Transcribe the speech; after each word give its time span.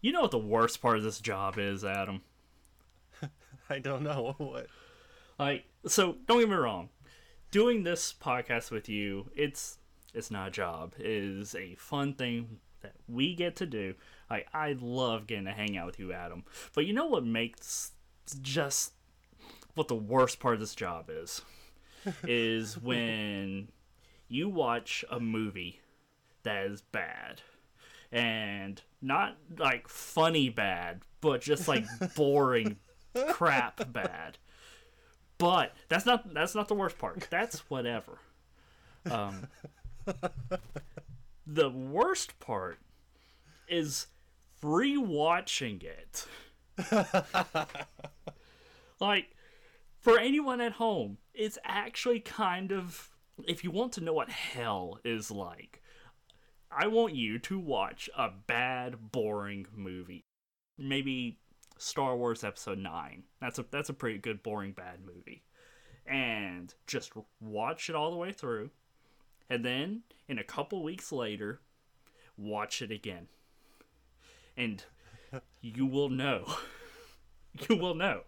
You 0.00 0.12
know 0.12 0.20
what 0.20 0.30
the 0.30 0.38
worst 0.38 0.80
part 0.80 0.96
of 0.96 1.02
this 1.02 1.20
job 1.20 1.58
is, 1.58 1.84
Adam? 1.84 2.22
I 3.70 3.78
don't 3.80 4.02
know 4.02 4.34
what. 4.38 4.66
Like, 5.38 5.64
so 5.86 6.16
don't 6.26 6.40
get 6.40 6.48
me 6.48 6.54
wrong. 6.54 6.88
Doing 7.50 7.82
this 7.82 8.12
podcast 8.12 8.70
with 8.70 8.88
you, 8.88 9.30
it's 9.34 9.78
it's 10.14 10.30
not 10.30 10.48
a 10.48 10.50
job. 10.50 10.94
It 10.98 11.06
is 11.06 11.54
a 11.54 11.74
fun 11.76 12.14
thing 12.14 12.58
that 12.82 12.94
we 13.08 13.34
get 13.34 13.56
to 13.56 13.66
do. 13.66 13.94
Like, 14.30 14.46
I 14.54 14.76
love 14.80 15.26
getting 15.26 15.44
to 15.46 15.52
hang 15.52 15.76
out 15.76 15.86
with 15.86 15.98
you, 15.98 16.12
Adam. 16.12 16.44
But 16.74 16.86
you 16.86 16.92
know 16.92 17.06
what 17.06 17.24
makes 17.24 17.92
just 18.42 18.92
what 19.74 19.88
the 19.88 19.94
worst 19.94 20.40
part 20.40 20.54
of 20.54 20.60
this 20.60 20.74
job 20.74 21.08
is? 21.08 21.42
is 22.24 22.80
when 22.80 23.68
you 24.28 24.48
watch 24.48 25.04
a 25.10 25.18
movie 25.18 25.80
that 26.42 26.66
is 26.66 26.80
bad 26.80 27.42
and 28.12 28.82
not 29.00 29.36
like 29.58 29.88
funny 29.88 30.48
bad, 30.48 31.02
but 31.20 31.40
just 31.40 31.68
like 31.68 31.84
boring 32.16 32.76
crap 33.28 33.92
bad. 33.92 34.38
But 35.38 35.72
that's 35.88 36.04
not 36.04 36.32
that's 36.34 36.54
not 36.54 36.68
the 36.68 36.74
worst 36.74 36.98
part. 36.98 37.26
That's 37.30 37.60
whatever. 37.70 38.18
Um, 39.08 39.46
the 41.46 41.70
worst 41.70 42.38
part 42.40 42.78
is 43.68 44.08
rewatching 44.62 45.84
it. 45.84 46.26
like 49.00 49.30
for 50.00 50.18
anyone 50.18 50.60
at 50.60 50.72
home, 50.72 51.18
it's 51.34 51.58
actually 51.64 52.20
kind 52.20 52.72
of 52.72 53.10
if 53.46 53.62
you 53.62 53.70
want 53.70 53.92
to 53.92 54.00
know 54.00 54.12
what 54.12 54.30
hell 54.30 54.98
is 55.04 55.30
like, 55.30 55.77
I 56.70 56.86
want 56.86 57.14
you 57.14 57.38
to 57.40 57.58
watch 57.58 58.10
a 58.16 58.30
bad, 58.46 59.10
boring 59.10 59.66
movie. 59.74 60.24
Maybe 60.76 61.38
Star 61.78 62.16
Wars 62.16 62.44
Episode 62.44 62.78
9. 62.78 63.24
That's 63.40 63.58
a 63.58 63.64
that's 63.70 63.88
a 63.88 63.94
pretty 63.94 64.18
good 64.18 64.42
boring 64.42 64.72
bad 64.72 65.00
movie. 65.04 65.44
And 66.06 66.74
just 66.86 67.12
watch 67.40 67.88
it 67.88 67.96
all 67.96 68.10
the 68.10 68.16
way 68.16 68.32
through. 68.32 68.70
And 69.50 69.64
then 69.64 70.02
in 70.28 70.38
a 70.38 70.44
couple 70.44 70.82
weeks 70.82 71.10
later, 71.10 71.60
watch 72.36 72.82
it 72.82 72.90
again. 72.90 73.28
And 74.56 74.84
you 75.60 75.86
will 75.86 76.10
know. 76.10 76.44
you 77.68 77.76
will 77.76 77.94
know. 77.94 78.22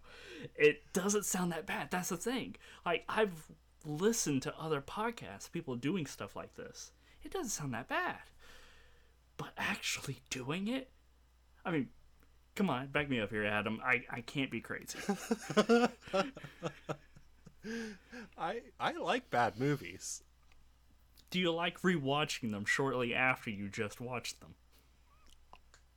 It 0.55 0.93
doesn't 0.93 1.27
sound 1.27 1.53
that 1.53 1.67
bad. 1.67 1.91
That's 1.91 2.09
the 2.09 2.17
thing. 2.17 2.57
Like 2.87 3.05
I've 3.09 3.51
listened 3.85 4.43
to 4.43 4.59
other 4.59 4.81
podcasts, 4.81 5.51
people 5.51 5.77
doing 5.77 6.07
stuff 6.07 6.37
like 6.37 6.55
this. 6.55 6.93
It 7.23 7.33
doesn't 7.33 7.51
sound 7.51 7.75
that 7.75 7.89
bad. 7.89 8.19
But 9.37 9.51
actually 9.57 10.21
doing 10.31 10.69
it, 10.69 10.91
I 11.65 11.71
mean, 11.71 11.89
come 12.55 12.71
on, 12.71 12.89
back 12.89 13.09
me 13.09 13.21
up 13.21 13.31
here, 13.31 13.45
Adam. 13.45 13.81
I, 13.85 14.05
I 14.11 14.21
can't 14.21 14.51
be 14.51 14.61
crazy. 14.61 14.99
I 18.39 18.61
I 18.79 18.93
like 18.93 19.31
bad 19.31 19.59
movies. 19.59 20.23
Do 21.31 21.39
you 21.39 21.53
like 21.53 21.83
rewatching 21.83 22.51
them 22.51 22.65
shortly 22.65 23.15
after 23.15 23.51
you 23.51 23.69
just 23.69 24.01
watched 24.01 24.41
them? 24.41 24.55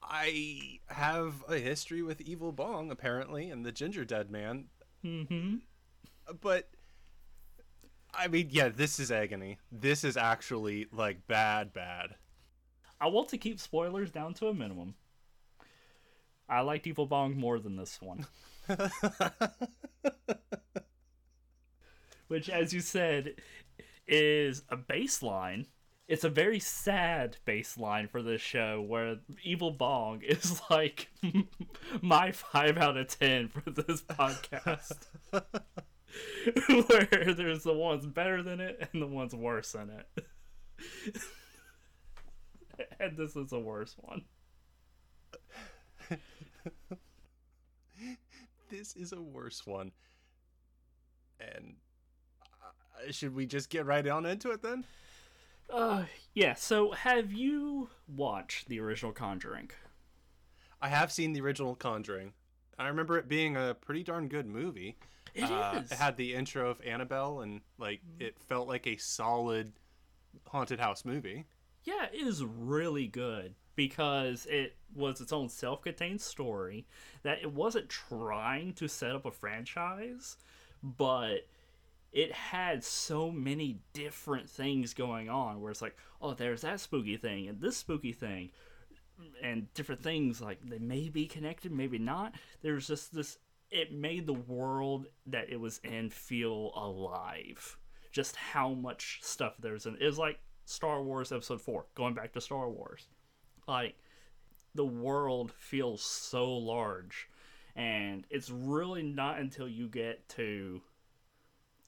I 0.01 0.79
have 0.87 1.43
a 1.47 1.57
history 1.57 2.03
with 2.03 2.21
Evil 2.21 2.51
Bong 2.51 2.91
apparently 2.91 3.49
and 3.49 3.65
the 3.65 3.71
Gingerdead 3.71 4.29
Man. 4.29 4.65
Mm-hmm. 5.03 5.55
But 6.41 6.69
I 8.13 8.27
mean, 8.27 8.49
yeah, 8.51 8.69
this 8.69 8.99
is 8.99 9.11
agony. 9.11 9.57
This 9.71 10.03
is 10.03 10.17
actually 10.17 10.87
like 10.91 11.27
bad, 11.27 11.73
bad. 11.73 12.15
I 13.01 13.07
want 13.07 13.29
to 13.29 13.37
keep 13.37 13.59
spoilers 13.59 14.11
down 14.11 14.33
to 14.35 14.47
a 14.47 14.53
minimum. 14.53 14.95
I 16.47 16.61
liked 16.61 16.87
Evil 16.87 17.05
Bong 17.05 17.35
more 17.35 17.59
than 17.59 17.75
this 17.75 17.99
one. 18.01 18.25
Which, 22.27 22.49
as 22.49 22.73
you 22.73 22.81
said, 22.81 23.35
is 24.07 24.63
a 24.69 24.77
baseline. 24.77 25.65
It's 26.07 26.23
a 26.23 26.29
very 26.29 26.59
sad 26.59 27.37
baseline 27.47 28.09
for 28.09 28.21
this 28.21 28.41
show 28.41 28.81
where 28.81 29.17
Evil 29.43 29.71
Bong 29.71 30.21
is 30.21 30.61
like 30.69 31.09
my 32.01 32.31
5 32.31 32.77
out 32.77 32.97
of 32.97 33.07
10 33.07 33.47
for 33.49 33.69
this 33.71 34.01
podcast. 34.01 35.07
where 36.87 37.33
there's 37.33 37.63
the 37.63 37.73
ones 37.73 38.05
better 38.05 38.43
than 38.43 38.59
it 38.59 38.89
and 38.91 39.01
the 39.01 39.07
ones 39.07 39.33
worse 39.33 39.71
than 39.71 39.89
it. 39.89 40.27
and 42.99 43.17
this 43.17 43.35
is 43.35 43.49
the 43.49 43.59
worst 43.59 43.95
one. 43.99 44.23
this 48.69 48.95
is 48.95 49.11
a 49.13 49.21
worse 49.21 49.65
one. 49.65 49.91
And 51.39 51.75
uh, 52.41 53.11
should 53.11 53.35
we 53.35 53.45
just 53.45 53.69
get 53.69 53.85
right 53.85 54.07
on 54.07 54.25
into 54.25 54.51
it 54.51 54.61
then? 54.61 54.85
Uh, 55.69 56.03
yeah. 56.33 56.53
So, 56.55 56.91
have 56.91 57.31
you 57.31 57.89
watched 58.07 58.67
the 58.67 58.79
original 58.79 59.11
Conjuring? 59.11 59.71
I 60.81 60.89
have 60.89 61.11
seen 61.11 61.33
the 61.33 61.41
original 61.41 61.75
Conjuring. 61.75 62.33
I 62.77 62.87
remember 62.87 63.17
it 63.17 63.27
being 63.27 63.55
a 63.55 63.75
pretty 63.79 64.03
darn 64.03 64.27
good 64.27 64.45
movie. 64.45 64.97
It 65.33 65.43
uh, 65.43 65.81
is. 65.83 65.91
It 65.91 65.97
had 65.97 66.17
the 66.17 66.35
intro 66.35 66.69
of 66.69 66.81
Annabelle, 66.85 67.41
and 67.41 67.61
like 67.77 68.01
it 68.19 68.37
felt 68.39 68.67
like 68.67 68.85
a 68.87 68.97
solid 68.97 69.73
haunted 70.47 70.79
house 70.79 71.05
movie. 71.05 71.45
Yeah, 71.83 72.07
it 72.13 72.25
is 72.27 72.43
really 72.43 73.07
good 73.07 73.55
because 73.75 74.45
it 74.45 74.75
was 74.95 75.19
its 75.19 75.33
own 75.33 75.49
self-contained 75.49 76.21
story 76.21 76.85
that 77.23 77.41
it 77.41 77.51
wasn't 77.51 77.89
trying 77.89 78.73
to 78.73 78.87
set 78.87 79.15
up 79.15 79.25
a 79.25 79.31
franchise, 79.31 80.37
but 80.81 81.47
it 82.11 82.31
had 82.31 82.83
so 82.83 83.31
many 83.31 83.79
different 83.93 84.47
things 84.47 84.93
going 84.93 85.29
on 85.29 85.59
where 85.59 85.71
it's 85.71 85.81
like, 85.81 85.97
oh, 86.21 86.33
there's 86.33 86.61
that 86.61 86.79
spooky 86.79 87.17
thing 87.17 87.47
and 87.47 87.59
this 87.59 87.75
spooky 87.75 88.13
thing 88.13 88.51
and 89.41 89.73
different 89.73 90.01
things 90.01 90.39
like 90.39 90.59
they 90.63 90.77
may 90.77 91.09
be 91.09 91.25
connected, 91.25 91.71
maybe 91.71 91.97
not. 91.97 92.35
There's 92.61 92.87
just 92.87 93.13
this 93.13 93.39
it 93.73 93.91
made 93.91 94.27
the 94.27 94.33
world 94.33 95.07
that 95.25 95.49
it 95.49 95.59
was 95.59 95.79
in 95.83 96.11
feel 96.11 96.71
alive. 96.75 97.75
Just 98.11 98.35
how 98.35 98.69
much 98.69 99.19
stuff 99.23 99.55
there's 99.59 99.87
in 99.87 99.97
it 99.99 100.05
was 100.05 100.19
like 100.19 100.39
Star 100.65 101.01
Wars 101.01 101.31
Episode 101.31 101.59
4, 101.59 101.87
going 101.95 102.13
back 102.13 102.31
to 102.33 102.41
Star 102.41 102.69
Wars. 102.69 103.07
Like, 103.67 103.95
the 104.75 104.85
world 104.85 105.51
feels 105.51 106.03
so 106.03 106.53
large. 106.53 107.27
And 107.75 108.25
it's 108.29 108.51
really 108.51 109.01
not 109.01 109.39
until 109.39 109.67
you 109.67 109.87
get 109.87 110.29
to, 110.29 110.81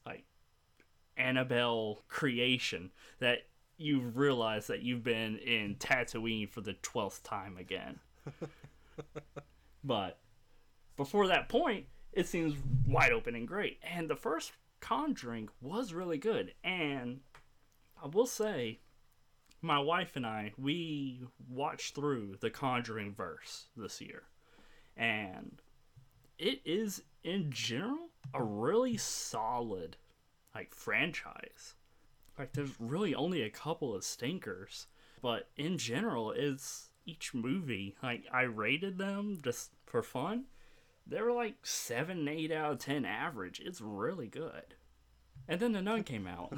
like, 0.07 0.25
Annabelle 1.16 2.03
creation 2.07 2.90
that 3.19 3.44
you 3.78 4.00
realize 4.00 4.66
that 4.67 4.81
you've 4.81 5.03
been 5.03 5.38
in 5.38 5.75
Tatooine 5.75 6.50
for 6.50 6.62
the 6.62 6.73
12th 6.81 7.22
time 7.22 7.57
again. 7.57 8.00
but 9.84 10.17
before 10.97 11.28
that 11.28 11.50
point, 11.50 11.85
it 12.13 12.28
seems 12.28 12.56
wide 12.88 13.11
open 13.11 13.35
and 13.35 13.47
great. 13.47 13.79
And 13.83 14.09
the 14.09 14.16
first 14.16 14.51
Conjuring 14.79 15.50
was 15.61 15.94
really 15.94 16.17
good. 16.17 16.53
And 16.63 17.22
I 18.01 18.07
will 18.07 18.28
say, 18.28 18.79
my 19.61 19.79
wife 19.79 20.16
and 20.16 20.25
I, 20.25 20.53
we 20.57 21.23
watched 21.50 21.95
through 21.95 22.35
the 22.39 22.50
Conjuring 22.50 23.13
verse 23.13 23.67
this 23.75 24.00
year. 24.00 24.23
And 24.95 25.61
it 26.38 26.61
is, 26.66 27.01
in 27.23 27.51
general, 27.51 28.09
a 28.34 28.44
really 28.44 28.97
solid, 28.97 29.97
like, 30.53 30.73
franchise. 30.73 31.73
Like, 32.38 32.53
there's 32.53 32.79
really 32.79 33.16
only 33.16 33.41
a 33.41 33.50
couple 33.50 33.95
of 33.95 34.03
stinkers. 34.03 34.88
But 35.22 35.50
in 35.57 35.78
general, 35.78 36.31
it's 36.31 36.89
each 37.05 37.34
movie. 37.34 37.95
Like, 38.03 38.25
I 38.31 38.43
rated 38.43 38.97
them 38.97 39.40
just 39.43 39.72
for 39.85 40.03
fun 40.03 40.46
they 41.07 41.22
were 41.22 41.31
like 41.31 41.66
7, 41.66 42.28
8 42.28 42.52
out 42.52 42.72
of 42.73 42.79
10 42.79 43.05
average. 43.05 43.61
It's 43.63 43.81
really 43.81 44.28
good. 44.28 44.75
And 45.47 45.59
then 45.59 45.73
The 45.73 45.81
Nun 45.81 46.03
came 46.03 46.28
out. 46.28 46.57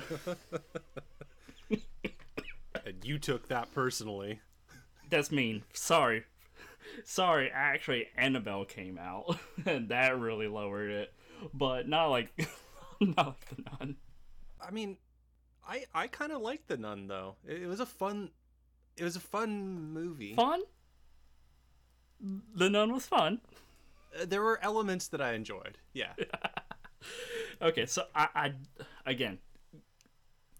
and 1.69 3.03
you 3.03 3.19
took 3.19 3.47
that 3.49 3.73
personally. 3.73 4.39
That's 5.09 5.31
mean. 5.31 5.63
Sorry. 5.73 6.23
Sorry, 7.03 7.51
actually, 7.53 8.07
Annabelle 8.15 8.65
came 8.65 8.97
out, 8.97 9.37
and 9.65 9.89
that 9.89 10.17
really 10.19 10.47
lowered 10.47 10.89
it. 10.89 11.13
But 11.53 11.87
not 11.87 12.07
like, 12.07 12.29
not 13.01 13.17
like 13.27 13.49
The 13.49 13.63
Nun. 13.79 13.95
I 14.61 14.71
mean, 14.71 14.97
I 15.67 15.83
I 15.93 16.07
kind 16.07 16.31
of 16.31 16.41
liked 16.41 16.67
The 16.67 16.77
Nun 16.77 17.07
though. 17.07 17.35
It, 17.45 17.63
it 17.63 17.67
was 17.67 17.79
a 17.79 17.85
fun, 17.85 18.29
it 18.95 19.03
was 19.03 19.15
a 19.15 19.21
fun 19.21 19.91
movie. 19.93 20.33
Fun. 20.35 20.61
The 22.55 22.69
Nun 22.69 22.93
was 22.93 23.05
fun. 23.05 23.41
There 24.25 24.41
were 24.41 24.59
elements 24.63 25.07
that 25.09 25.21
I 25.21 25.33
enjoyed. 25.33 25.77
Yeah. 25.93 26.13
okay, 27.61 27.85
so 27.85 28.03
I, 28.15 28.27
I 28.35 28.53
again 29.05 29.39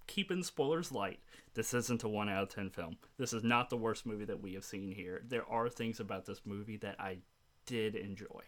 keeping 0.07 0.42
spoilers 0.42 0.92
light. 0.92 1.19
This 1.54 1.74
isn't 1.74 2.04
a 2.04 2.07
1 2.07 2.30
out 2.30 2.44
of 2.44 2.50
10 2.50 2.69
film. 2.69 2.98
This 3.18 3.33
is 3.33 3.44
not 3.44 3.69
the 3.69 3.77
worst 3.77 4.06
movie 4.06 4.25
that 4.25 4.42
we 4.42 4.54
have 4.54 4.63
seen 4.63 4.92
here. 4.92 5.21
There 5.27 5.45
are 5.50 5.69
things 5.69 6.00
about 6.00 6.25
this 6.25 6.42
movie 6.45 6.77
that 6.77 7.00
I 7.00 7.18
did 7.65 7.95
enjoy. 7.95 8.42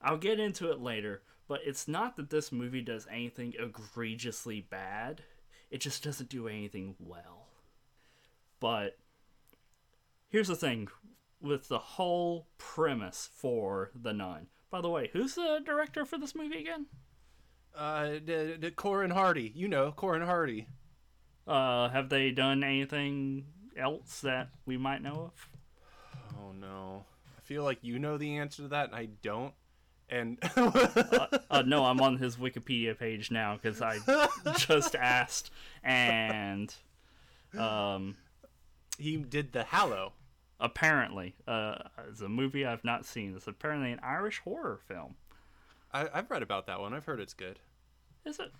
I'll 0.00 0.16
get 0.16 0.40
into 0.40 0.70
it 0.70 0.80
later, 0.80 1.22
but 1.48 1.60
it's 1.64 1.86
not 1.86 2.16
that 2.16 2.30
this 2.30 2.52
movie 2.52 2.80
does 2.80 3.06
anything 3.10 3.54
egregiously 3.58 4.60
bad. 4.60 5.22
It 5.70 5.78
just 5.78 6.02
doesn't 6.02 6.30
do 6.30 6.48
anything 6.48 6.94
well. 6.98 7.48
But 8.60 8.98
here's 10.28 10.48
the 10.48 10.56
thing 10.56 10.88
with 11.40 11.68
the 11.68 11.78
whole 11.78 12.48
premise 12.58 13.28
for 13.32 13.90
The 13.94 14.12
Nun. 14.12 14.48
By 14.70 14.80
the 14.80 14.90
way, 14.90 15.10
who's 15.12 15.34
the 15.34 15.60
director 15.64 16.04
for 16.04 16.18
this 16.18 16.34
movie 16.34 16.60
again? 16.60 16.86
Uh, 17.74 18.14
the, 18.24 18.56
the 18.58 18.70
Corin 18.70 19.10
Hardy. 19.10 19.52
You 19.54 19.68
know, 19.68 19.92
Corin 19.92 20.22
Hardy. 20.22 20.66
Uh, 21.46 21.88
have 21.90 22.08
they 22.08 22.30
done 22.30 22.64
anything 22.64 23.44
else 23.76 24.20
that 24.22 24.48
we 24.64 24.76
might 24.76 25.02
know 25.02 25.30
of? 25.32 25.50
Oh 26.38 26.52
no. 26.52 27.04
I 27.36 27.40
feel 27.42 27.62
like 27.62 27.78
you 27.82 27.98
know 27.98 28.16
the 28.16 28.38
answer 28.38 28.62
to 28.62 28.68
that 28.68 28.86
and 28.86 28.94
I 28.94 29.08
don't. 29.22 29.54
And 30.08 30.38
uh, 30.56 31.26
uh, 31.50 31.62
no, 31.66 31.84
I'm 31.84 32.00
on 32.00 32.16
his 32.18 32.36
Wikipedia 32.36 32.98
page 32.98 33.30
now 33.30 33.58
because 33.60 33.82
I 33.82 33.98
just 34.56 34.94
asked, 34.94 35.50
and 35.82 36.72
um, 37.58 38.16
he 38.98 39.16
did 39.16 39.52
the 39.52 39.64
Hallow. 39.64 40.12
Apparently, 40.58 41.36
uh, 41.46 41.76
it's 42.08 42.22
a 42.22 42.28
movie 42.28 42.64
I've 42.64 42.84
not 42.84 43.04
seen. 43.04 43.34
It's 43.36 43.46
apparently 43.46 43.92
an 43.92 44.00
Irish 44.02 44.40
horror 44.40 44.80
film. 44.86 45.16
I, 45.92 46.08
I've 46.12 46.30
read 46.30 46.42
about 46.42 46.66
that 46.66 46.80
one. 46.80 46.94
I've 46.94 47.04
heard 47.04 47.20
it's 47.20 47.34
good. 47.34 47.58
Is 48.24 48.38
it? 48.38 48.52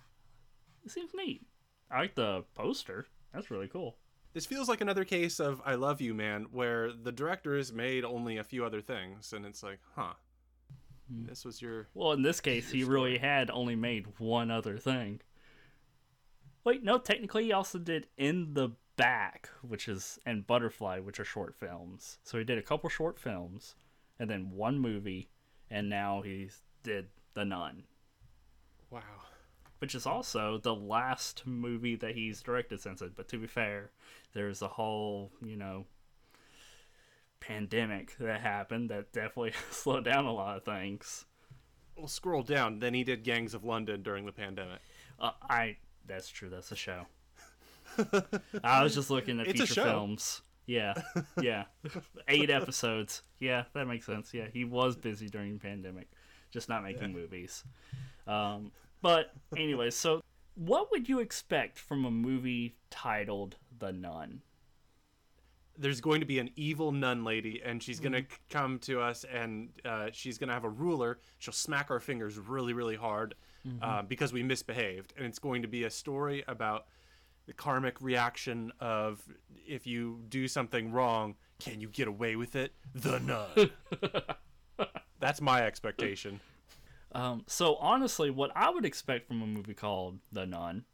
It 0.85 0.91
seems 0.91 1.11
neat. 1.15 1.41
I 1.89 1.99
like 1.99 2.15
the 2.15 2.43
poster. 2.53 3.07
That's 3.33 3.49
really 3.49 3.67
cool. 3.67 3.97
This 4.33 4.45
feels 4.45 4.69
like 4.69 4.81
another 4.81 5.05
case 5.05 5.39
of 5.39 5.61
I 5.65 5.75
Love 5.75 5.99
You 5.99 6.13
Man, 6.13 6.47
where 6.51 6.91
the 6.91 7.11
directors 7.11 7.73
made 7.73 8.05
only 8.05 8.37
a 8.37 8.43
few 8.43 8.63
other 8.63 8.81
things, 8.81 9.33
and 9.33 9.45
it's 9.45 9.63
like, 9.63 9.79
huh. 9.95 10.13
This 11.09 11.45
was 11.45 11.61
your. 11.61 11.87
Well, 11.93 12.11
in 12.11 12.21
this 12.21 12.41
case, 12.41 12.69
he 12.69 12.83
really 12.83 13.17
had 13.17 13.49
only 13.49 13.75
made 13.75 14.05
one 14.19 14.51
other 14.51 14.77
thing. 14.77 15.21
Wait, 16.63 16.83
no, 16.83 16.97
technically, 16.97 17.45
he 17.45 17.53
also 17.53 17.79
did 17.79 18.07
In 18.17 18.53
the 18.53 18.71
Back, 18.97 19.49
which 19.61 19.87
is, 19.87 20.19
and 20.25 20.45
Butterfly, 20.45 20.99
which 20.99 21.19
are 21.19 21.25
short 21.25 21.55
films. 21.55 22.17
So 22.23 22.37
he 22.37 22.43
did 22.43 22.57
a 22.57 22.63
couple 22.63 22.89
short 22.89 23.17
films, 23.19 23.75
and 24.19 24.29
then 24.29 24.51
one 24.51 24.79
movie, 24.79 25.29
and 25.69 25.89
now 25.89 26.21
he 26.21 26.49
did 26.83 27.07
The 27.33 27.45
Nun. 27.45 27.83
Wow. 28.89 29.01
Which 29.79 29.93
is 29.93 30.05
also 30.05 30.57
the 30.57 30.73
last 30.75 31.43
movie 31.45 31.95
that 31.95 32.15
he's 32.15 32.41
directed 32.41 32.81
since 32.81 33.01
it. 33.01 33.15
But 33.15 33.27
to 33.29 33.37
be 33.37 33.47
fair, 33.47 33.91
there's 34.33 34.61
a 34.61 34.67
whole, 34.67 35.31
you 35.41 35.55
know, 35.55 35.85
pandemic 37.39 38.17
that 38.17 38.41
happened 38.41 38.89
that 38.89 39.13
definitely 39.13 39.53
slowed 39.71 40.05
down 40.05 40.25
a 40.25 40.33
lot 40.33 40.57
of 40.57 40.65
things. 40.65 41.25
Well, 41.95 42.07
scroll 42.07 42.43
down. 42.43 42.79
Then 42.79 42.93
he 42.93 43.03
did 43.03 43.23
Gangs 43.23 43.53
of 43.53 43.63
London 43.63 44.03
during 44.03 44.25
the 44.25 44.31
pandemic. 44.31 44.79
Uh, 45.19 45.31
I. 45.41 45.77
That's 46.05 46.29
true. 46.29 46.49
That's 46.49 46.71
a 46.71 46.75
show. 46.75 47.07
I 48.63 48.83
was 48.83 48.95
just 48.95 49.09
looking 49.09 49.39
at 49.39 49.47
It's 49.47 49.59
feature 49.59 49.83
films. 49.83 50.41
Yeah, 50.65 50.95
yeah, 51.41 51.63
eight 52.27 52.49
episodes. 52.49 53.21
Yeah, 53.39 53.63
that 53.73 53.87
makes 53.87 54.05
sense. 54.05 54.33
Yeah, 54.33 54.47
he 54.51 54.65
was 54.65 54.97
busy 54.97 55.29
during 55.29 55.53
the 55.53 55.59
pandemic, 55.59 56.09
just 56.51 56.67
not 56.67 56.83
making 56.83 57.13
movies. 57.13 57.63
Um, 58.27 58.71
but 59.01 59.31
anyway, 59.55 59.91
so 59.91 60.21
what 60.55 60.91
would 60.91 61.07
you 61.07 61.19
expect 61.19 61.79
from 61.79 62.03
a 62.03 62.11
movie 62.11 62.75
titled 62.89 63.55
The 63.79 63.93
Nun? 63.93 64.41
There's 65.77 66.01
going 66.01 66.19
to 66.19 66.25
be 66.25 66.39
an 66.39 66.49
evil 66.55 66.91
nun 66.91 67.23
lady, 67.23 67.61
and 67.63 67.81
she's 67.81 67.99
going 67.99 68.13
to 68.13 68.25
come 68.49 68.79
to 68.79 68.99
us, 68.99 69.23
and 69.31 69.69
uh, 69.85 70.07
she's 70.11 70.39
going 70.39 70.47
to 70.47 70.53
have 70.53 70.63
a 70.63 70.69
ruler. 70.69 71.19
She'll 71.37 71.53
smack 71.53 71.91
our 71.91 71.99
fingers 71.99 72.39
really, 72.39 72.73
really 72.73 72.95
hard 72.95 73.35
uh, 73.81 74.01
because 74.01 74.33
we 74.33 74.43
misbehaved. 74.43 75.13
And 75.17 75.25
it's 75.25 75.39
going 75.39 75.61
to 75.61 75.67
be 75.67 75.83
a 75.83 75.89
story 75.89 76.43
about 76.47 76.85
the 77.47 77.53
karmic 77.53 77.99
reaction 78.01 78.71
of 78.79 79.21
if 79.65 79.87
you 79.87 80.19
do 80.29 80.47
something 80.47 80.91
wrong, 80.91 81.35
can 81.59 81.81
you 81.81 81.87
get 81.87 82.07
away 82.07 82.35
with 82.35 82.55
it? 82.55 82.73
The 82.93 83.19
nun. 83.19 83.71
That's 85.19 85.41
my 85.41 85.63
expectation. 85.63 86.39
Um, 87.13 87.43
so 87.47 87.75
honestly, 87.77 88.29
what 88.29 88.51
I 88.55 88.69
would 88.69 88.85
expect 88.85 89.27
from 89.27 89.41
a 89.41 89.47
movie 89.47 89.73
called 89.73 90.19
The 90.31 90.45
Nun 90.45 90.85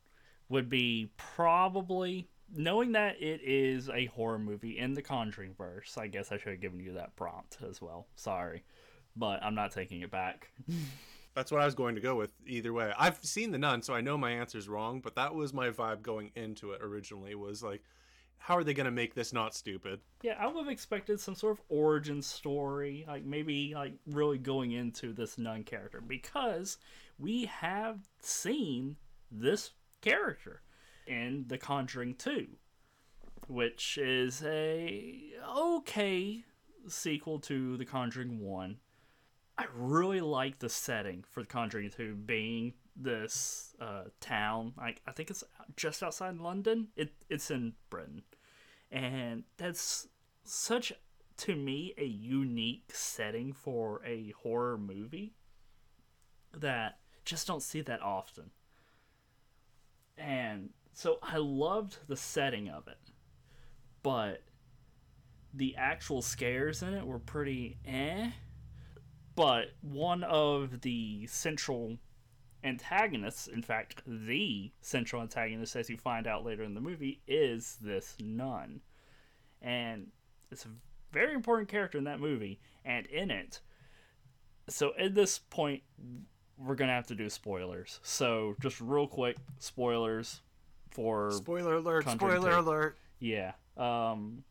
would 0.47 0.69
be 0.69 1.11
probably 1.17 2.29
knowing 2.55 2.91
that 2.93 3.21
it 3.21 3.41
is 3.43 3.89
a 3.89 4.05
horror 4.05 4.39
movie 4.39 4.77
in 4.77 4.93
the 4.93 5.01
Conjuring 5.01 5.53
verse. 5.57 5.97
I 5.97 6.07
guess 6.07 6.31
I 6.31 6.37
should 6.37 6.53
have 6.53 6.61
given 6.61 6.79
you 6.79 6.93
that 6.93 7.15
prompt 7.15 7.57
as 7.67 7.81
well. 7.81 8.07
Sorry, 8.15 8.63
but 9.15 9.43
I'm 9.43 9.55
not 9.55 9.71
taking 9.71 10.01
it 10.01 10.11
back. 10.11 10.49
That's 11.35 11.51
what 11.51 11.61
I 11.61 11.65
was 11.65 11.75
going 11.75 11.95
to 11.95 12.01
go 12.01 12.15
with 12.15 12.31
either 12.45 12.73
way. 12.73 12.93
I've 12.97 13.17
seen 13.23 13.51
The 13.51 13.57
Nun, 13.57 13.81
so 13.81 13.93
I 13.93 14.01
know 14.01 14.17
my 14.17 14.31
answer's 14.31 14.69
wrong, 14.69 14.99
but 14.99 15.15
that 15.15 15.33
was 15.33 15.53
my 15.53 15.69
vibe 15.69 16.01
going 16.01 16.31
into 16.35 16.71
it 16.71 16.81
originally 16.81 17.33
was 17.33 17.63
like, 17.63 17.83
how 18.37 18.57
are 18.57 18.63
they 18.63 18.73
going 18.73 18.85
to 18.85 18.91
make 18.91 19.15
this 19.15 19.31
not 19.31 19.55
stupid? 19.55 20.01
Yeah, 20.21 20.35
I 20.37 20.47
would 20.47 20.65
have 20.65 20.71
expected 20.71 21.19
some 21.19 21.33
sort 21.33 21.53
of 21.53 21.63
origin 21.69 22.21
story, 22.21 23.05
like 23.07 23.23
maybe 23.23 23.73
like 23.73 23.93
really 24.05 24.37
going 24.37 24.73
into 24.73 25.13
this 25.13 25.37
nun 25.37 25.63
character 25.63 26.01
because 26.01 26.77
we 27.17 27.45
have 27.45 27.99
seen 28.19 28.97
this 29.31 29.71
character 30.01 30.61
in 31.07 31.45
The 31.47 31.57
Conjuring 31.57 32.15
2, 32.15 32.47
which 33.47 33.97
is 33.97 34.43
a 34.45 35.31
okay 35.57 36.43
sequel 36.87 37.39
to 37.39 37.77
The 37.77 37.85
Conjuring 37.85 38.41
1. 38.41 38.77
I 39.57 39.65
really 39.75 40.21
like 40.21 40.59
the 40.59 40.69
setting 40.69 41.23
for 41.29 41.41
The 41.41 41.47
Conjuring 41.47 41.91
2 41.91 42.15
being 42.15 42.73
this 42.95 43.75
uh, 43.79 44.05
town. 44.19 44.73
Like 44.77 45.01
I 45.05 45.11
think 45.11 45.29
it's 45.29 45.43
just 45.75 46.01
outside 46.01 46.37
London. 46.37 46.87
It 46.95 47.13
it's 47.29 47.51
in 47.51 47.73
Britain 47.89 48.23
and 48.93 49.43
that's 49.57 50.07
such 50.43 50.93
to 51.35 51.55
me 51.55 51.93
a 51.97 52.05
unique 52.05 52.91
setting 52.93 53.51
for 53.51 54.01
a 54.05 54.31
horror 54.43 54.77
movie 54.77 55.33
that 56.55 56.99
just 57.25 57.47
don't 57.47 57.63
see 57.63 57.81
that 57.81 58.01
often 58.01 58.51
and 60.15 60.69
so 60.93 61.17
i 61.23 61.37
loved 61.37 61.97
the 62.07 62.15
setting 62.15 62.69
of 62.69 62.87
it 62.87 62.99
but 64.03 64.43
the 65.55 65.75
actual 65.75 66.21
scares 66.21 66.83
in 66.83 66.93
it 66.93 67.05
were 67.05 67.19
pretty 67.19 67.77
eh 67.87 68.29
but 69.35 69.71
one 69.81 70.23
of 70.23 70.81
the 70.81 71.27
central 71.27 71.97
antagonists, 72.63 73.47
in 73.47 73.61
fact, 73.61 74.01
the 74.05 74.71
central 74.81 75.21
antagonist, 75.21 75.75
as 75.75 75.89
you 75.89 75.97
find 75.97 76.27
out 76.27 76.45
later 76.45 76.63
in 76.63 76.73
the 76.73 76.81
movie, 76.81 77.21
is 77.27 77.77
this 77.81 78.15
nun. 78.21 78.81
And 79.61 80.07
it's 80.51 80.65
a 80.65 80.69
very 81.11 81.33
important 81.33 81.69
character 81.69 81.97
in 81.97 82.03
that 82.05 82.19
movie, 82.19 82.59
and 82.85 83.05
in 83.07 83.31
it. 83.31 83.61
So, 84.69 84.93
at 84.97 85.13
this 85.13 85.39
point, 85.39 85.83
we're 86.57 86.75
going 86.75 86.87
to 86.87 86.93
have 86.93 87.07
to 87.07 87.15
do 87.15 87.29
spoilers. 87.29 87.99
So, 88.03 88.55
just 88.61 88.79
real 88.81 89.07
quick 89.07 89.37
spoilers 89.59 90.41
for. 90.89 91.31
Spoiler 91.31 91.75
alert, 91.75 92.09
spoiler 92.09 92.51
alert. 92.51 92.97
Yeah. 93.19 93.53
Um, 93.77 94.43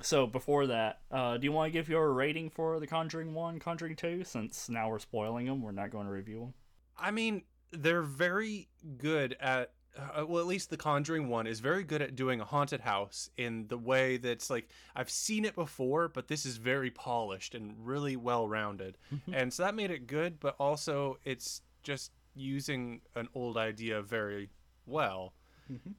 so, 0.00 0.26
before 0.26 0.66
that, 0.68 1.00
uh, 1.10 1.36
do 1.36 1.44
you 1.44 1.52
want 1.52 1.72
to 1.72 1.72
give 1.72 1.88
your 1.88 2.12
rating 2.12 2.50
for 2.50 2.78
The 2.78 2.86
Conjuring 2.86 3.34
1, 3.34 3.58
Conjuring 3.58 3.96
2? 3.96 4.24
Since 4.24 4.68
now 4.68 4.88
we're 4.88 4.98
spoiling 4.98 5.46
them, 5.46 5.60
we're 5.60 5.72
not 5.72 5.90
going 5.90 6.06
to 6.06 6.12
review 6.12 6.40
them. 6.40 6.54
I 6.96 7.10
mean, 7.10 7.42
they're 7.72 8.02
very 8.02 8.68
good 8.98 9.36
at. 9.40 9.72
Uh, 9.98 10.24
well, 10.24 10.40
at 10.40 10.46
least 10.46 10.70
the 10.70 10.76
Conjuring 10.76 11.28
one 11.28 11.48
is 11.48 11.58
very 11.58 11.82
good 11.82 12.00
at 12.00 12.14
doing 12.14 12.40
a 12.40 12.44
haunted 12.44 12.80
house 12.80 13.30
in 13.36 13.66
the 13.66 13.76
way 13.76 14.16
that's 14.16 14.48
like 14.48 14.68
I've 14.94 15.10
seen 15.10 15.44
it 15.44 15.56
before, 15.56 16.06
but 16.06 16.28
this 16.28 16.46
is 16.46 16.56
very 16.56 16.90
polished 16.90 17.56
and 17.56 17.74
really 17.78 18.14
well 18.14 18.46
rounded, 18.46 18.96
and 19.32 19.52
so 19.52 19.64
that 19.64 19.74
made 19.74 19.90
it 19.90 20.06
good. 20.06 20.38
But 20.38 20.54
also, 20.60 21.18
it's 21.24 21.62
just 21.82 22.12
using 22.36 23.00
an 23.16 23.28
old 23.34 23.56
idea 23.56 24.00
very 24.00 24.50
well, 24.86 25.32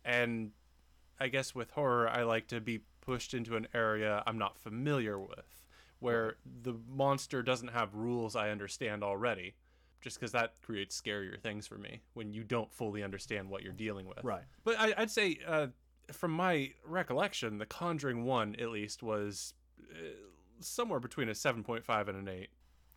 and 0.06 0.52
I 1.20 1.28
guess 1.28 1.54
with 1.54 1.72
horror, 1.72 2.08
I 2.08 2.24
like 2.24 2.48
to 2.48 2.62
be 2.62 2.80
pushed 3.02 3.34
into 3.34 3.56
an 3.56 3.68
area 3.74 4.24
I'm 4.26 4.38
not 4.38 4.58
familiar 4.58 5.20
with, 5.20 5.66
where 6.00 6.38
the 6.64 6.76
monster 6.88 7.42
doesn't 7.42 7.70
have 7.70 7.94
rules 7.94 8.36
I 8.36 8.50
understand 8.50 9.04
already 9.04 9.56
just 10.02 10.18
because 10.18 10.32
that 10.32 10.54
creates 10.62 11.00
scarier 11.00 11.40
things 11.40 11.68
for 11.68 11.78
me 11.78 12.02
when 12.14 12.34
you 12.34 12.44
don't 12.44 12.72
fully 12.72 13.04
understand 13.04 13.50
what 13.50 13.64
you're 13.64 13.74
dealing 13.74 14.08
with. 14.08 14.24
Right. 14.24 14.44
But 14.64 14.80
I, 14.80 14.94
I'd 14.98 15.12
say, 15.12 15.40
uh, 15.46 15.68
from 16.12 16.32
my 16.32 16.72
recollection, 16.86 17.58
The 17.58 17.66
Conjuring 17.66 18.24
One 18.24 18.56
at 18.60 18.70
least 18.70 19.04
was 19.04 19.54
uh, 19.92 19.98
somewhere 20.60 21.00
between 21.00 21.30
a 21.30 21.36
seven 21.36 21.64
point 21.64 21.84
five 21.84 22.08
and 22.08 22.18
an 22.18 22.34
eight, 22.34 22.50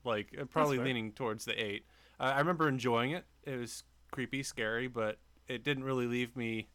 like 0.05 0.35
uh, 0.41 0.45
probably 0.45 0.79
leaning 0.79 1.13
towards 1.13 1.45
the 1.45 1.61
eight. 1.61 1.87
Uh, 2.21 2.33
I 2.35 2.39
remember 2.39 2.69
enjoying 2.69 3.11
it. 3.11 3.25
It 3.45 3.59
was 3.59 3.83
creepy, 4.13 4.43
scary, 4.43 4.87
but 4.87 5.19
it 5.49 5.65
didn't 5.65 5.85
really 5.85 6.07
leave 6.07 6.37
me 6.37 6.69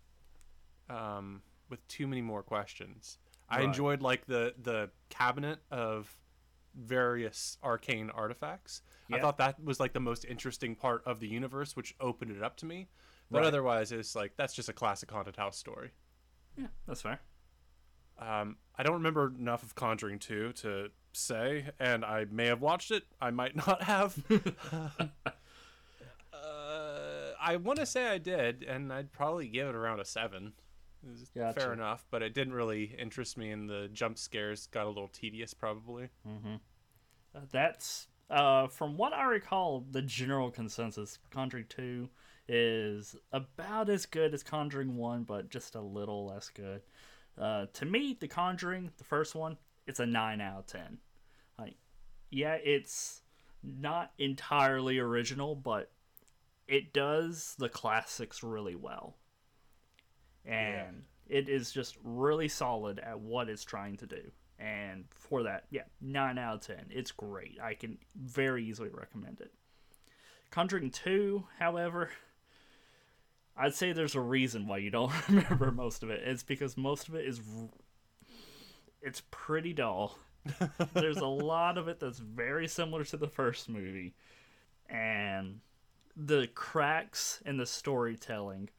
um, 0.90 1.42
with 1.70 1.86
too 1.88 2.08
many 2.08 2.22
more 2.22 2.44
questions. 2.44 3.18
I 3.50 3.62
enjoyed 3.62 4.02
like 4.02 4.26
the 4.26 4.54
the 4.62 4.90
cabinet 5.10 5.60
of 5.72 6.18
various 6.76 7.58
arcane 7.64 8.10
artifacts. 8.10 8.82
I 9.12 9.20
thought 9.20 9.38
that 9.38 9.64
was 9.64 9.80
like 9.80 9.94
the 9.94 10.02
most 10.02 10.26
interesting 10.26 10.76
part 10.76 11.02
of 11.06 11.20
the 11.22 11.28
universe, 11.28 11.76
which 11.76 11.96
opened 12.02 12.32
it 12.32 12.44
up 12.44 12.58
to 12.58 12.66
me. 12.66 12.90
But 13.32 13.40
Right. 13.40 13.48
otherwise, 13.48 13.92
it's 13.94 14.16
like 14.16 14.34
that's 14.36 14.54
just 14.54 14.68
a 14.70 14.74
classic 14.74 15.10
haunted 15.10 15.38
house 15.38 15.58
story. 15.58 15.92
Yeah, 16.58 16.68
that's 16.86 17.02
fair. 17.02 17.22
Um, 18.20 18.58
I 18.76 18.84
don't 18.84 18.96
remember 18.96 19.32
enough 19.40 19.64
of 19.64 19.76
Conjuring 19.76 20.20
2 20.20 20.52
to 20.54 20.90
say, 21.14 21.70
and 21.80 22.04
I 22.04 22.26
may 22.26 22.48
have 22.48 22.62
watched 22.62 22.90
it. 22.92 23.04
I 23.22 23.30
might 23.32 23.56
not 23.68 23.84
have. 23.84 24.18
uh, 26.34 27.32
I 27.40 27.56
want 27.58 27.80
to 27.80 27.86
say 27.86 28.08
I 28.08 28.18
did, 28.18 28.64
and 28.64 28.92
I'd 28.92 29.12
probably 29.12 29.48
give 29.48 29.68
it 29.68 29.76
around 29.76 30.00
a 30.00 30.06
7. 30.06 30.54
Gotcha. 31.36 31.60
Fair 31.60 31.74
enough, 31.74 32.06
but 32.10 32.22
it 32.22 32.34
didn't 32.34 32.54
really 32.54 32.96
interest 32.98 33.38
me, 33.38 33.52
and 33.52 33.70
the 33.70 33.90
jump 33.94 34.18
scares 34.18 34.68
got 34.68 34.86
a 34.86 34.90
little 34.90 35.08
tedious, 35.08 35.54
probably. 35.54 36.10
Uh, 37.36 37.42
That's 37.52 38.08
uh, 38.30 38.68
from 38.68 38.98
what 38.98 39.14
I 39.14 39.26
recall, 39.26 39.86
the 39.92 40.02
general 40.02 40.52
consensus. 40.52 41.20
Conjuring 41.32 41.66
Two 41.70 42.10
is 42.48 43.16
about 43.32 43.90
as 43.90 44.06
good 44.06 44.34
as 44.34 44.44
Conjuring 44.44 44.98
One, 44.98 45.24
but 45.24 45.50
just 45.50 45.76
a 45.76 45.82
little 45.82 46.26
less 46.28 46.50
good. 46.50 46.82
Uh, 47.38 47.68
to 47.74 47.86
me, 47.86 48.18
The 48.20 48.28
Conjuring, 48.28 48.92
the 48.98 49.04
first 49.04 49.36
one, 49.36 49.58
it's 49.86 50.00
a 50.00 50.06
nine 50.06 50.42
out 50.42 50.60
of 50.60 50.66
ten. 50.66 50.98
Like, 51.60 51.76
yeah, 52.32 52.58
it's 52.64 53.22
not 53.64 54.12
entirely 54.18 54.98
original, 54.98 55.56
but 55.56 55.92
it 56.68 56.94
does 56.94 57.56
the 57.58 57.70
classics 57.70 58.44
really 58.44 58.76
well, 58.76 59.16
and 60.46 61.04
it 61.28 61.50
is 61.50 61.72
just 61.72 61.98
really 62.04 62.48
solid 62.48 63.00
at 63.00 63.20
what 63.20 63.50
it's 63.50 63.64
trying 63.64 63.98
to 63.98 64.06
do. 64.06 64.32
And 64.60 65.06
for 65.12 65.44
that, 65.44 65.66
yeah, 65.70 65.84
9 66.02 66.38
out 66.38 66.56
of 66.56 66.62
10. 66.62 66.88
It's 66.90 67.12
great. 67.12 67.60
I 67.62 67.74
can 67.74 67.98
very 68.16 68.66
easily 68.66 68.90
recommend 68.90 69.40
it. 69.42 69.52
Conjuring 70.50 70.90
2, 70.90 71.44
however, 71.60 72.10
I'd 73.56 73.76
say 73.76 73.92
there's 73.92 74.16
a 74.16 74.22
reason 74.22 74.68
why 74.68 74.78
you 74.78 74.90
don't 74.90 75.12
remember 75.30 75.72
most 75.72 76.04
of 76.04 76.10
it. 76.10 76.22
It's 76.26 76.44
because 76.44 76.78
most 76.78 77.08
of 77.08 77.16
it 77.16 77.26
is 77.26 77.42
it's 79.02 79.22
pretty 79.32 79.74
dull. 79.74 80.18
there's 80.94 81.18
a 81.18 81.26
lot 81.26 81.78
of 81.78 81.88
it 81.88 82.00
that's 82.00 82.20
very 82.20 82.68
similar 82.68 83.04
to 83.06 83.18
the 83.18 83.28
first 83.28 83.70
movie. 83.70 84.16
And 84.90 85.60
the 86.16 86.48
cracks 86.56 87.42
in 87.46 87.58
the 87.58 87.66
storytelling 87.66 88.70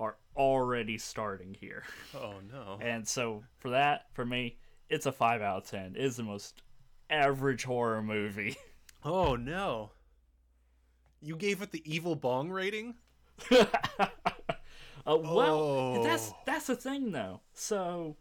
are 0.00 0.16
already 0.36 0.98
starting 0.98 1.54
here. 1.54 1.84
Oh, 2.14 2.34
no. 2.50 2.78
And 2.82 3.06
so 3.06 3.44
for 3.58 3.70
that, 3.70 4.06
for 4.14 4.24
me, 4.24 4.56
it's 4.88 5.06
a 5.06 5.12
five 5.12 5.42
out 5.42 5.58
of 5.64 5.70
ten. 5.70 5.94
It 5.94 6.02
is 6.04 6.16
the 6.16 6.22
most 6.24 6.62
average 7.08 7.64
horror 7.64 8.02
movie. 8.02 8.56
Oh, 9.02 9.34
no. 9.34 9.92
You 11.22 11.34
gave 11.34 11.62
it 11.62 11.70
the 11.70 11.82
evil 11.90 12.14
bong 12.14 12.50
rating? 12.50 12.96
uh, 13.50 13.66
well, 15.06 16.02
that's 16.02 16.28
Oh. 16.30 16.36
that's 16.44 16.66
the 16.66 16.76
thing 16.76 17.10
though. 17.12 17.40
So, 17.54 18.16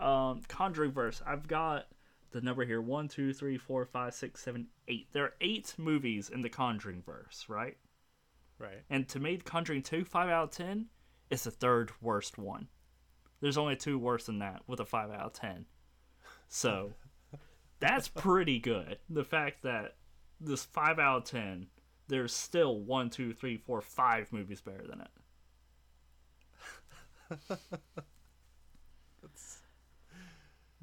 um, 0.00 0.40
Conjuring 0.48 0.92
verse. 0.92 1.20
I've 1.26 1.46
got 1.46 1.88
the 2.30 2.40
number 2.40 2.64
here: 2.64 2.80
one, 2.80 3.08
two, 3.08 3.32
three, 3.34 3.58
four, 3.58 3.84
five, 3.84 4.14
six, 4.14 4.40
seven, 4.42 4.68
eight. 4.88 5.08
There 5.12 5.24
are 5.24 5.34
eight 5.42 5.74
movies 5.76 6.30
in 6.30 6.40
the 6.40 6.48
Conjuring 6.48 7.02
verse, 7.02 7.44
right? 7.48 7.76
Right. 8.58 8.82
And 8.88 9.06
to 9.08 9.20
me, 9.20 9.36
Conjuring 9.36 9.82
two, 9.82 10.04
five 10.04 10.30
out 10.30 10.44
of 10.44 10.50
ten, 10.50 10.86
is 11.30 11.44
the 11.44 11.50
third 11.50 11.90
worst 12.00 12.38
one. 12.38 12.68
There's 13.40 13.58
only 13.58 13.76
two 13.76 13.98
worse 13.98 14.26
than 14.26 14.38
that 14.38 14.62
with 14.66 14.80
a 14.80 14.84
five 14.84 15.10
out 15.10 15.20
of 15.26 15.32
ten. 15.32 15.66
So 16.48 16.92
that's 17.80 18.08
pretty 18.08 18.58
good. 18.58 18.98
The 19.10 19.24
fact 19.24 19.62
that 19.62 19.96
this 20.40 20.64
five 20.64 20.98
out 20.98 21.18
of 21.18 21.24
ten, 21.24 21.66
there's 22.08 22.32
still 22.34 22.78
one, 22.80 23.10
two, 23.10 23.32
three, 23.32 23.56
four, 23.56 23.80
five 23.80 24.32
movies 24.32 24.60
better 24.60 24.84
than 24.88 25.00
it. 25.02 25.10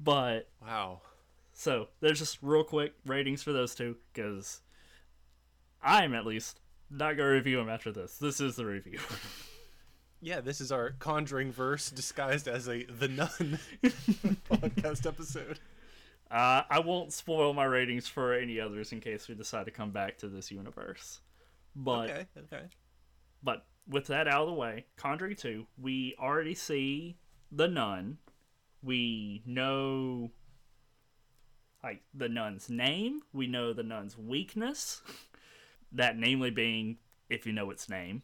But 0.00 0.50
Wow. 0.60 1.00
so 1.52 1.88
there's 2.00 2.18
just 2.18 2.38
real 2.42 2.64
quick 2.64 2.92
ratings 3.06 3.42
for 3.42 3.52
those 3.52 3.74
two 3.74 3.96
because 4.12 4.60
I'm 5.82 6.14
at 6.14 6.26
least 6.26 6.60
not 6.90 7.16
gonna 7.16 7.30
review 7.30 7.56
them 7.56 7.68
after 7.70 7.90
this. 7.92 8.18
This 8.18 8.40
is 8.40 8.56
the 8.56 8.66
review. 8.66 8.98
Yeah, 10.24 10.40
this 10.40 10.62
is 10.62 10.72
our 10.72 10.92
Conjuring 11.00 11.52
verse 11.52 11.90
disguised 11.90 12.48
as 12.48 12.66
a 12.66 12.84
The 12.84 13.08
Nun 13.08 13.58
podcast 14.50 15.06
episode. 15.06 15.58
Uh, 16.30 16.62
I 16.70 16.78
won't 16.78 17.12
spoil 17.12 17.52
my 17.52 17.64
ratings 17.66 18.08
for 18.08 18.32
any 18.32 18.58
others 18.58 18.90
in 18.92 19.00
case 19.00 19.28
we 19.28 19.34
decide 19.34 19.66
to 19.66 19.70
come 19.70 19.90
back 19.90 20.16
to 20.18 20.28
this 20.28 20.50
universe. 20.50 21.20
But 21.76 22.08
Okay, 22.08 22.26
okay. 22.38 22.62
but 23.42 23.66
with 23.86 24.06
that 24.06 24.26
out 24.26 24.40
of 24.40 24.46
the 24.46 24.54
way, 24.54 24.86
Conjuring 24.96 25.36
2, 25.36 25.66
we 25.78 26.16
already 26.18 26.54
see 26.54 27.18
the 27.52 27.68
nun. 27.68 28.16
We 28.82 29.42
know 29.44 30.30
like 31.82 32.00
the 32.14 32.30
nun's 32.30 32.70
name, 32.70 33.20
we 33.34 33.46
know 33.46 33.74
the 33.74 33.82
nun's 33.82 34.16
weakness, 34.16 35.02
that 35.92 36.16
namely 36.16 36.50
being 36.50 36.96
if 37.28 37.44
you 37.44 37.52
know 37.52 37.70
its 37.70 37.90
name. 37.90 38.22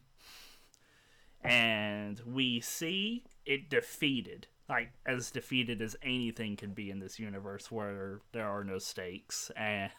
And 1.43 2.21
we 2.25 2.61
see 2.61 3.23
it 3.45 3.69
defeated, 3.69 4.47
like 4.69 4.91
as 5.05 5.31
defeated 5.31 5.81
as 5.81 5.95
anything 6.03 6.55
can 6.55 6.73
be 6.73 6.89
in 6.91 6.99
this 6.99 7.19
universe 7.19 7.71
where 7.71 8.21
there 8.31 8.47
are 8.47 8.63
no 8.63 8.77
stakes 8.79 9.51
and 9.55 9.91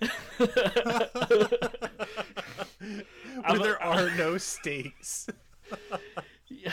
Where 0.38 0.48
there 3.58 3.82
are 3.82 4.10
no 4.16 4.38
stakes. 4.38 5.28
Yeah. 6.48 6.72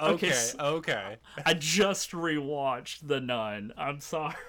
Okay, 0.00 0.30
s- 0.30 0.56
okay. 0.58 1.16
I 1.44 1.54
just 1.54 2.12
rewatched 2.12 3.06
The 3.06 3.20
Nun. 3.20 3.72
I'm 3.76 4.00
sorry. 4.00 4.34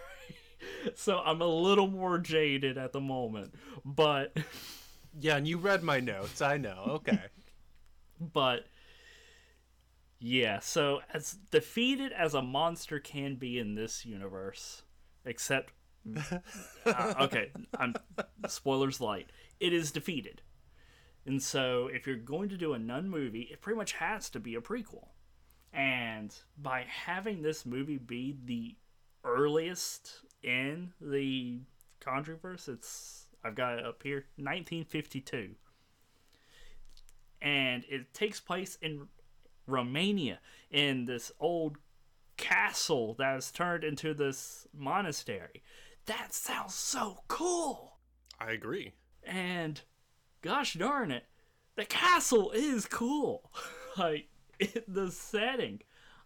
So 0.95 1.19
I'm 1.19 1.41
a 1.41 1.48
little 1.48 1.86
more 1.86 2.17
jaded 2.17 2.79
at 2.79 2.91
the 2.91 3.01
moment, 3.01 3.53
but 3.84 4.36
Yeah, 5.19 5.36
and 5.38 5.48
you 5.48 5.60
read 5.60 5.84
my 5.84 6.00
notes. 6.00 6.41
I 6.41 6.57
know. 6.57 6.86
Okay. 6.88 7.19
But 8.19 8.65
yeah, 10.19 10.60
so 10.60 11.01
as 11.13 11.34
defeated 11.51 12.12
as 12.12 12.34
a 12.34 12.41
monster 12.41 13.00
can 13.00 13.36
be 13.36 13.60
in 13.60 13.75
this 13.75 14.05
universe, 14.05 14.84
except 15.25 15.74
uh, 16.86 17.13
okay, 17.22 17.51
I'm 17.77 17.95
spoilers 18.48 19.01
light. 19.01 19.31
It 19.60 19.74
is 19.74 19.91
defeated. 19.91 20.41
And 21.25 21.41
so 21.41 21.89
if 21.91 22.05
you're 22.05 22.15
going 22.15 22.50
to 22.50 22.57
do 22.57 22.74
a 22.74 22.79
nun 22.79 23.10
movie, 23.10 23.50
it 23.51 23.62
pretty 23.62 23.77
much 23.77 23.93
has 23.93 24.29
to 24.31 24.39
be 24.39 24.55
a 24.55 24.62
prequel. 24.62 25.10
And 25.74 26.34
by 26.57 26.86
having 26.88 27.41
this 27.41 27.65
movie 27.65 27.98
be 27.98 28.38
the 28.45 28.75
earliest 29.24 30.22
in 30.43 30.93
the 31.01 31.60
Conjureverse, 32.00 32.69
it's 32.69 33.25
I've 33.43 33.55
got 33.55 33.79
it 33.79 33.86
up 33.86 34.01
here, 34.03 34.25
1952 34.38 35.55
and 37.46 37.86
it 37.88 38.12
takes 38.14 38.40
place 38.40 38.75
in 38.82 39.08
Romania 39.68 40.40
in 40.72 41.06
this 41.06 41.32
old 41.40 41.78
castle 42.38 43.14
that 43.20 43.38
is 43.38 43.52
turned 43.52 43.84
into 43.84 44.14
this 44.16 44.68
monastery. 44.74 45.62
That 46.08 46.34
sounds 46.34 46.74
so 46.74 47.20
cool. 47.28 47.98
I 48.40 48.52
agree. 48.52 48.94
And 49.24 49.80
gosh 50.42 50.74
darn 50.74 51.12
it, 51.12 51.25
the 51.75 51.86
castle 51.86 52.52
is 52.52 52.88
cool. 52.88 53.52
like 53.98 54.28
it, 54.60 54.84
the 54.92 55.12
setting, 55.12 55.82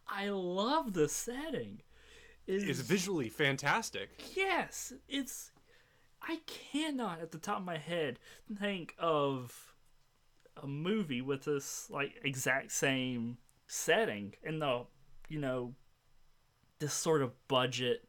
I 0.08 0.30
love 0.30 0.94
the 0.94 1.10
setting. 1.10 1.82
It's 2.48 2.64
Is 2.64 2.82
visually 2.82 3.30
fantastic. 3.30 4.10
yes, 4.36 4.94
it's. 5.08 5.52
I 6.22 6.40
cannot, 6.48 7.22
at 7.22 7.32
the 7.32 7.38
top 7.38 7.60
of 7.60 7.66
my 7.66 7.78
head, 7.78 8.20
think 8.60 8.96
of 8.98 9.69
a 10.64 10.68
movie 10.68 11.22
with 11.22 11.44
this 11.44 11.90
like 11.90 12.14
exact 12.24 12.72
same 12.72 13.38
setting 13.68 14.34
and 14.44 14.62
the 14.62 14.86
you 15.28 15.40
know 15.40 15.74
this 16.80 16.94
sort 16.94 17.22
of 17.22 17.32
budget 17.48 18.08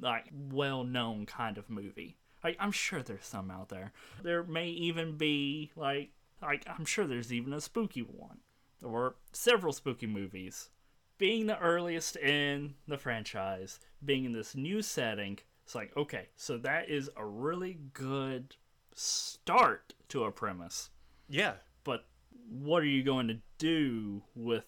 like 0.00 0.26
well-known 0.32 1.26
kind 1.26 1.58
of 1.58 1.68
movie. 1.68 2.16
Like 2.42 2.56
i'm 2.60 2.72
sure 2.72 3.02
there's 3.02 3.26
some 3.26 3.50
out 3.50 3.68
there. 3.68 3.92
There 4.22 4.42
may 4.42 4.68
even 4.68 5.16
be 5.16 5.72
like 5.76 6.10
like 6.40 6.64
i'm 6.66 6.84
sure 6.84 7.06
there's 7.06 7.32
even 7.32 7.52
a 7.52 7.60
spooky 7.60 8.00
one. 8.00 8.38
Or 8.82 9.16
several 9.32 9.72
spooky 9.72 10.06
movies. 10.06 10.70
Being 11.18 11.46
the 11.46 11.58
earliest 11.58 12.16
in 12.16 12.74
the 12.88 12.98
franchise 12.98 13.78
being 14.04 14.24
in 14.24 14.32
this 14.32 14.54
new 14.54 14.82
setting 14.82 15.38
it's 15.64 15.74
like 15.74 15.96
okay 15.96 16.28
so 16.36 16.58
that 16.58 16.88
is 16.88 17.08
a 17.16 17.24
really 17.24 17.78
good 17.92 18.56
start 18.94 19.94
to 20.08 20.24
a 20.24 20.32
premise. 20.32 20.90
Yeah. 21.28 21.54
But 21.84 22.06
what 22.48 22.82
are 22.82 22.86
you 22.86 23.02
going 23.02 23.28
to 23.28 23.38
do 23.58 24.22
with 24.34 24.64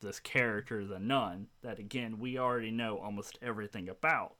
this 0.00 0.20
character, 0.20 0.84
the 0.84 0.98
nun, 0.98 1.48
that 1.62 1.78
again 1.78 2.18
we 2.18 2.38
already 2.38 2.70
know 2.70 2.98
almost 2.98 3.38
everything 3.42 3.88
about. 3.88 4.34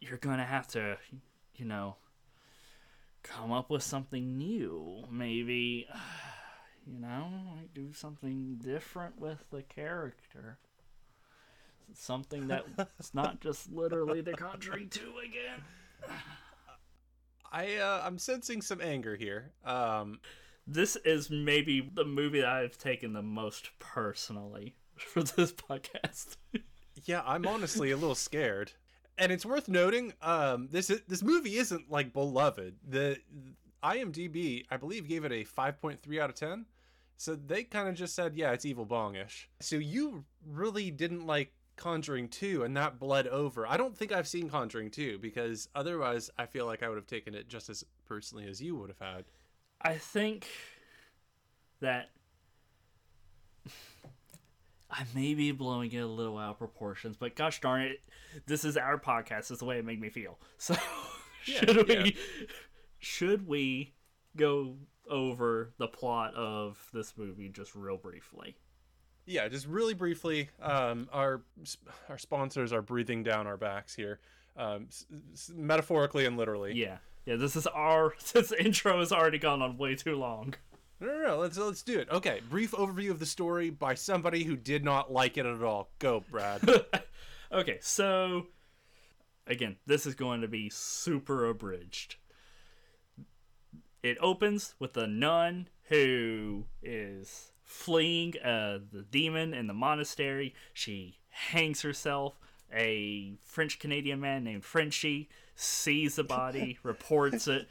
You're 0.00 0.18
gonna 0.18 0.44
have 0.44 0.66
to, 0.68 0.96
you 1.56 1.64
know, 1.64 1.96
come 3.22 3.52
up 3.52 3.70
with 3.70 3.82
something 3.82 4.38
new. 4.38 5.04
Maybe, 5.10 5.86
you 6.86 6.98
know, 6.98 7.28
like 7.56 7.74
do 7.74 7.92
something 7.92 8.56
different 8.62 9.18
with 9.20 9.44
the 9.50 9.62
character. 9.62 10.58
Something 11.94 12.46
that's 12.46 13.14
not 13.14 13.40
just 13.40 13.72
literally 13.72 14.20
The 14.20 14.32
Conjuring 14.32 14.90
2 14.90 15.00
again. 15.28 16.14
I 17.52 17.76
uh, 17.76 18.02
I'm 18.04 18.18
sensing 18.18 18.62
some 18.62 18.80
anger 18.80 19.16
here. 19.16 19.50
Um, 19.64 20.20
this 20.66 20.96
is 20.96 21.30
maybe 21.30 21.88
the 21.92 22.04
movie 22.04 22.40
that 22.40 22.48
I've 22.48 22.78
taken 22.78 23.12
the 23.12 23.22
most 23.22 23.70
personally 23.78 24.76
for 24.96 25.22
this 25.22 25.52
podcast. 25.52 26.36
yeah, 27.04 27.22
I'm 27.24 27.46
honestly 27.46 27.90
a 27.90 27.96
little 27.96 28.14
scared. 28.14 28.72
And 29.18 29.30
it's 29.30 29.44
worth 29.44 29.68
noting, 29.68 30.14
um, 30.22 30.68
this 30.70 30.88
this 31.06 31.22
movie 31.22 31.56
isn't 31.56 31.90
like 31.90 32.12
beloved. 32.12 32.76
The 32.88 33.18
IMDb, 33.82 34.64
I 34.70 34.76
believe, 34.76 35.08
gave 35.08 35.24
it 35.24 35.32
a 35.32 35.44
5.3 35.44 36.20
out 36.20 36.30
of 36.30 36.36
10. 36.36 36.66
So 37.16 37.34
they 37.34 37.64
kind 37.64 37.86
of 37.86 37.94
just 37.94 38.14
said, 38.14 38.34
yeah, 38.34 38.52
it's 38.52 38.64
evil 38.64 38.86
bongish. 38.86 39.44
So 39.60 39.76
you 39.76 40.24
really 40.46 40.90
didn't 40.90 41.26
like 41.26 41.52
Conjuring 41.76 42.28
2 42.28 42.62
and 42.62 42.76
that 42.76 42.98
bled 42.98 43.26
over. 43.26 43.66
I 43.66 43.76
don't 43.76 43.96
think 43.96 44.12
I've 44.12 44.28
seen 44.28 44.48
Conjuring 44.48 44.90
2 44.90 45.18
because 45.18 45.68
otherwise 45.74 46.30
I 46.38 46.46
feel 46.46 46.66
like 46.66 46.82
I 46.82 46.88
would 46.88 46.96
have 46.96 47.06
taken 47.06 47.34
it 47.34 47.48
just 47.48 47.68
as 47.68 47.84
personally 48.06 48.46
as 48.48 48.60
you 48.60 48.76
would 48.76 48.90
have 48.90 48.98
had. 48.98 49.24
I 49.82 49.94
think 49.94 50.46
that 51.80 52.10
I 54.90 55.04
may 55.14 55.34
be 55.34 55.52
blowing 55.52 55.92
it 55.92 55.98
a 55.98 56.06
little 56.06 56.36
out 56.38 56.50
of 56.52 56.58
proportions, 56.58 57.16
but 57.16 57.36
gosh 57.36 57.60
darn 57.60 57.82
it, 57.82 58.00
this 58.46 58.64
is 58.64 58.76
our 58.76 58.98
podcast. 58.98 59.38
This 59.42 59.50
is 59.52 59.58
the 59.58 59.64
way 59.64 59.78
it 59.78 59.84
made 59.84 60.00
me 60.00 60.08
feel. 60.10 60.38
So 60.58 60.74
yeah, 61.46 61.60
should 61.64 61.88
we 61.88 61.94
yeah. 61.94 62.10
should 62.98 63.46
we 63.48 63.94
go 64.36 64.76
over 65.08 65.72
the 65.78 65.86
plot 65.88 66.34
of 66.34 66.78
this 66.92 67.14
movie 67.16 67.48
just 67.48 67.74
real 67.74 67.96
briefly? 67.96 68.56
Yeah, 69.24 69.48
just 69.48 69.66
really 69.66 69.94
briefly. 69.94 70.50
Um, 70.60 71.08
our 71.14 71.40
our 72.10 72.18
sponsors 72.18 72.74
are 72.74 72.82
breathing 72.82 73.22
down 73.22 73.46
our 73.46 73.56
backs 73.56 73.94
here, 73.94 74.20
um, 74.54 74.86
s- 74.88 75.06
s- 75.32 75.50
metaphorically 75.54 76.26
and 76.26 76.36
literally. 76.36 76.74
Yeah, 76.74 76.98
yeah, 77.30 77.36
this 77.36 77.54
is 77.54 77.68
our 77.68 78.14
this 78.32 78.50
intro 78.50 78.98
has 78.98 79.12
already 79.12 79.38
gone 79.38 79.62
on 79.62 79.78
way 79.78 79.94
too 79.94 80.16
long. 80.16 80.54
No, 80.98 81.06
no, 81.06 81.26
no. 81.28 81.38
Let's 81.38 81.56
let's 81.56 81.82
do 81.82 82.00
it. 82.00 82.10
Okay, 82.10 82.40
brief 82.50 82.72
overview 82.72 83.10
of 83.10 83.20
the 83.20 83.26
story 83.26 83.70
by 83.70 83.94
somebody 83.94 84.42
who 84.42 84.56
did 84.56 84.84
not 84.84 85.12
like 85.12 85.38
it 85.38 85.46
at 85.46 85.62
all. 85.62 85.90
Go, 86.00 86.24
Brad. 86.28 86.60
okay, 87.52 87.78
so 87.80 88.48
again, 89.46 89.76
this 89.86 90.06
is 90.06 90.16
going 90.16 90.40
to 90.40 90.48
be 90.48 90.70
super 90.70 91.46
abridged. 91.46 92.16
It 94.02 94.18
opens 94.20 94.74
with 94.80 94.96
a 94.96 95.06
nun 95.06 95.68
who 95.84 96.64
is 96.82 97.52
fleeing 97.62 98.34
uh, 98.42 98.80
the 98.90 99.02
demon 99.08 99.54
in 99.54 99.68
the 99.68 99.74
monastery. 99.74 100.52
She 100.74 101.18
hangs 101.28 101.82
herself. 101.82 102.40
A 102.72 103.34
French 103.44 103.78
Canadian 103.78 104.20
man 104.20 104.44
named 104.44 104.64
Frenchie 104.64 105.28
sees 105.56 106.16
the 106.16 106.24
body, 106.24 106.78
reports 106.82 107.48
it. 107.48 107.68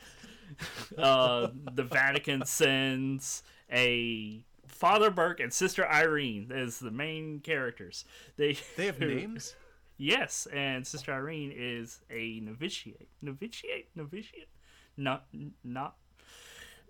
Uh, 0.97 1.47
the 1.73 1.83
Vatican 1.83 2.45
sends 2.45 3.43
a 3.71 4.43
Father 4.67 5.09
Burke 5.09 5.39
and 5.39 5.53
Sister 5.53 5.87
Irene 5.87 6.51
as 6.51 6.79
the 6.79 6.91
main 6.91 7.39
characters. 7.39 8.05
They 8.37 8.57
they 8.75 8.87
have 8.87 8.99
names. 8.99 9.55
Yes, 9.97 10.47
and 10.53 10.87
Sister 10.87 11.13
Irene 11.13 11.53
is 11.55 11.99
a 12.09 12.39
novitiate. 12.39 13.09
Novitiate, 13.21 13.89
novitiate, 13.95 14.49
not 14.97 15.25
not. 15.63 15.95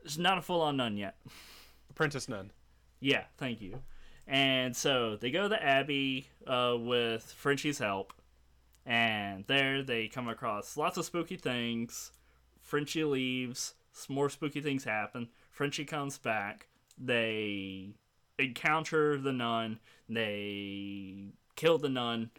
It's 0.03 0.17
not 0.17 0.38
a 0.38 0.41
full 0.41 0.62
on 0.62 0.77
nun 0.77 0.95
yet. 0.95 1.17
Apprentice 1.89 2.29
nun. 2.29 2.51
Yeah, 2.99 3.23
thank 3.38 3.62
you. 3.62 3.81
And 4.29 4.75
so 4.75 5.15
they 5.15 5.31
go 5.31 5.43
to 5.43 5.49
the 5.49 5.63
Abbey 5.63 6.29
uh, 6.45 6.75
with 6.79 7.23
Frenchie's 7.35 7.79
help, 7.79 8.13
and 8.85 9.43
there 9.47 9.81
they 9.81 10.07
come 10.07 10.29
across 10.29 10.77
lots 10.77 10.97
of 10.97 11.05
spooky 11.05 11.35
things. 11.35 12.11
Frenchie 12.61 13.03
leaves, 13.03 13.73
some 13.91 14.15
more 14.15 14.29
spooky 14.29 14.61
things 14.61 14.83
happen. 14.83 15.29
Frenchie 15.49 15.83
comes 15.83 16.19
back. 16.19 16.67
They 16.95 17.89
encounter 18.37 19.17
the 19.17 19.33
nun. 19.33 19.79
They 20.07 21.31
kill 21.55 21.79
the 21.79 21.89
nun 21.89 22.29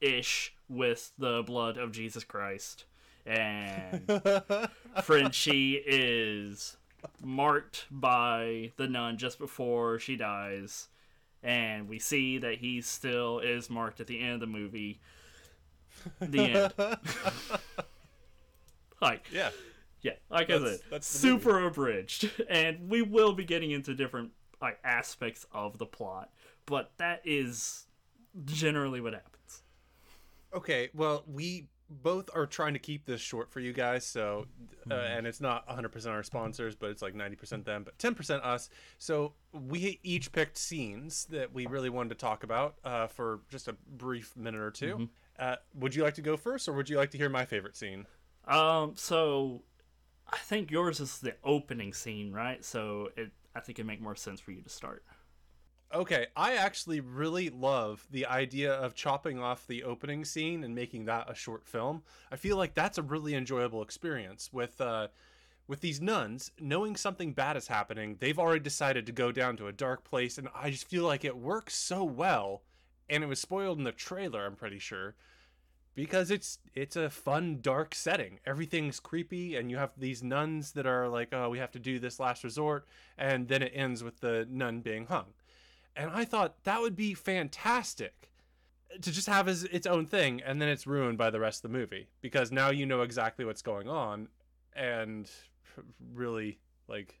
ish 0.00 0.54
with 0.70 1.12
the 1.18 1.42
blood 1.42 1.76
of 1.76 1.92
Jesus 1.92 2.24
Christ. 2.24 2.86
And 3.26 4.06
Frenchie 5.02 5.82
is 5.86 6.78
marked 7.22 7.84
by 7.90 8.72
the 8.78 8.88
nun 8.88 9.18
just 9.18 9.38
before 9.38 9.98
she 9.98 10.16
dies. 10.16 10.88
And 11.44 11.88
we 11.88 11.98
see 12.00 12.38
that 12.38 12.56
he 12.58 12.80
still 12.80 13.38
is 13.38 13.70
marked 13.70 14.00
at 14.00 14.08
the 14.08 14.18
end 14.18 14.32
of 14.34 14.40
the 14.40 14.46
movie. 14.46 15.00
The 16.20 16.40
end. 16.40 16.72
like, 19.00 19.24
yeah. 19.32 19.50
Yeah, 20.02 20.12
like 20.28 20.48
that's, 20.48 20.62
I 20.62 20.66
said, 20.66 20.80
that's 20.90 21.06
super 21.06 21.54
movie. 21.54 21.66
abridged. 21.68 22.30
And 22.48 22.90
we 22.90 23.00
will 23.00 23.32
be 23.32 23.44
getting 23.44 23.70
into 23.70 23.94
different 23.94 24.32
like 24.60 24.78
aspects 24.84 25.46
of 25.52 25.78
the 25.78 25.86
plot, 25.86 26.30
but 26.66 26.90
that 26.98 27.22
is 27.24 27.86
generally 28.44 29.00
what 29.00 29.14
happens. 29.14 29.62
Okay, 30.54 30.90
well, 30.92 31.24
we 31.26 31.68
both 32.02 32.28
are 32.34 32.46
trying 32.46 32.72
to 32.72 32.78
keep 32.78 33.06
this 33.06 33.20
short 33.20 33.50
for 33.50 33.60
you 33.60 33.72
guys 33.72 34.04
so 34.04 34.46
uh, 34.90 34.94
mm-hmm. 34.94 35.18
and 35.18 35.26
it's 35.26 35.40
not 35.40 35.66
100% 35.68 36.06
our 36.08 36.22
sponsors 36.22 36.74
but 36.74 36.90
it's 36.90 37.02
like 37.02 37.14
90% 37.14 37.64
them 37.64 37.84
but 37.84 37.98
10% 37.98 38.44
us. 38.44 38.70
So 38.98 39.34
we 39.52 40.00
each 40.02 40.32
picked 40.32 40.58
scenes 40.58 41.26
that 41.26 41.52
we 41.52 41.66
really 41.66 41.90
wanted 41.90 42.10
to 42.10 42.14
talk 42.16 42.44
about 42.44 42.76
uh, 42.84 43.06
for 43.06 43.40
just 43.50 43.68
a 43.68 43.76
brief 43.96 44.36
minute 44.36 44.60
or 44.60 44.70
2 44.70 44.86
mm-hmm. 44.86 45.04
uh, 45.38 45.56
would 45.74 45.94
you 45.94 46.02
like 46.02 46.14
to 46.14 46.22
go 46.22 46.36
first 46.36 46.68
or 46.68 46.72
would 46.72 46.88
you 46.88 46.96
like 46.96 47.10
to 47.12 47.18
hear 47.18 47.28
my 47.28 47.44
favorite 47.44 47.76
scene? 47.76 48.06
Um 48.46 48.92
so 48.96 49.62
i 50.28 50.38
think 50.38 50.70
yours 50.70 51.00
is 51.00 51.18
the 51.20 51.34
opening 51.44 51.92
scene 51.92 52.32
right? 52.32 52.64
So 52.64 53.10
it 53.16 53.30
i 53.54 53.60
think 53.60 53.78
it'd 53.78 53.86
make 53.86 54.00
more 54.00 54.16
sense 54.16 54.40
for 54.40 54.52
you 54.52 54.62
to 54.62 54.68
start 54.68 55.04
Okay, 55.94 56.26
I 56.34 56.54
actually 56.54 56.98
really 56.98 57.50
love 57.50 58.04
the 58.10 58.26
idea 58.26 58.72
of 58.72 58.96
chopping 58.96 59.38
off 59.38 59.64
the 59.68 59.84
opening 59.84 60.24
scene 60.24 60.64
and 60.64 60.74
making 60.74 61.04
that 61.04 61.30
a 61.30 61.36
short 61.36 61.64
film. 61.64 62.02
I 62.32 62.36
feel 62.36 62.56
like 62.56 62.74
that's 62.74 62.98
a 62.98 63.02
really 63.02 63.36
enjoyable 63.36 63.80
experience 63.80 64.52
with 64.52 64.80
uh 64.80 65.08
with 65.68 65.80
these 65.80 66.00
nuns 66.00 66.50
knowing 66.60 66.96
something 66.96 67.32
bad 67.32 67.56
is 67.56 67.68
happening. 67.68 68.16
They've 68.18 68.40
already 68.40 68.60
decided 68.60 69.06
to 69.06 69.12
go 69.12 69.30
down 69.30 69.56
to 69.58 69.68
a 69.68 69.72
dark 69.72 70.02
place 70.02 70.36
and 70.36 70.48
I 70.52 70.70
just 70.72 70.88
feel 70.88 71.04
like 71.04 71.24
it 71.24 71.36
works 71.36 71.76
so 71.76 72.02
well 72.02 72.62
and 73.08 73.22
it 73.22 73.28
was 73.28 73.38
spoiled 73.40 73.78
in 73.78 73.84
the 73.84 73.92
trailer, 73.92 74.44
I'm 74.46 74.56
pretty 74.56 74.80
sure. 74.80 75.14
Because 75.94 76.32
it's 76.32 76.58
it's 76.74 76.96
a 76.96 77.08
fun 77.08 77.60
dark 77.60 77.94
setting. 77.94 78.40
Everything's 78.44 78.98
creepy 78.98 79.54
and 79.54 79.70
you 79.70 79.76
have 79.76 79.92
these 79.96 80.24
nuns 80.24 80.72
that 80.72 80.86
are 80.86 81.08
like, 81.08 81.28
"Oh, 81.32 81.50
we 81.50 81.58
have 81.58 81.70
to 81.70 81.78
do 81.78 82.00
this 82.00 82.18
last 82.18 82.42
resort." 82.42 82.84
And 83.16 83.46
then 83.46 83.62
it 83.62 83.72
ends 83.76 84.02
with 84.02 84.18
the 84.18 84.44
nun 84.50 84.80
being 84.80 85.06
hung 85.06 85.34
and 85.96 86.10
I 86.10 86.24
thought 86.24 86.64
that 86.64 86.80
would 86.80 86.96
be 86.96 87.14
fantastic 87.14 88.30
to 89.00 89.10
just 89.10 89.26
have 89.28 89.48
as 89.48 89.64
its 89.64 89.86
own 89.86 90.06
thing, 90.06 90.40
and 90.44 90.60
then 90.60 90.68
it's 90.68 90.86
ruined 90.86 91.18
by 91.18 91.30
the 91.30 91.40
rest 91.40 91.64
of 91.64 91.72
the 91.72 91.78
movie 91.78 92.08
because 92.20 92.52
now 92.52 92.70
you 92.70 92.86
know 92.86 93.02
exactly 93.02 93.44
what's 93.44 93.62
going 93.62 93.88
on, 93.88 94.28
and 94.74 95.30
really 96.12 96.58
like 96.88 97.20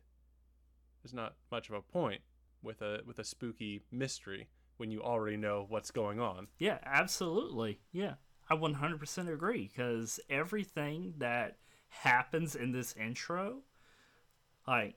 there's 1.02 1.14
not 1.14 1.34
much 1.50 1.68
of 1.68 1.74
a 1.74 1.82
point 1.82 2.22
with 2.62 2.82
a 2.82 3.00
with 3.06 3.18
a 3.18 3.24
spooky 3.24 3.82
mystery 3.90 4.48
when 4.76 4.90
you 4.90 5.02
already 5.02 5.36
know 5.36 5.66
what's 5.68 5.90
going 5.90 6.20
on. 6.20 6.48
Yeah, 6.58 6.78
absolutely. 6.84 7.80
Yeah. 7.92 8.14
I 8.48 8.54
100% 8.56 9.32
agree 9.32 9.68
cuz 9.68 10.20
everything 10.28 11.14
that 11.18 11.58
happens 11.88 12.54
in 12.54 12.72
this 12.72 12.94
intro 12.96 13.62
like 14.66 14.96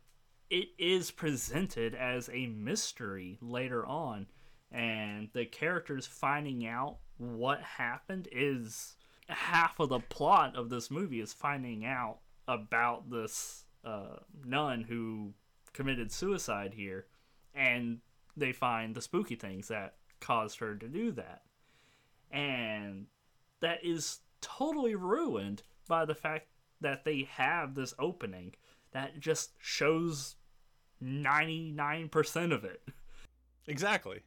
it 0.50 0.70
is 0.78 1.12
presented 1.12 1.94
as 1.96 2.30
a 2.32 2.48
mystery 2.48 3.38
later 3.42 3.86
on 3.86 4.28
and 4.72 5.30
the 5.34 5.46
characters 5.46 6.06
finding 6.06 6.66
out 6.66 6.98
what 7.18 7.62
happened 7.62 8.28
is 8.32 8.96
half 9.28 9.80
of 9.80 9.90
the 9.90 10.00
plot 10.00 10.56
of 10.56 10.70
this 10.70 10.90
movie 10.92 11.20
is 11.20 11.34
finding 11.34 11.86
out 11.86 12.20
about 12.48 13.10
this 13.10 13.66
uh, 13.84 14.18
nun 14.46 14.84
who 14.84 15.34
committed 15.74 16.12
suicide 16.12 16.74
here 16.74 17.06
and 17.54 18.00
they 18.36 18.52
find 18.52 18.96
the 18.96 19.02
spooky 19.02 19.36
things 19.36 19.68
that 19.68 19.96
caused 20.20 20.60
her 20.60 20.76
to 20.76 20.88
do 20.88 21.12
that. 21.12 21.42
And 22.32 23.08
that 23.62 23.84
is 23.84 24.20
totally 24.42 24.96
ruined 24.96 25.64
by 25.88 26.06
the 26.06 26.16
fact 26.16 26.48
that 26.82 27.04
they 27.04 27.28
have 27.32 27.74
this 27.74 27.94
opening 27.98 28.54
that 28.98 29.20
just 29.20 29.52
shows 29.60 30.36
99% 31.04 32.52
of 32.52 32.66
it. 32.66 32.82
Exactly. 33.68 34.22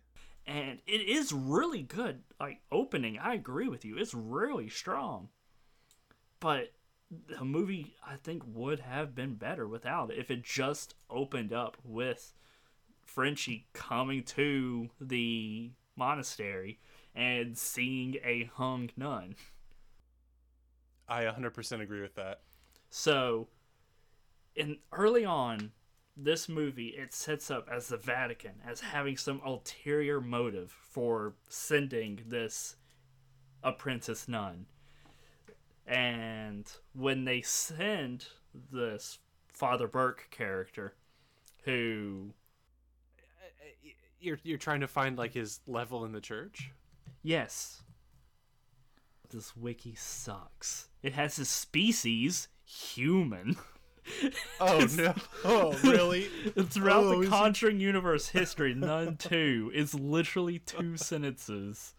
and 0.47 0.79
it 0.87 1.01
is 1.01 1.33
really 1.33 1.83
good. 1.83 2.21
Like 2.39 2.61
opening, 2.71 3.19
I 3.19 3.35
agree 3.35 3.69
with 3.69 3.85
you. 3.85 3.97
It's 3.99 4.15
really 4.15 4.69
strong. 4.69 5.29
But 6.41 6.73
the 7.11 7.45
movie 7.45 7.95
I 8.07 8.17
think 8.17 8.43
would 8.47 8.81
have 8.81 9.15
been 9.15 9.35
better 9.35 9.67
without 9.67 10.11
it 10.13 10.19
if 10.19 10.31
it 10.31 10.43
just 10.45 10.95
opened 11.09 11.53
up 11.53 11.77
with 11.83 12.33
Frenchie 13.05 13.67
coming 13.73 14.23
to 14.25 14.91
the 15.01 15.73
monastery 15.97 16.79
and 17.15 17.59
seeing 17.59 18.17
a 18.25 18.51
hung 18.55 18.91
nun. 18.97 19.35
I 21.09 21.25
100% 21.25 21.81
agree 21.81 22.01
with 22.03 22.15
that. 22.15 22.43
So, 22.91 23.49
in 24.61 24.77
early 24.93 25.25
on, 25.25 25.73
this 26.17 26.49
movie 26.49 26.89
it 26.89 27.15
sets 27.15 27.51
up 27.51 27.67
as 27.73 27.89
the 27.89 27.97
Vatican 27.97 28.53
as 28.67 28.81
having 28.81 29.17
some 29.17 29.41
ulterior 29.45 30.21
motive 30.21 30.71
for 30.71 31.35
sending 31.49 32.21
this 32.27 32.77
apprentice 33.63 34.29
nun. 34.29 34.67
And 35.87 36.71
when 36.93 37.25
they 37.25 37.41
send 37.41 38.27
this 38.71 39.19
Father 39.49 39.89
Burke 39.89 40.29
character, 40.31 40.95
who 41.65 42.35
uh, 43.19 43.67
uh, 43.67 43.91
You're 44.21 44.39
you're 44.43 44.59
trying 44.59 44.81
to 44.81 44.89
find 44.89 45.17
like 45.17 45.33
his 45.33 45.61
level 45.67 46.05
in 46.05 46.13
the 46.13 46.21
church? 46.21 46.71
yes, 47.23 47.83
this 49.31 49.57
wiki 49.57 49.95
sucks. 49.95 50.89
It 51.03 51.15
has 51.15 51.37
his 51.37 51.49
species 51.49 52.49
human. 52.65 53.57
Oh 54.61 54.87
no. 54.97 55.15
Oh, 55.45 55.79
really? 55.85 56.25
Throughout 56.69 57.05
Oh, 57.05 57.21
the 57.21 57.27
it- 57.27 57.31
Conjuring 57.31 57.81
universe 57.81 58.29
history, 58.29 58.75
Nun 58.75 59.17
2 59.17 59.73
is 59.75 59.95
literally 59.95 60.59
two 60.59 60.97
sentences. 60.99 61.95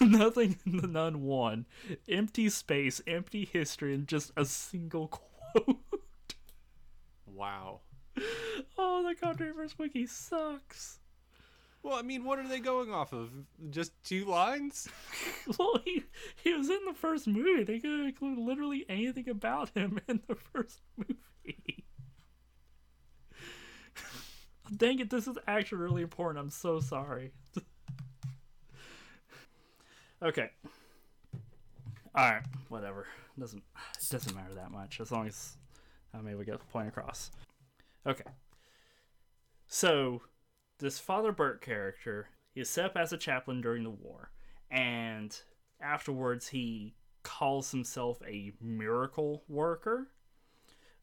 Nothing 0.00 0.58
in 0.66 0.78
the 0.78 0.86
Nun 0.88 1.22
1. 1.22 1.66
Empty 2.08 2.48
space, 2.50 3.00
empty 3.06 3.44
history, 3.50 3.94
and 3.94 4.06
just 4.08 4.32
a 4.36 4.44
single 4.44 5.08
quote. 5.08 5.78
wow. 7.26 7.80
oh, 8.78 9.02
the 9.08 9.14
Conjuring 9.14 9.50
universe 9.50 9.78
wiki 9.78 10.06
sucks. 10.06 10.98
Well, 11.82 11.96
I 11.96 12.02
mean, 12.02 12.24
what 12.24 12.38
are 12.38 12.46
they 12.46 12.60
going 12.60 12.92
off 12.92 13.12
of? 13.12 13.30
Just 13.70 13.92
two 14.04 14.24
lines? 14.24 14.88
Well, 15.58 15.80
he, 15.84 16.04
he 16.44 16.54
was 16.54 16.70
in 16.70 16.78
the 16.86 16.94
first 16.94 17.26
movie. 17.26 17.64
They 17.64 17.80
could 17.80 18.06
include 18.06 18.38
literally 18.38 18.86
anything 18.88 19.28
about 19.28 19.70
him 19.70 19.98
in 20.08 20.20
the 20.28 20.36
first 20.36 20.80
movie. 20.96 21.84
Dang 24.76 25.00
it, 25.00 25.10
this 25.10 25.26
is 25.26 25.36
actually 25.48 25.78
really 25.78 26.02
important. 26.02 26.38
I'm 26.38 26.50
so 26.50 26.78
sorry. 26.78 27.32
okay. 30.22 30.50
Alright, 32.16 32.44
whatever. 32.68 33.06
Doesn't 33.38 33.64
it 34.00 34.08
doesn't 34.08 34.36
matter 34.36 34.54
that 34.54 34.70
much 34.70 35.00
as 35.00 35.10
long 35.10 35.26
as 35.26 35.56
I'm 36.14 36.28
able 36.28 36.38
to 36.38 36.44
get 36.44 36.58
the 36.60 36.66
point 36.66 36.86
across. 36.86 37.32
Okay. 38.06 38.30
So 39.66 40.22
this 40.82 40.98
Father 40.98 41.30
Burke 41.30 41.64
character, 41.64 42.28
is 42.54 42.68
set 42.68 42.84
up 42.84 42.96
as 42.96 43.12
a 43.12 43.16
chaplain 43.16 43.60
during 43.60 43.84
the 43.84 43.90
war, 43.90 44.32
and 44.70 45.40
afterwards 45.80 46.48
he 46.48 46.94
calls 47.22 47.70
himself 47.70 48.20
a 48.26 48.52
miracle 48.60 49.44
worker. 49.48 50.08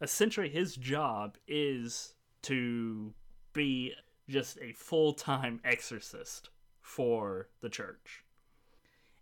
Essentially, 0.02 0.50
his 0.50 0.76
job 0.76 1.38
is 1.48 2.13
to 2.44 3.13
be 3.54 3.94
just 4.28 4.58
a 4.60 4.74
full 4.74 5.13
time 5.13 5.62
exorcist 5.63 6.50
for 6.82 7.48
the 7.62 7.70
church. 7.70 8.26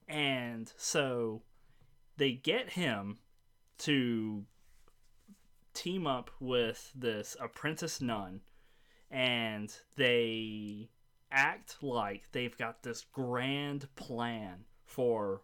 And 0.08 0.72
so 0.76 1.44
they 2.18 2.32
get 2.32 2.72
him 2.72 3.20
to 3.80 4.44
team 5.74 6.08
up 6.08 6.32
with 6.40 6.92
this 6.96 7.38
apprentice 7.40 8.02
nun 8.02 8.42
and 9.12 9.74
they 9.96 10.90
act 11.32 11.78
like 11.82 12.24
they've 12.32 12.58
got 12.58 12.84
this 12.84 13.06
grand 13.12 13.88
plan 13.96 14.66
for 14.86 15.42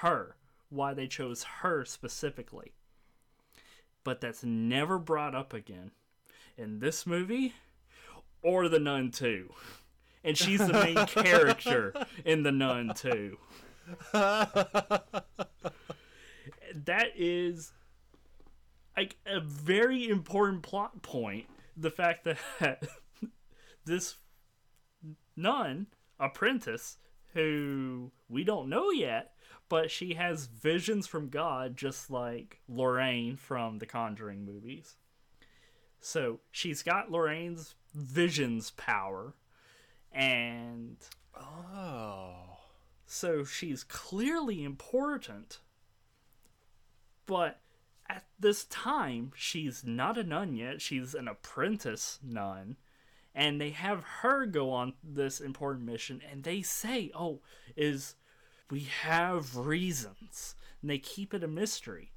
her, 0.00 0.36
why 0.70 0.94
they 0.94 1.06
chose 1.06 1.44
her 1.44 1.84
specifically. 1.84 2.72
But 4.04 4.20
that's 4.20 4.42
never 4.42 4.98
brought 4.98 5.34
up 5.34 5.52
again 5.52 5.92
in 6.56 6.80
this 6.80 7.06
movie 7.06 7.54
or 8.42 8.68
The 8.68 8.80
Nun 8.80 9.10
2. 9.10 9.52
And 10.24 10.36
she's 10.36 10.58
the 10.58 10.72
main 10.72 11.06
character 11.06 11.94
in 12.24 12.42
The 12.42 12.52
Nun 12.52 12.92
2. 12.94 13.38
That 16.86 17.08
is 17.16 17.72
like 18.96 19.16
a 19.26 19.40
very 19.40 20.08
important 20.08 20.62
plot 20.62 21.02
point. 21.02 21.46
The 21.76 21.90
fact 21.90 22.24
that 22.24 22.38
this 23.84 24.16
nun 25.36 25.86
apprentice 26.20 26.98
who 27.34 28.12
we 28.28 28.44
don't 28.44 28.68
know 28.68 28.90
yet, 28.90 29.32
but 29.68 29.90
she 29.90 30.14
has 30.14 30.46
visions 30.46 31.06
from 31.06 31.28
God, 31.28 31.76
just 31.76 32.10
like 32.10 32.60
Lorraine 32.68 33.36
from 33.36 33.78
the 33.78 33.86
Conjuring 33.86 34.44
movies. 34.44 34.96
So 35.98 36.40
she's 36.50 36.82
got 36.82 37.10
Lorraine's 37.10 37.74
visions 37.94 38.72
power, 38.72 39.34
and 40.10 40.96
Oh. 41.34 42.58
so 43.06 43.44
she's 43.44 43.82
clearly 43.84 44.62
important. 44.62 45.60
But 47.24 47.60
at 48.08 48.24
this 48.38 48.64
time, 48.64 49.32
she's 49.34 49.84
not 49.84 50.18
a 50.18 50.24
nun 50.24 50.56
yet. 50.56 50.80
She's 50.80 51.14
an 51.14 51.28
apprentice 51.28 52.18
nun. 52.22 52.76
And 53.34 53.60
they 53.60 53.70
have 53.70 54.04
her 54.20 54.44
go 54.44 54.70
on 54.70 54.92
this 55.02 55.40
important 55.40 55.86
mission, 55.86 56.20
and 56.30 56.44
they 56.44 56.60
say, 56.60 57.10
Oh, 57.14 57.40
is 57.76 58.14
we 58.70 58.80
have 59.02 59.56
reasons. 59.56 60.54
And 60.80 60.90
they 60.90 60.98
keep 60.98 61.32
it 61.32 61.44
a 61.44 61.48
mystery. 61.48 62.12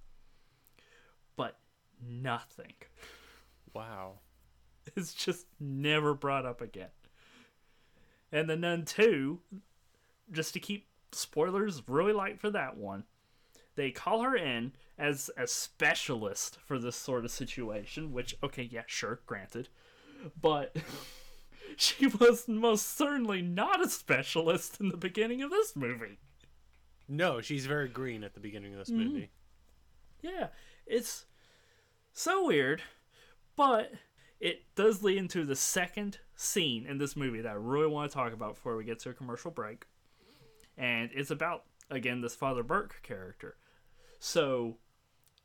But 1.35 1.57
nothing. 2.05 2.73
Wow. 3.73 4.19
It's 4.95 5.15
just 5.15 5.47
never 5.59 6.13
brought 6.13 6.45
up 6.45 6.61
again. 6.61 6.91
And 8.31 8.47
the 8.47 8.55
Nun 8.55 8.85
2, 8.85 9.39
just 10.31 10.53
to 10.53 10.59
keep 10.59 10.87
spoilers 11.11 11.81
really 11.87 12.13
light 12.13 12.39
for 12.39 12.51
that 12.51 12.77
one, 12.77 13.03
they 13.75 13.91
call 13.91 14.21
her 14.21 14.35
in 14.35 14.73
as 14.97 15.29
a 15.37 15.47
specialist 15.47 16.57
for 16.65 16.79
this 16.79 16.95
sort 16.95 17.25
of 17.25 17.31
situation, 17.31 18.13
which, 18.13 18.35
okay, 18.43 18.63
yeah, 18.63 18.83
sure, 18.87 19.19
granted. 19.25 19.69
But 20.41 20.75
she 21.77 22.07
was 22.07 22.47
most 22.47 22.97
certainly 22.97 23.41
not 23.41 23.83
a 23.83 23.89
specialist 23.89 24.79
in 24.79 24.89
the 24.89 24.97
beginning 24.97 25.41
of 25.41 25.51
this 25.51 25.75
movie. 25.75 26.19
No, 27.07 27.41
she's 27.41 27.65
very 27.65 27.87
green 27.87 28.23
at 28.23 28.33
the 28.33 28.39
beginning 28.39 28.73
of 28.73 28.79
this 28.79 28.89
mm-hmm. 28.89 29.13
movie. 29.13 29.31
Yeah, 30.21 30.47
it's 30.87 31.25
so 32.13 32.47
weird, 32.47 32.81
but 33.55 33.91
it 34.39 34.63
does 34.75 35.03
lead 35.03 35.17
into 35.17 35.45
the 35.45 35.55
second 35.55 36.19
scene 36.35 36.85
in 36.85 36.97
this 36.97 37.15
movie 37.15 37.41
that 37.41 37.51
I 37.51 37.55
really 37.55 37.87
want 37.87 38.09
to 38.09 38.15
talk 38.15 38.33
about 38.33 38.55
before 38.55 38.75
we 38.75 38.83
get 38.83 38.99
to 38.99 39.09
a 39.09 39.13
commercial 39.13 39.51
break. 39.51 39.85
And 40.77 41.09
it's 41.13 41.31
about, 41.31 41.63
again, 41.89 42.21
this 42.21 42.35
Father 42.35 42.63
Burke 42.63 43.01
character. 43.03 43.55
So, 44.19 44.77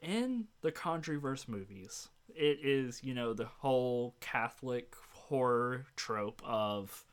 in 0.00 0.46
the 0.62 0.72
Conjureverse 0.72 1.48
movies, 1.48 2.08
it 2.34 2.58
is, 2.62 3.02
you 3.02 3.14
know, 3.14 3.32
the 3.34 3.46
whole 3.46 4.14
Catholic 4.20 4.94
horror 5.12 5.86
trope 5.96 6.40
of, 6.44 7.04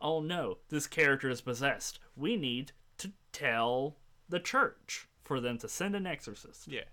oh 0.00 0.20
no, 0.20 0.58
this 0.68 0.86
character 0.86 1.28
is 1.28 1.40
possessed. 1.40 1.98
We 2.16 2.36
need 2.36 2.72
to 2.98 3.12
tell 3.32 3.96
the 4.28 4.40
church 4.40 5.08
for 5.24 5.40
them 5.40 5.58
to 5.58 5.68
send 5.68 5.94
an 5.96 6.06
exorcist 6.06 6.68
Yeah. 6.68 6.84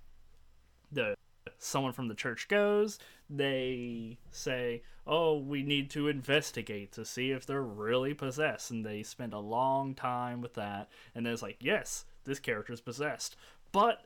the 0.91 1.15
someone 1.58 1.93
from 1.93 2.08
the 2.08 2.15
church 2.15 2.48
goes 2.48 3.00
they 3.30 4.17
say 4.32 4.82
oh 5.08 5.38
we 5.38 5.63
need 5.63 5.89
to 5.89 6.08
investigate 6.08 6.91
to 6.91 7.06
see 7.06 7.32
if 7.32 7.46
they're 7.46 7.62
really 7.63 8.13
possessed 8.13 8.72
and 8.72 8.86
they 8.86 9.02
spend 9.04 9.34
a 9.34 9.39
long 9.39 9.93
time 9.96 10.41
with 10.41 10.54
that 10.56 10.89
and 11.15 11.26
then 11.26 11.34
it's 11.34 11.41
like 11.41 11.58
yes 11.62 12.06
this 12.26 12.39
character 12.39 12.74
is 12.74 12.82
possessed 12.82 13.36
but 13.73 14.05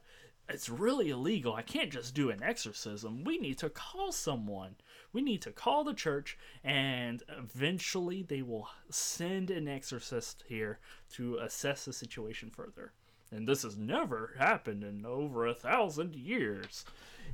it's 0.50 0.70
really 0.70 1.10
illegal 1.10 1.54
i 1.54 1.62
can't 1.62 1.92
just 1.92 2.16
do 2.16 2.32
an 2.32 2.42
exorcism 2.42 3.24
we 3.24 3.38
need 3.38 3.60
to 3.60 3.70
call 3.70 4.12
someone 4.12 4.76
we 5.14 5.22
need 5.22 5.42
to 5.44 5.52
call 5.52 5.84
the 5.84 5.94
church 5.94 6.38
and 6.64 7.22
eventually 7.38 8.24
they 8.24 8.42
will 8.42 8.68
send 8.90 9.52
an 9.52 9.68
exorcist 9.68 10.44
here 10.48 10.80
to 11.12 11.38
assess 11.38 11.86
the 11.86 11.94
situation 11.94 12.50
further 12.50 12.94
and 13.32 13.48
this 13.48 13.64
has 13.64 13.78
never 13.78 14.36
happened 14.38 14.84
in 14.84 15.06
over 15.06 15.46
a 15.46 15.54
thousand 15.54 16.16
years. 16.16 16.86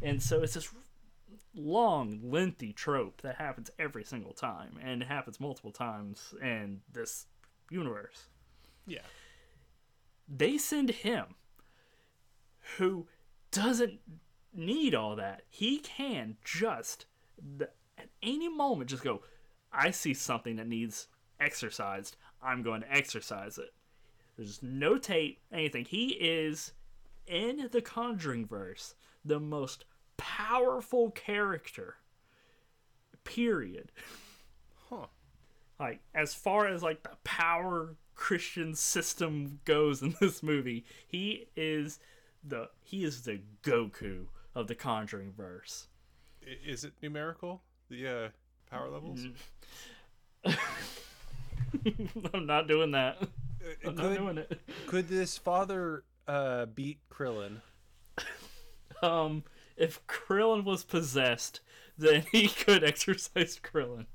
And 0.02 0.22
so 0.22 0.42
it's 0.42 0.56
this 0.56 0.70
long, 1.56 2.20
lengthy 2.24 2.74
trope 2.74 3.22
that 3.22 3.36
happens 3.36 3.70
every 3.78 4.04
single 4.04 4.34
time, 4.34 4.80
and 4.82 5.02
it 5.02 5.08
happens 5.08 5.40
multiple 5.40 5.72
times 5.72 6.34
in 6.42 6.82
this 6.92 7.28
universe. 7.70 8.24
Yeah. 8.88 9.02
They 10.28 10.58
send 10.58 10.90
him, 10.90 11.36
who 12.78 13.08
doesn't 13.52 14.00
need 14.54 14.96
all 14.96 15.16
that. 15.16 15.44
He 15.50 15.80
can 15.80 16.38
just 16.44 17.06
at 17.98 18.10
any 18.22 18.50
moment 18.50 18.90
just 18.90 19.04
go. 19.04 19.22
I 19.72 19.92
see 19.92 20.14
something 20.14 20.56
that 20.58 20.68
needs 20.68 21.08
exercised. 21.40 22.16
I'm 22.42 22.62
going 22.62 22.82
to 22.82 22.92
exercise 22.92 23.58
it. 23.58 23.74
There's 24.38 24.62
no 24.62 24.98
tape, 24.98 25.40
anything. 25.52 25.86
He 25.86 26.10
is 26.10 26.74
in 27.28 27.70
the 27.72 27.82
Conjuring 27.82 28.46
verse 28.46 28.96
the 29.24 29.40
most 29.40 29.86
powerful 30.18 31.12
character. 31.12 31.96
Period. 33.24 33.92
Huh. 34.90 35.08
Like 35.80 36.02
as 36.14 36.34
far 36.34 36.68
as 36.68 36.84
like 36.84 37.04
the 37.04 37.18
power 37.24 37.96
Christian 38.16 38.76
system 38.76 39.60
goes 39.66 40.02
in 40.02 40.16
this 40.20 40.44
movie, 40.44 40.86
he 41.08 41.48
is 41.56 42.00
the 42.44 42.70
he 42.82 43.04
is 43.04 43.22
the 43.22 43.42
Goku 43.64 44.28
of 44.56 44.68
the 44.68 44.76
Conjuring 44.76 45.34
verse. 45.36 45.88
Is 46.42 46.84
it 46.84 46.94
numerical? 47.02 47.62
The 47.90 48.08
uh, 48.08 48.30
power 48.70 48.90
levels? 48.90 49.26
I'm 52.34 52.46
not 52.46 52.68
doing 52.68 52.92
that. 52.92 53.18
Uh, 53.22 53.28
I'm 53.90 53.96
not 53.96 54.18
doing 54.18 54.38
it. 54.38 54.60
could 54.88 55.08
this 55.08 55.38
father 55.38 56.04
uh, 56.28 56.66
beat 56.66 57.00
Krillin? 57.10 57.62
Um, 59.02 59.44
if 59.76 60.06
Krillin 60.08 60.64
was 60.64 60.84
possessed, 60.84 61.60
then 61.98 62.24
he 62.32 62.48
could 62.48 62.84
exercise 62.86 63.60
Krillin. 63.62 64.06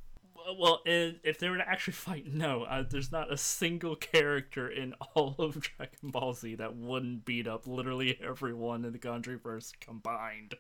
Well, 0.57 0.81
if 0.87 1.39
they 1.39 1.49
were 1.49 1.59
to 1.59 1.69
actually 1.69 1.93
fight, 1.95 2.27
no, 2.27 2.63
uh, 2.63 2.85
there's 2.89 3.13
not 3.13 3.33
a 3.33 3.37
single 3.37 3.97
character 3.97 4.69
in 4.69 4.95
all 5.15 5.35
of 5.39 5.61
Dragon 5.61 6.11
Ball 6.11 6.33
Z 6.33 6.55
that 6.57 6.77
wouldn't 6.77 7.25
beat 7.25 7.47
up 7.47 7.67
literally 7.67 8.19
everyone 8.23 8.85
in 8.85 8.93
the 8.93 8.99
Conjuring 8.99 9.41
verse 9.41 9.73
combined. 9.81 10.55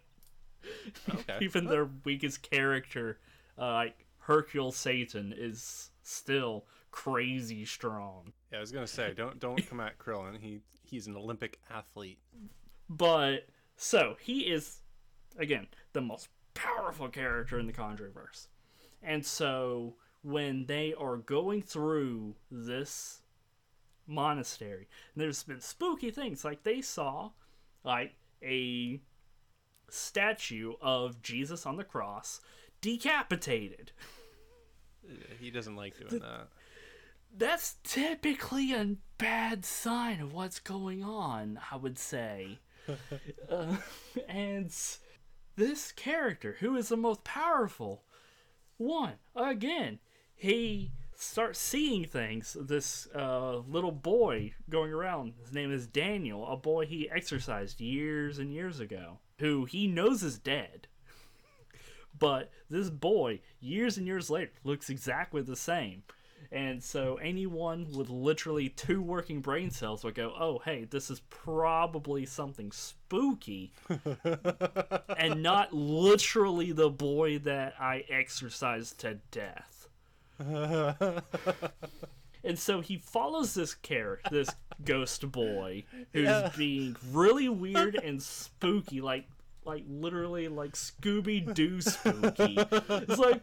Okay. 1.08 1.38
Even 1.40 1.64
their 1.64 1.88
weakest 2.04 2.42
character, 2.42 3.18
uh, 3.58 3.72
like 3.72 4.06
Hercule 4.18 4.72
Satan, 4.72 5.32
is 5.36 5.90
still 6.02 6.66
crazy 6.90 7.64
strong. 7.64 8.32
Yeah, 8.50 8.58
I 8.58 8.60
was 8.60 8.72
gonna 8.72 8.86
say, 8.86 9.14
don't 9.14 9.38
don't 9.38 9.66
come 9.68 9.80
at 9.80 9.98
Krillin. 9.98 10.38
He 10.38 10.60
he's 10.82 11.06
an 11.06 11.16
Olympic 11.16 11.60
athlete. 11.70 12.18
But 12.88 13.46
so 13.76 14.16
he 14.20 14.40
is 14.40 14.78
again 15.38 15.68
the 15.92 16.00
most 16.00 16.28
powerful 16.54 17.08
character 17.08 17.58
in 17.58 17.66
the 17.66 17.72
Conjuring 17.72 18.12
verse. 18.12 18.48
And 19.02 19.24
so 19.24 19.94
when 20.22 20.66
they 20.66 20.94
are 20.94 21.16
going 21.16 21.62
through 21.62 22.34
this 22.50 23.22
monastery, 24.06 24.88
there's 25.14 25.42
been 25.42 25.60
spooky 25.60 26.10
things 26.10 26.44
like 26.44 26.62
they 26.62 26.80
saw 26.80 27.30
like 27.84 28.14
a 28.42 29.00
statue 29.88 30.74
of 30.80 31.22
Jesus 31.22 31.66
on 31.66 31.76
the 31.76 31.84
cross 31.84 32.40
decapitated. 32.80 33.92
He 35.40 35.50
doesn't 35.50 35.76
like 35.76 35.98
doing 35.98 36.20
that. 36.20 36.48
That's 37.36 37.76
typically 37.84 38.72
a 38.72 38.96
bad 39.18 39.64
sign 39.64 40.20
of 40.20 40.32
what's 40.32 40.60
going 40.60 41.02
on, 41.02 41.60
I 41.70 41.76
would 41.76 41.98
say. 41.98 42.58
uh, 43.50 43.76
and 44.28 44.74
this 45.56 45.92
character, 45.92 46.56
who 46.60 46.76
is 46.76 46.88
the 46.88 46.96
most 46.96 47.24
powerful 47.24 48.04
one, 48.78 49.14
again, 49.36 49.98
he 50.34 50.92
starts 51.14 51.58
seeing 51.58 52.04
things. 52.04 52.56
This 52.58 53.08
uh, 53.14 53.58
little 53.58 53.92
boy 53.92 54.54
going 54.70 54.92
around, 54.92 55.34
his 55.42 55.52
name 55.52 55.72
is 55.72 55.86
Daniel, 55.86 56.46
a 56.46 56.56
boy 56.56 56.86
he 56.86 57.10
exercised 57.10 57.80
years 57.80 58.38
and 58.38 58.52
years 58.52 58.80
ago, 58.80 59.18
who 59.38 59.64
he 59.64 59.86
knows 59.86 60.22
is 60.22 60.38
dead. 60.38 60.86
But 62.18 62.50
this 62.68 62.90
boy, 62.90 63.42
years 63.60 63.96
and 63.96 64.04
years 64.04 64.28
later, 64.28 64.50
looks 64.64 64.90
exactly 64.90 65.40
the 65.40 65.54
same. 65.54 66.02
And 66.50 66.82
so 66.82 67.16
anyone 67.16 67.86
with 67.94 68.08
literally 68.08 68.70
two 68.70 69.02
working 69.02 69.40
brain 69.40 69.70
cells 69.70 70.02
would 70.02 70.14
go, 70.14 70.32
oh, 70.38 70.60
hey, 70.64 70.84
this 70.88 71.10
is 71.10 71.20
probably 71.28 72.24
something 72.24 72.72
spooky 72.72 73.72
and 75.16 75.42
not 75.42 75.74
literally 75.74 76.72
the 76.72 76.88
boy 76.88 77.38
that 77.40 77.74
I 77.78 78.04
exercised 78.08 78.98
to 79.00 79.18
death. 79.30 79.88
And 82.44 82.56
so 82.58 82.80
he 82.80 82.96
follows 82.98 83.54
this 83.54 83.74
character, 83.74 84.30
this 84.30 84.48
ghost 84.84 85.30
boy, 85.32 85.84
who's 86.12 86.28
Yeah. 86.28 86.52
being 86.56 86.96
really 87.10 87.48
weird 87.48 87.96
and 87.96 88.22
spooky, 88.22 89.00
like 89.00 89.26
like 89.68 89.84
literally 89.86 90.48
like 90.48 90.72
Scooby 90.72 91.52
Doo 91.52 91.82
spooky. 91.82 92.56
It's 92.56 93.18
like, 93.18 93.42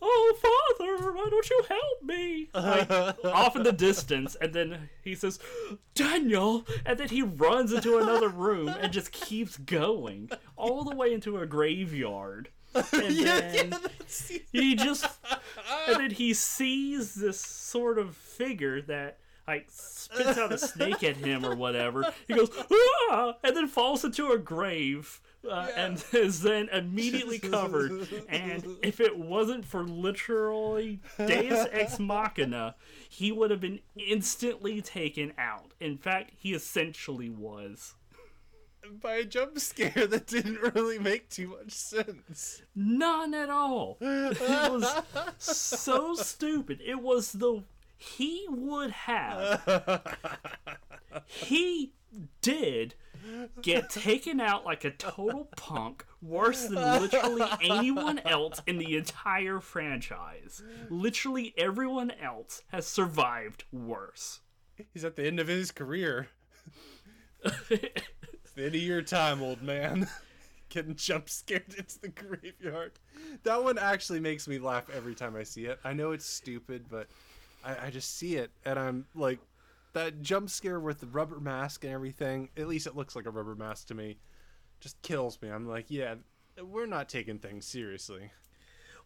oh 0.00 0.36
father, 0.78 1.12
why 1.12 1.26
don't 1.28 1.50
you 1.50 1.64
help 1.68 2.02
me? 2.04 2.48
Like 2.54 2.90
off 3.24 3.56
in 3.56 3.64
the 3.64 3.72
distance, 3.72 4.36
and 4.40 4.54
then 4.54 4.88
he 5.02 5.16
says, 5.16 5.40
Daniel, 5.96 6.64
and 6.86 6.98
then 6.98 7.08
he 7.08 7.22
runs 7.22 7.72
into 7.72 7.98
another 7.98 8.28
room 8.28 8.68
and 8.68 8.92
just 8.92 9.10
keeps 9.10 9.56
going 9.56 10.30
all 10.56 10.84
the 10.84 10.94
way 10.94 11.12
into 11.12 11.38
a 11.38 11.46
graveyard. 11.46 12.50
And 12.74 12.84
then 12.92 13.74
he 14.52 14.76
just 14.76 15.04
and 15.88 15.96
then 15.96 16.10
he 16.10 16.32
sees 16.32 17.16
this 17.16 17.40
sort 17.40 17.98
of 17.98 18.14
figure 18.16 18.80
that 18.82 19.18
like 19.48 19.66
spits 19.68 20.38
out 20.38 20.52
a 20.52 20.58
snake 20.58 21.02
at 21.02 21.16
him 21.16 21.44
or 21.44 21.56
whatever. 21.56 22.12
He 22.28 22.34
goes 22.34 22.50
ah! 23.10 23.34
and 23.42 23.56
then 23.56 23.66
falls 23.66 24.04
into 24.04 24.30
a 24.30 24.38
grave. 24.38 25.20
Uh, 25.48 25.68
and 25.76 26.04
is 26.12 26.42
then 26.42 26.68
immediately 26.68 27.38
covered. 27.50 28.06
And 28.28 28.76
if 28.82 29.00
it 29.00 29.18
wasn't 29.18 29.64
for 29.64 29.84
literally 29.84 31.00
Deus 31.18 31.66
Ex 31.72 31.98
Machina, 31.98 32.74
he 33.08 33.32
would 33.32 33.50
have 33.50 33.60
been 33.60 33.80
instantly 33.96 34.82
taken 34.82 35.32
out. 35.38 35.72
In 35.80 35.96
fact, 35.96 36.32
he 36.36 36.52
essentially 36.52 37.30
was. 37.30 37.94
By 39.02 39.16
a 39.16 39.24
jump 39.24 39.58
scare 39.58 40.06
that 40.06 40.26
didn't 40.26 40.74
really 40.74 40.98
make 40.98 41.28
too 41.28 41.48
much 41.48 41.72
sense. 41.72 42.62
None 42.74 43.34
at 43.34 43.50
all. 43.50 43.98
It 44.00 44.40
was 44.40 45.02
so 45.38 46.14
stupid. 46.14 46.80
It 46.84 47.00
was 47.00 47.32
the 47.32 47.62
he 47.96 48.46
would 48.48 48.90
have 48.90 50.00
he 51.26 51.92
did 52.40 52.94
get 53.62 53.90
taken 53.90 54.40
out 54.40 54.64
like 54.64 54.84
a 54.84 54.90
total 54.90 55.48
punk 55.56 56.04
worse 56.22 56.66
than 56.66 57.02
literally 57.02 57.46
anyone 57.62 58.18
else 58.20 58.60
in 58.66 58.78
the 58.78 58.96
entire 58.96 59.60
franchise. 59.60 60.62
Literally 60.88 61.54
everyone 61.56 62.12
else 62.22 62.62
has 62.68 62.86
survived 62.86 63.64
worse. 63.72 64.40
He's 64.92 65.04
at 65.04 65.16
the 65.16 65.26
end 65.26 65.40
of 65.40 65.48
his 65.48 65.70
career. 65.70 66.28
Of 68.56 68.74
your 68.74 69.00
time, 69.02 69.42
old 69.42 69.62
man. 69.62 70.08
Getting 70.68 70.94
jump 70.94 71.28
scared 71.28 71.74
into 71.76 71.98
the 72.00 72.08
graveyard. 72.08 72.92
That 73.42 73.64
one 73.64 73.78
actually 73.78 74.20
makes 74.20 74.46
me 74.46 74.58
laugh 74.58 74.88
every 74.94 75.14
time 75.14 75.34
I 75.34 75.42
see 75.42 75.64
it. 75.64 75.80
I 75.82 75.94
know 75.94 76.12
it's 76.12 76.26
stupid, 76.26 76.84
but 76.90 77.08
I, 77.64 77.86
I 77.86 77.90
just 77.90 78.18
see 78.18 78.36
it 78.36 78.50
and 78.64 78.78
I'm 78.78 79.06
like, 79.14 79.38
that 79.92 80.22
jump 80.22 80.50
scare 80.50 80.80
with 80.80 81.00
the 81.00 81.06
rubber 81.06 81.40
mask 81.40 81.84
and 81.84 81.92
everything. 81.92 82.50
At 82.56 82.68
least 82.68 82.86
it 82.86 82.96
looks 82.96 83.16
like 83.16 83.26
a 83.26 83.30
rubber 83.30 83.54
mask 83.54 83.88
to 83.88 83.94
me. 83.94 84.18
Just 84.80 85.00
kills 85.02 85.40
me. 85.42 85.50
I'm 85.50 85.66
like, 85.66 85.86
yeah, 85.88 86.14
we're 86.62 86.86
not 86.86 87.08
taking 87.08 87.38
things 87.38 87.66
seriously. 87.66 88.32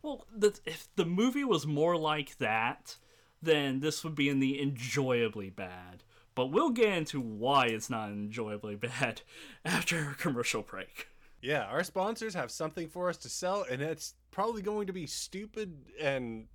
Well, 0.02 0.26
the, 0.34 0.58
if 0.66 0.88
the 0.96 1.06
movie 1.06 1.44
was 1.44 1.66
more 1.66 1.96
like 1.96 2.36
that, 2.38 2.96
then 3.42 3.80
this 3.80 4.04
would 4.04 4.14
be 4.14 4.28
in 4.28 4.40
the 4.40 4.60
enjoyably 4.60 5.50
bad. 5.50 6.04
But 6.34 6.46
we'll 6.46 6.70
get 6.70 6.92
into 6.92 7.20
why 7.20 7.66
it's 7.66 7.90
not 7.90 8.10
enjoyably 8.10 8.76
bad 8.76 9.22
after 9.64 10.10
a 10.10 10.14
commercial 10.14 10.62
break. 10.62 11.08
Yeah, 11.40 11.64
our 11.64 11.84
sponsors 11.84 12.34
have 12.34 12.50
something 12.50 12.88
for 12.88 13.08
us 13.10 13.18
to 13.18 13.28
sell, 13.28 13.66
and 13.70 13.82
it's 13.82 14.14
probably 14.30 14.62
going 14.62 14.86
to 14.86 14.92
be 14.92 15.06
stupid 15.06 15.76
and 16.00 16.46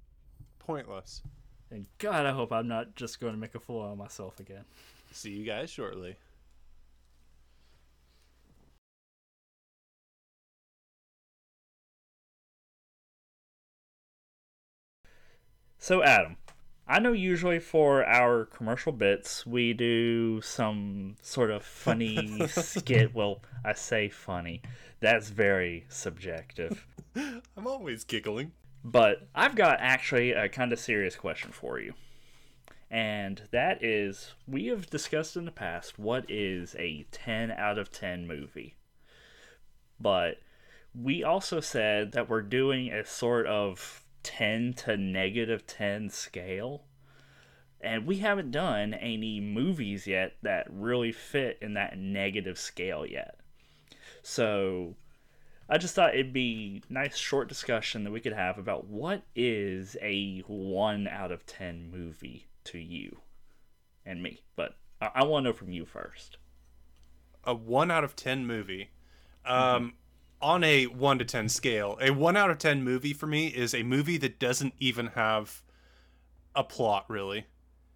pointless. 0.57 1.21
And 1.71 1.85
God, 1.99 2.25
I 2.25 2.31
hope 2.31 2.51
I'm 2.51 2.67
not 2.67 2.95
just 2.95 3.19
going 3.19 3.33
to 3.33 3.39
make 3.39 3.55
a 3.55 3.59
fool 3.59 3.83
out 3.83 3.91
of 3.91 3.97
myself 3.97 4.39
again. 4.39 4.65
See 5.11 5.31
you 5.31 5.45
guys 5.45 5.69
shortly. 5.69 6.17
So, 15.77 16.03
Adam, 16.03 16.37
I 16.87 16.99
know 16.99 17.13
usually 17.13 17.59
for 17.59 18.03
our 18.05 18.45
commercial 18.45 18.91
bits, 18.91 19.45
we 19.45 19.73
do 19.73 20.41
some 20.41 21.15
sort 21.21 21.51
of 21.51 21.63
funny 21.63 22.47
skit. 22.47 23.13
Well, 23.13 23.41
I 23.63 23.73
say 23.73 24.09
funny, 24.09 24.61
that's 24.99 25.29
very 25.29 25.85
subjective. 25.87 26.85
I'm 27.15 27.67
always 27.67 28.03
giggling. 28.03 28.51
But 28.83 29.27
I've 29.35 29.55
got 29.55 29.77
actually 29.79 30.31
a 30.31 30.49
kind 30.49 30.71
of 30.71 30.79
serious 30.79 31.15
question 31.15 31.51
for 31.51 31.79
you. 31.79 31.93
And 32.89 33.43
that 33.51 33.83
is, 33.83 34.33
we 34.47 34.67
have 34.67 34.89
discussed 34.89 35.37
in 35.37 35.45
the 35.45 35.51
past 35.51 35.99
what 35.99 36.29
is 36.29 36.75
a 36.79 37.05
10 37.11 37.51
out 37.51 37.77
of 37.77 37.91
10 37.91 38.25
movie. 38.25 38.75
But 39.99 40.37
we 40.95 41.23
also 41.23 41.59
said 41.59 42.13
that 42.13 42.29
we're 42.29 42.41
doing 42.41 42.91
a 42.91 43.05
sort 43.05 43.45
of 43.45 44.03
10 44.23 44.73
to 44.73 44.97
negative 44.97 45.67
10 45.67 46.09
scale. 46.09 46.85
And 47.81 48.07
we 48.07 48.17
haven't 48.17 48.51
done 48.51 48.93
any 48.93 49.39
movies 49.39 50.07
yet 50.07 50.33
that 50.41 50.67
really 50.69 51.11
fit 51.11 51.59
in 51.61 51.75
that 51.75 51.97
negative 51.97 52.57
scale 52.57 53.05
yet. 53.05 53.39
So 54.23 54.95
I 55.69 55.77
just 55.77 55.93
thought 55.93 56.13
it'd 56.13 56.33
be 56.33 56.81
nice 56.89 57.15
short 57.15 57.47
discussion 57.47 58.03
that 58.03 58.11
we 58.11 58.19
could 58.19 58.33
have 58.33 58.57
about 58.57 58.87
what 58.87 59.21
is 59.35 59.95
a 60.01 60.39
1 60.47 61.07
out 61.07 61.31
of 61.31 61.45
10 61.45 61.91
movie 61.91 62.47
to 62.65 62.79
you 62.79 63.19
and 64.05 64.23
me. 64.23 64.41
But 64.55 64.75
I, 64.99 65.11
I 65.15 65.23
want 65.25 65.43
to 65.43 65.49
know 65.49 65.53
from 65.53 65.71
you 65.71 65.85
first. 65.85 66.37
A 67.43 67.53
1 67.53 67.91
out 67.91 68.03
of 68.03 68.15
10 68.15 68.45
movie. 68.45 68.89
Um 69.45 69.55
mm-hmm 69.55 69.87
on 70.41 70.63
a 70.63 70.85
1 70.85 71.19
to 71.19 71.25
10 71.25 71.49
scale, 71.49 71.97
a 72.01 72.11
1 72.11 72.37
out 72.37 72.49
of 72.49 72.57
10 72.57 72.83
movie 72.83 73.13
for 73.13 73.27
me 73.27 73.47
is 73.47 73.73
a 73.73 73.83
movie 73.83 74.17
that 74.17 74.39
doesn't 74.39 74.73
even 74.79 75.07
have 75.07 75.61
a 76.55 76.63
plot 76.63 77.05
really. 77.07 77.45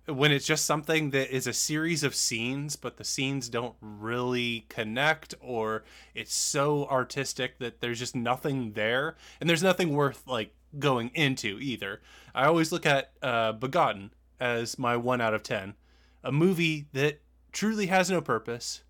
When 0.05 0.31
it's 0.31 0.45
just 0.45 0.65
something 0.65 1.11
that 1.11 1.33
is 1.33 1.47
a 1.47 1.53
series 1.53 2.03
of 2.03 2.13
scenes, 2.13 2.75
but 2.75 2.97
the 2.97 3.05
scenes 3.05 3.47
don't 3.47 3.75
really 3.79 4.65
connect, 4.67 5.33
or 5.39 5.85
it's 6.13 6.35
so 6.35 6.85
artistic 6.87 7.59
that 7.59 7.79
there's 7.79 7.99
just 7.99 8.15
nothing 8.15 8.73
there, 8.73 9.15
and 9.39 9.49
there's 9.49 9.63
nothing 9.63 9.93
worth 9.93 10.27
like 10.27 10.53
going 10.77 11.09
into 11.13 11.57
either. 11.59 12.01
I 12.35 12.45
always 12.45 12.71
look 12.71 12.85
at 12.85 13.11
uh, 13.21 13.53
Begotten 13.53 14.11
as 14.39 14.77
my 14.77 14.97
1 14.97 15.21
out 15.21 15.33
of 15.33 15.43
10. 15.43 15.75
A 16.23 16.31
movie 16.31 16.87
that 16.91 17.21
truly 17.53 17.85
has 17.85 18.09
no 18.09 18.19
purpose, 18.19 18.83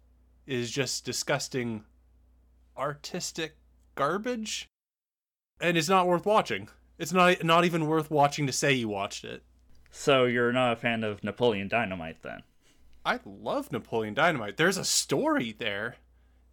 is 0.48 0.72
just 0.72 1.06
disgusting 1.06 1.84
artistic 2.78 3.56
garbage 3.96 4.68
and 5.62 5.78
it's 5.78 5.90
not 5.90 6.08
worth 6.08 6.26
watching. 6.26 6.68
It's 6.98 7.14
not 7.14 7.44
not 7.44 7.66
even 7.66 7.88
worth 7.88 8.10
watching 8.10 8.48
to 8.48 8.54
say 8.54 8.74
you 8.74 8.90
watched 8.90 9.24
it. 9.24 9.44
So 9.96 10.26
you're 10.26 10.52
not 10.52 10.74
a 10.74 10.76
fan 10.76 11.04
of 11.04 11.24
Napoleon 11.24 11.68
Dynamite 11.68 12.24
then? 12.24 12.42
I 13.06 13.20
love 13.24 13.72
Napoleon 13.72 14.16
Dynamite. 14.16 14.58
There's 14.58 14.76
a 14.76 14.84
story 14.84 15.56
there. 15.58 15.98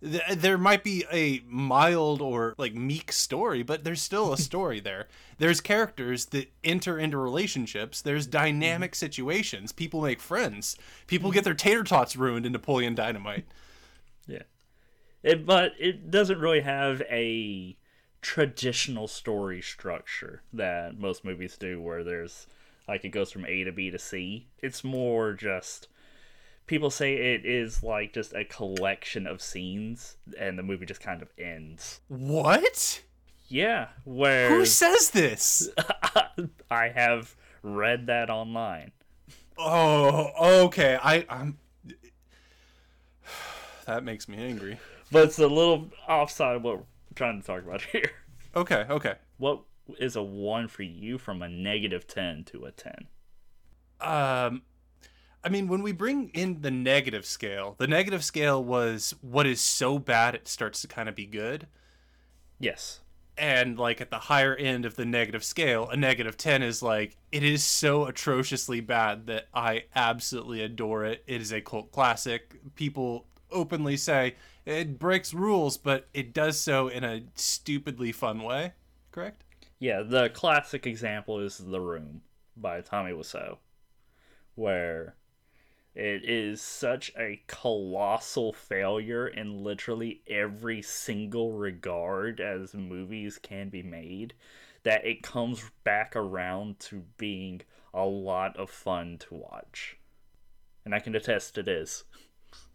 There 0.02 0.58
might 0.58 0.84
be 0.84 1.04
a 1.10 1.40
mild 1.46 2.20
or 2.20 2.54
like 2.58 2.74
meek 2.74 3.10
story, 3.10 3.62
but 3.62 3.82
there's 3.82 4.02
still 4.02 4.34
a 4.34 4.38
story 4.48 4.78
there. 4.78 5.08
There's 5.38 5.62
characters 5.62 6.26
that 6.26 6.52
enter 6.62 6.98
into 6.98 7.16
relationships. 7.16 8.02
There's 8.02 8.26
dynamic 8.26 8.92
mm-hmm. 8.92 8.98
situations. 8.98 9.72
People 9.72 10.02
make 10.02 10.20
friends. 10.20 10.76
People 11.06 11.30
get 11.30 11.40
mm-hmm. 11.40 11.44
their 11.46 11.54
tater 11.54 11.82
tots 11.82 12.16
ruined 12.16 12.44
in 12.44 12.52
Napoleon 12.52 12.94
Dynamite. 12.94 13.46
Yeah. 14.26 14.42
It, 15.24 15.44
but 15.44 15.72
it 15.80 16.08
doesn't 16.08 16.38
really 16.38 16.60
have 16.60 17.02
a 17.10 17.76
traditional 18.22 19.08
story 19.08 19.60
structure 19.60 20.42
that 20.52 21.00
most 21.00 21.24
movies 21.24 21.56
do, 21.56 21.80
where 21.80 22.04
there's 22.04 22.46
like 22.90 23.04
it 23.04 23.10
goes 23.10 23.30
from 23.30 23.46
A 23.46 23.64
to 23.64 23.72
B 23.72 23.90
to 23.90 23.98
C. 23.98 24.48
It's 24.58 24.84
more 24.84 25.32
just 25.32 25.88
people 26.66 26.90
say 26.90 27.14
it 27.34 27.46
is 27.46 27.82
like 27.82 28.12
just 28.12 28.34
a 28.34 28.44
collection 28.44 29.26
of 29.26 29.40
scenes, 29.40 30.16
and 30.38 30.58
the 30.58 30.62
movie 30.62 30.86
just 30.86 31.00
kind 31.00 31.22
of 31.22 31.30
ends. 31.38 32.00
What? 32.08 33.02
Yeah, 33.48 33.88
where 34.04 34.50
who 34.50 34.66
says 34.66 35.10
this? 35.10 35.68
I 36.70 36.88
have 36.88 37.34
read 37.62 38.06
that 38.06 38.30
online. 38.30 38.92
Oh, 39.56 40.64
okay. 40.64 40.98
I 41.02 41.24
I'm 41.28 41.58
that 43.86 44.04
makes 44.04 44.28
me 44.28 44.36
angry 44.38 44.78
but 45.10 45.24
it's 45.24 45.38
a 45.38 45.46
little 45.46 45.90
offside 46.08 46.56
of 46.56 46.62
what 46.62 46.78
we're 46.78 46.84
trying 47.14 47.40
to 47.40 47.46
talk 47.46 47.62
about 47.62 47.82
here. 47.92 48.10
Okay, 48.54 48.86
okay. 48.88 49.14
What 49.38 49.60
is 49.98 50.16
a 50.16 50.22
one 50.22 50.68
for 50.68 50.82
you 50.82 51.18
from 51.18 51.42
a 51.42 51.48
negative 51.48 52.06
ten 52.06 52.44
to 52.44 52.64
a 52.64 52.72
ten? 52.72 53.08
Um, 54.00 54.62
I 55.42 55.48
mean, 55.48 55.68
when 55.68 55.82
we 55.82 55.92
bring 55.92 56.30
in 56.30 56.60
the 56.60 56.70
negative 56.70 57.24
scale, 57.24 57.74
the 57.78 57.86
negative 57.86 58.24
scale 58.24 58.62
was 58.62 59.14
what 59.22 59.46
is 59.46 59.60
so 59.60 59.98
bad 59.98 60.34
it 60.34 60.48
starts 60.48 60.82
to 60.82 60.88
kind 60.88 61.08
of 61.08 61.14
be 61.14 61.26
good. 61.26 61.66
Yes. 62.58 63.00
And 63.38 63.78
like 63.78 64.02
at 64.02 64.10
the 64.10 64.18
higher 64.18 64.54
end 64.54 64.84
of 64.84 64.96
the 64.96 65.06
negative 65.06 65.42
scale, 65.42 65.88
a 65.88 65.96
negative 65.96 66.36
10 66.36 66.62
is 66.62 66.82
like, 66.82 67.16
it 67.32 67.42
is 67.42 67.64
so 67.64 68.04
atrociously 68.04 68.80
bad 68.80 69.26
that 69.28 69.48
I 69.54 69.84
absolutely 69.94 70.62
adore 70.62 71.06
it. 71.06 71.24
It 71.26 71.40
is 71.40 71.52
a 71.52 71.62
cult 71.62 71.90
classic. 71.90 72.60
People 72.74 73.24
openly 73.50 73.96
say 73.96 74.36
it 74.66 74.98
breaks 74.98 75.32
rules, 75.32 75.78
but 75.78 76.08
it 76.12 76.34
does 76.34 76.60
so 76.60 76.88
in 76.88 77.02
a 77.02 77.22
stupidly 77.34 78.12
fun 78.12 78.42
way. 78.42 78.74
Correct? 79.10 79.42
Yeah, 79.80 80.02
the 80.02 80.28
classic 80.28 80.86
example 80.86 81.40
is 81.40 81.56
The 81.56 81.80
Room 81.80 82.20
by 82.54 82.82
Tommy 82.82 83.12
Wiseau, 83.12 83.56
where 84.54 85.16
it 85.94 86.28
is 86.28 86.60
such 86.60 87.10
a 87.18 87.40
colossal 87.46 88.52
failure 88.52 89.26
in 89.26 89.64
literally 89.64 90.20
every 90.28 90.82
single 90.82 91.52
regard 91.52 92.40
as 92.40 92.74
movies 92.74 93.38
can 93.42 93.70
be 93.70 93.82
made 93.82 94.34
that 94.82 95.06
it 95.06 95.22
comes 95.22 95.70
back 95.82 96.14
around 96.14 96.78
to 96.80 97.04
being 97.16 97.62
a 97.94 98.04
lot 98.04 98.58
of 98.58 98.68
fun 98.68 99.16
to 99.18 99.34
watch. 99.34 99.96
And 100.84 100.94
I 100.94 101.00
can 101.00 101.14
attest 101.14 101.56
it 101.56 101.68
is. 101.68 102.04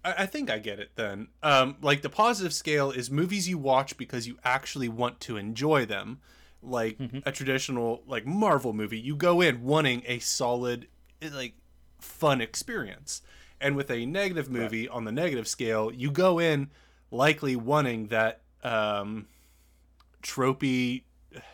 I, 0.03 0.25
think 0.25 0.49
I 0.49 0.57
get 0.59 0.79
it 0.79 0.91
then. 0.95 1.27
Um, 1.43 1.77
like 1.81 2.01
the 2.01 2.09
positive 2.09 2.53
scale 2.53 2.89
is 2.89 3.11
movies 3.11 3.47
you 3.47 3.57
watch 3.57 3.95
because 3.97 4.27
you 4.27 4.37
actually 4.43 4.89
want 4.89 5.19
to 5.21 5.37
enjoy 5.37 5.85
them. 5.85 6.19
Like 6.61 6.97
mm-hmm. 6.97 7.19
a 7.25 7.31
traditional 7.31 8.03
like 8.07 8.25
Marvel 8.25 8.73
movie, 8.73 8.99
you 8.99 9.15
go 9.15 9.41
in 9.41 9.63
wanting 9.63 10.03
a 10.05 10.19
solid, 10.19 10.87
eh, 11.21 11.29
like 11.33 11.53
fun 11.99 12.41
experience. 12.41 13.21
And 13.61 13.75
with 13.75 13.89
a 13.89 14.05
negative 14.05 14.49
movie 14.49 14.87
right. 14.87 14.95
on 14.95 15.05
the 15.05 15.11
negative 15.11 15.47
scale, 15.47 15.91
you 15.91 16.11
go 16.11 16.39
in 16.39 16.69
likely 17.11 17.55
wanting 17.55 18.07
that 18.07 18.41
um, 18.63 19.27
tropey, 20.21 21.03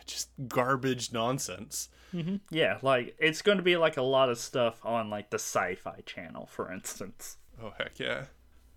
just 0.06 0.30
garbage 0.48 1.12
nonsense. 1.12 1.88
Mm-hmm. 2.14 2.36
Yeah, 2.50 2.78
like 2.82 3.14
it's 3.18 3.42
going 3.42 3.58
to 3.58 3.62
be 3.62 3.76
like 3.76 3.96
a 3.96 4.02
lot 4.02 4.28
of 4.28 4.38
stuff 4.38 4.84
on 4.84 5.10
like 5.10 5.30
the 5.30 5.38
Sci-Fi 5.38 6.00
Channel, 6.04 6.46
for 6.46 6.70
instance. 6.72 7.38
Oh 7.62 7.72
heck 7.78 7.98
yeah! 7.98 8.24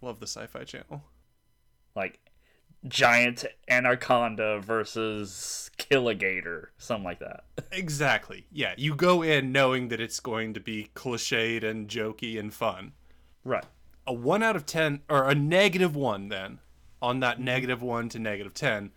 Love 0.01 0.19
the 0.19 0.27
Sci 0.27 0.45
Fi 0.47 0.63
Channel. 0.63 1.03
Like 1.95 2.19
giant 2.87 3.45
anaconda 3.67 4.59
versus 4.59 5.69
killigator, 5.77 6.67
something 6.77 7.03
like 7.03 7.19
that. 7.19 7.43
exactly. 7.71 8.45
Yeah, 8.51 8.73
you 8.77 8.95
go 8.95 9.21
in 9.21 9.51
knowing 9.51 9.89
that 9.89 9.99
it's 9.99 10.19
going 10.19 10.53
to 10.53 10.59
be 10.59 10.89
cliched 10.95 11.63
and 11.63 11.87
jokey 11.87 12.39
and 12.39 12.53
fun. 12.53 12.93
Right. 13.43 13.65
A 14.07 14.13
1 14.13 14.43
out 14.43 14.55
of 14.55 14.65
10 14.65 15.01
or 15.09 15.29
a 15.29 15.35
negative 15.35 15.95
1 15.95 16.29
then 16.29 16.59
on 17.01 17.19
that 17.21 17.39
negative 17.39 17.81
1 17.81 18.09
to 18.09 18.19
negative 18.19 18.53
10 18.53 18.91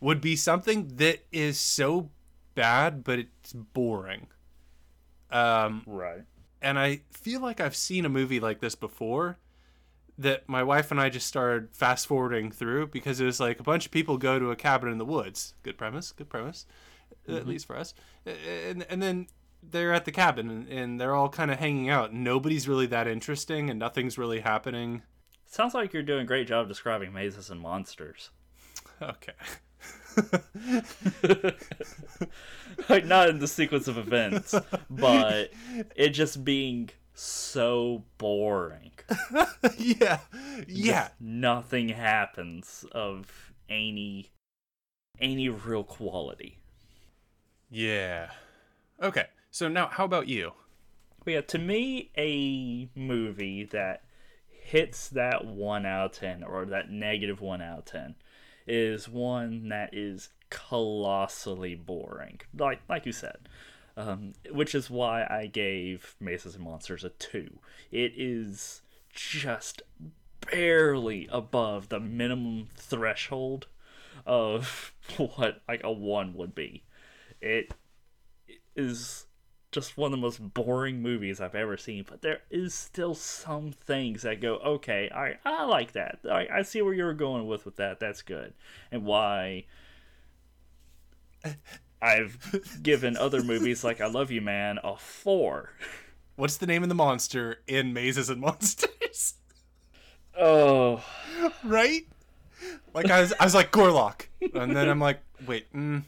would 0.00 0.20
be 0.20 0.36
something 0.36 0.96
that 0.96 1.24
is 1.32 1.58
so 1.58 2.10
bad 2.54 3.04
but 3.04 3.18
it's 3.18 3.52
boring. 3.52 4.26
Um 5.30 5.82
right. 5.86 6.22
And 6.62 6.78
I 6.78 7.00
feel 7.10 7.40
like 7.40 7.60
I've 7.60 7.76
seen 7.76 8.04
a 8.04 8.10
movie 8.10 8.40
like 8.40 8.60
this 8.60 8.74
before 8.74 9.38
that 10.20 10.46
my 10.46 10.62
wife 10.62 10.90
and 10.90 11.00
I 11.00 11.08
just 11.08 11.26
started 11.26 11.74
fast 11.74 12.06
forwarding 12.06 12.50
through 12.50 12.88
because 12.88 13.20
it 13.20 13.24
was 13.24 13.40
like 13.40 13.58
a 13.58 13.62
bunch 13.62 13.86
of 13.86 13.92
people 13.92 14.18
go 14.18 14.38
to 14.38 14.50
a 14.50 14.56
cabin 14.56 14.92
in 14.92 14.98
the 14.98 15.04
woods. 15.04 15.54
Good 15.62 15.78
premise, 15.78 16.12
good 16.12 16.28
premise, 16.28 16.66
mm-hmm. 17.26 17.38
at 17.38 17.46
least 17.46 17.66
for 17.66 17.76
us. 17.76 17.94
And 18.26 18.84
and 18.90 19.02
then 19.02 19.28
they're 19.62 19.94
at 19.94 20.04
the 20.04 20.12
cabin 20.12 20.50
and, 20.50 20.68
and 20.68 21.00
they're 21.00 21.14
all 21.14 21.30
kind 21.30 21.50
of 21.50 21.58
hanging 21.58 21.88
out. 21.88 22.12
Nobody's 22.12 22.68
really 22.68 22.86
that 22.86 23.08
interesting 23.08 23.70
and 23.70 23.78
nothing's 23.78 24.18
really 24.18 24.40
happening. 24.40 25.02
Sounds 25.46 25.72
like 25.72 25.94
you're 25.94 26.02
doing 26.02 26.22
a 26.22 26.26
great 26.26 26.46
job 26.46 26.68
describing 26.68 27.12
mazes 27.12 27.50
and 27.50 27.60
monsters. 27.60 28.30
Okay. 29.02 29.32
like 32.88 33.06
not 33.06 33.30
in 33.30 33.38
the 33.38 33.48
sequence 33.48 33.88
of 33.88 33.96
events, 33.96 34.54
but 34.90 35.50
it 35.96 36.10
just 36.10 36.44
being 36.44 36.90
so 37.20 38.04
boring. 38.16 38.92
yeah. 39.76 40.20
Yeah. 40.66 41.08
Just 41.08 41.20
nothing 41.20 41.90
happens 41.90 42.86
of 42.92 43.52
any 43.68 44.30
any 45.20 45.50
real 45.50 45.84
quality. 45.84 46.58
Yeah. 47.68 48.30
Okay. 49.02 49.26
So 49.50 49.68
now 49.68 49.88
how 49.88 50.04
about 50.06 50.28
you? 50.28 50.52
Yeah, 51.26 51.42
to 51.42 51.58
me 51.58 52.10
a 52.16 52.88
movie 52.98 53.64
that 53.64 54.04
hits 54.48 55.08
that 55.10 55.44
1 55.44 55.84
out 55.84 56.06
of 56.06 56.12
10 56.12 56.42
or 56.42 56.64
that 56.64 56.90
negative 56.90 57.42
1 57.42 57.60
out 57.60 57.78
of 57.80 57.84
10 57.84 58.14
is 58.66 59.08
one 59.08 59.68
that 59.68 59.90
is 59.92 60.30
colossally 60.48 61.74
boring. 61.74 62.40
Like 62.56 62.80
like 62.88 63.04
you 63.04 63.12
said, 63.12 63.48
um, 64.00 64.32
which 64.50 64.74
is 64.74 64.88
why 64.88 65.26
I 65.28 65.46
gave 65.46 66.16
Mazes 66.20 66.54
and 66.54 66.64
Monsters 66.64 67.04
a 67.04 67.10
two. 67.10 67.58
It 67.90 68.12
is 68.16 68.80
just 69.12 69.82
barely 70.50 71.28
above 71.30 71.90
the 71.90 72.00
minimum 72.00 72.68
threshold 72.74 73.66
of 74.24 74.92
what 75.16 75.62
like 75.68 75.82
a 75.84 75.92
one 75.92 76.34
would 76.34 76.54
be. 76.54 76.84
It 77.40 77.74
is 78.74 79.26
just 79.70 79.96
one 79.96 80.12
of 80.12 80.18
the 80.18 80.22
most 80.22 80.54
boring 80.54 81.02
movies 81.02 81.40
I've 81.40 81.54
ever 81.54 81.76
seen, 81.76 82.04
but 82.08 82.22
there 82.22 82.40
is 82.50 82.74
still 82.74 83.14
some 83.14 83.70
things 83.70 84.22
that 84.22 84.40
go, 84.40 84.56
okay, 84.56 85.10
I 85.14 85.34
I 85.44 85.64
like 85.64 85.92
that. 85.92 86.20
I, 86.24 86.48
I 86.50 86.62
see 86.62 86.80
where 86.80 86.94
you're 86.94 87.12
going 87.12 87.46
with 87.46 87.66
with 87.66 87.76
that. 87.76 88.00
That's 88.00 88.22
good, 88.22 88.54
and 88.90 89.04
why 89.04 89.66
I've 92.02 92.80
given 92.82 93.16
other 93.16 93.42
movies 93.42 93.84
like 93.84 94.00
I 94.00 94.06
Love 94.06 94.30
You 94.30 94.40
Man 94.40 94.78
a 94.82 94.96
four. 94.96 95.72
What's 96.36 96.56
the 96.56 96.66
name 96.66 96.82
of 96.82 96.88
the 96.88 96.94
monster 96.94 97.58
in 97.66 97.92
Mazes 97.92 98.30
and 98.30 98.40
Monsters? 98.40 99.34
Oh, 100.38 101.04
right? 101.64 102.06
Like 102.94 103.10
I 103.10 103.20
was, 103.20 103.32
I 103.38 103.44
was 103.44 103.54
like 103.54 103.72
Gorlock, 103.72 104.26
and 104.54 104.74
then 104.74 104.88
I'm 104.88 105.00
like, 105.00 105.20
wait, 105.46 105.72
mm, 105.74 106.02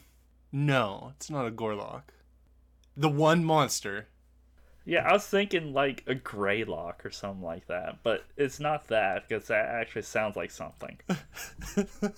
no, 0.51 1.13
it's 1.15 1.29
not 1.29 1.47
a 1.47 1.51
Gorlock. 1.51 2.03
The 2.97 3.09
one 3.09 3.43
monster. 3.43 4.07
Yeah, 4.85 5.07
I 5.07 5.13
was 5.13 5.25
thinking 5.25 5.73
like 5.73 6.03
a 6.07 6.15
Greylock 6.15 7.05
or 7.05 7.11
something 7.11 7.43
like 7.43 7.67
that, 7.67 7.99
but 8.03 8.25
it's 8.35 8.59
not 8.59 8.87
that 8.87 9.27
because 9.27 9.47
that 9.47 9.65
actually 9.65 10.01
sounds 10.01 10.35
like 10.35 10.51
something. 10.51 10.97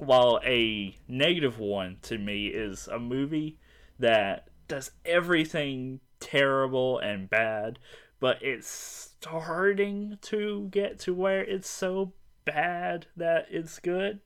While 0.00 0.40
a 0.44 0.96
negative 1.06 1.58
one 1.58 1.98
to 2.02 2.16
me 2.16 2.46
is 2.46 2.88
a 2.88 2.98
movie 2.98 3.58
that 3.98 4.48
does 4.66 4.92
everything 5.04 6.00
terrible 6.20 6.98
and 6.98 7.28
bad, 7.28 7.78
but 8.18 8.42
it's 8.42 8.66
starting 8.66 10.16
to 10.22 10.68
get 10.70 10.98
to 11.00 11.12
where 11.12 11.44
it's 11.44 11.68
so 11.68 12.14
bad 12.46 13.08
that 13.14 13.46
it's 13.50 13.78
good, 13.78 14.20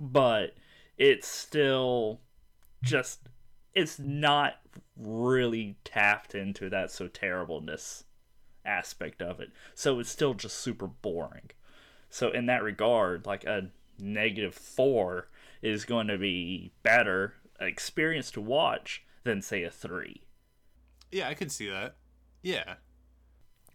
but 0.00 0.56
it's 0.96 1.28
still 1.28 2.20
just 2.82 3.28
it's 3.74 4.00
not 4.00 4.54
really 4.96 5.76
tapped 5.84 6.34
into 6.34 6.68
that 6.68 6.90
so 6.90 7.06
terribleness 7.06 8.02
aspect 8.64 9.22
of 9.22 9.38
it. 9.38 9.50
So 9.76 10.00
it's 10.00 10.10
still 10.10 10.34
just 10.34 10.56
super 10.56 10.88
boring. 10.88 11.50
So 12.10 12.30
in 12.30 12.46
that 12.46 12.64
regard, 12.64 13.24
like 13.24 13.44
a 13.44 13.70
negative 13.98 14.54
4 14.54 15.28
is 15.62 15.84
going 15.84 16.06
to 16.08 16.18
be 16.18 16.72
better 16.82 17.34
experience 17.60 18.30
to 18.32 18.40
watch 18.40 19.04
than 19.24 19.42
say 19.42 19.62
a 19.62 19.70
3. 19.70 20.22
Yeah, 21.10 21.28
I 21.28 21.34
could 21.34 21.50
see 21.50 21.68
that. 21.68 21.96
Yeah. 22.42 22.74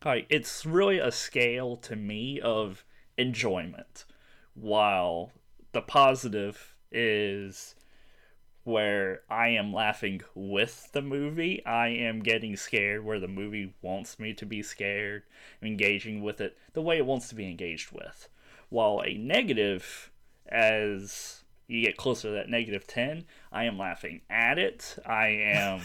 Like 0.05 0.25
it's 0.29 0.65
really 0.65 0.99
a 0.99 1.11
scale 1.11 1.77
to 1.77 1.95
me 1.95 2.39
of 2.39 2.83
enjoyment 3.17 4.05
while 4.53 5.31
the 5.71 5.81
positive 5.81 6.75
is 6.91 7.75
where 8.63 9.21
I 9.29 9.49
am 9.49 9.73
laughing 9.73 10.21
with 10.35 10.89
the 10.93 11.01
movie. 11.01 11.65
I 11.65 11.89
am 11.89 12.21
getting 12.21 12.55
scared 12.55 13.03
where 13.03 13.19
the 13.19 13.27
movie 13.27 13.73
wants 13.81 14.19
me 14.19 14.33
to 14.35 14.45
be 14.45 14.61
scared, 14.61 15.23
engaging 15.61 16.21
with 16.21 16.39
it 16.39 16.57
the 16.73 16.81
way 16.81 16.97
it 16.97 17.05
wants 17.05 17.27
to 17.29 17.35
be 17.35 17.49
engaged 17.49 17.91
with. 17.91 18.29
While 18.69 19.03
a 19.05 19.15
negative, 19.15 20.11
as 20.47 21.43
you 21.67 21.81
get 21.81 21.97
closer 21.97 22.29
to 22.29 22.33
that 22.35 22.49
negative 22.49 22.85
10, 22.87 23.25
I 23.51 23.63
am 23.65 23.77
laughing 23.77 24.21
at 24.29 24.59
it. 24.59 24.97
I 25.05 25.27
am 25.27 25.81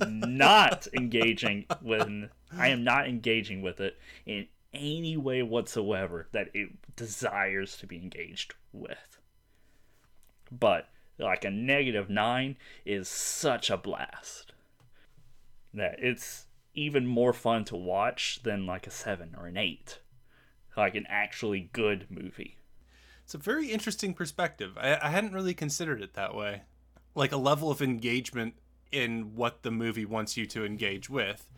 not 0.36 0.86
engaging 0.92 1.66
with 1.80 2.08
I 2.56 2.68
am 2.68 2.84
not 2.84 3.08
engaging 3.08 3.62
with 3.62 3.80
it 3.80 3.98
in 4.26 4.46
any 4.74 5.16
way 5.16 5.42
whatsoever 5.42 6.28
that 6.32 6.48
it 6.54 6.70
desires 6.96 7.76
to 7.78 7.86
be 7.86 7.96
engaged 7.96 8.54
with. 8.72 9.18
But 10.50 10.88
like 11.18 11.44
a 11.44 11.50
negative 11.50 12.10
nine 12.10 12.56
is 12.84 13.08
such 13.08 13.70
a 13.70 13.76
blast 13.76 14.52
that 15.74 15.96
it's 15.98 16.46
even 16.74 17.06
more 17.06 17.32
fun 17.32 17.64
to 17.66 17.76
watch 17.76 18.40
than 18.42 18.66
like 18.66 18.86
a 18.86 18.90
seven 18.90 19.34
or 19.38 19.46
an 19.46 19.56
eight, 19.56 20.00
like 20.76 20.94
an 20.94 21.06
actually 21.08 21.70
good 21.72 22.06
movie. 22.10 22.56
It's 23.32 23.46
a 23.46 23.50
very 23.50 23.70
interesting 23.70 24.12
perspective. 24.12 24.76
I, 24.76 24.98
I 25.00 25.08
hadn't 25.08 25.32
really 25.32 25.54
considered 25.54 26.02
it 26.02 26.12
that 26.12 26.34
way. 26.34 26.64
Like 27.14 27.32
a 27.32 27.38
level 27.38 27.70
of 27.70 27.80
engagement 27.80 28.56
in 28.90 29.34
what 29.34 29.62
the 29.62 29.70
movie 29.70 30.04
wants 30.04 30.36
you 30.36 30.44
to 30.48 30.66
engage 30.66 31.08
with. 31.08 31.48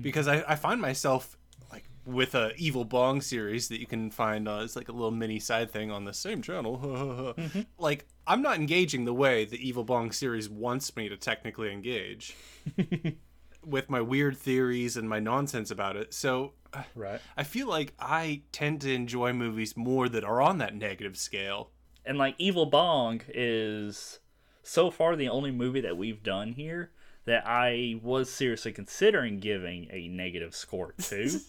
Because 0.00 0.28
I, 0.28 0.44
I 0.46 0.54
find 0.54 0.80
myself 0.80 1.36
like 1.72 1.88
with 2.06 2.36
a 2.36 2.52
Evil 2.56 2.84
Bong 2.84 3.20
series 3.20 3.66
that 3.66 3.80
you 3.80 3.86
can 3.86 4.12
find 4.12 4.46
uh, 4.46 4.60
it's 4.62 4.76
like 4.76 4.88
a 4.88 4.92
little 4.92 5.10
mini 5.10 5.40
side 5.40 5.72
thing 5.72 5.90
on 5.90 6.04
the 6.04 6.14
same 6.14 6.40
channel. 6.40 6.78
mm-hmm. 7.36 7.62
Like 7.78 8.06
I'm 8.24 8.40
not 8.40 8.54
engaging 8.54 9.04
the 9.04 9.12
way 9.12 9.44
the 9.44 9.58
Evil 9.58 9.82
Bong 9.82 10.12
series 10.12 10.48
wants 10.48 10.94
me 10.94 11.08
to 11.08 11.16
technically 11.16 11.72
engage. 11.72 12.36
with 13.64 13.88
my 13.90 14.00
weird 14.00 14.36
theories 14.36 14.96
and 14.96 15.08
my 15.08 15.18
nonsense 15.20 15.70
about 15.70 15.96
it. 15.96 16.12
So 16.14 16.52
uh, 16.72 16.82
right. 16.94 17.20
I 17.36 17.44
feel 17.44 17.68
like 17.68 17.94
I 17.98 18.42
tend 18.52 18.80
to 18.82 18.92
enjoy 18.92 19.32
movies 19.32 19.76
more 19.76 20.08
that 20.08 20.24
are 20.24 20.40
on 20.40 20.58
that 20.58 20.74
negative 20.74 21.16
scale. 21.16 21.70
And 22.04 22.18
like 22.18 22.34
Evil 22.38 22.66
Bong 22.66 23.20
is 23.28 24.18
so 24.62 24.90
far 24.90 25.16
the 25.16 25.28
only 25.28 25.50
movie 25.50 25.80
that 25.80 25.96
we've 25.96 26.22
done 26.22 26.52
here 26.52 26.90
that 27.24 27.44
I 27.46 28.00
was 28.02 28.30
seriously 28.30 28.72
considering 28.72 29.38
giving 29.38 29.88
a 29.92 30.08
negative 30.08 30.54
score 30.54 30.94
to. 31.02 31.40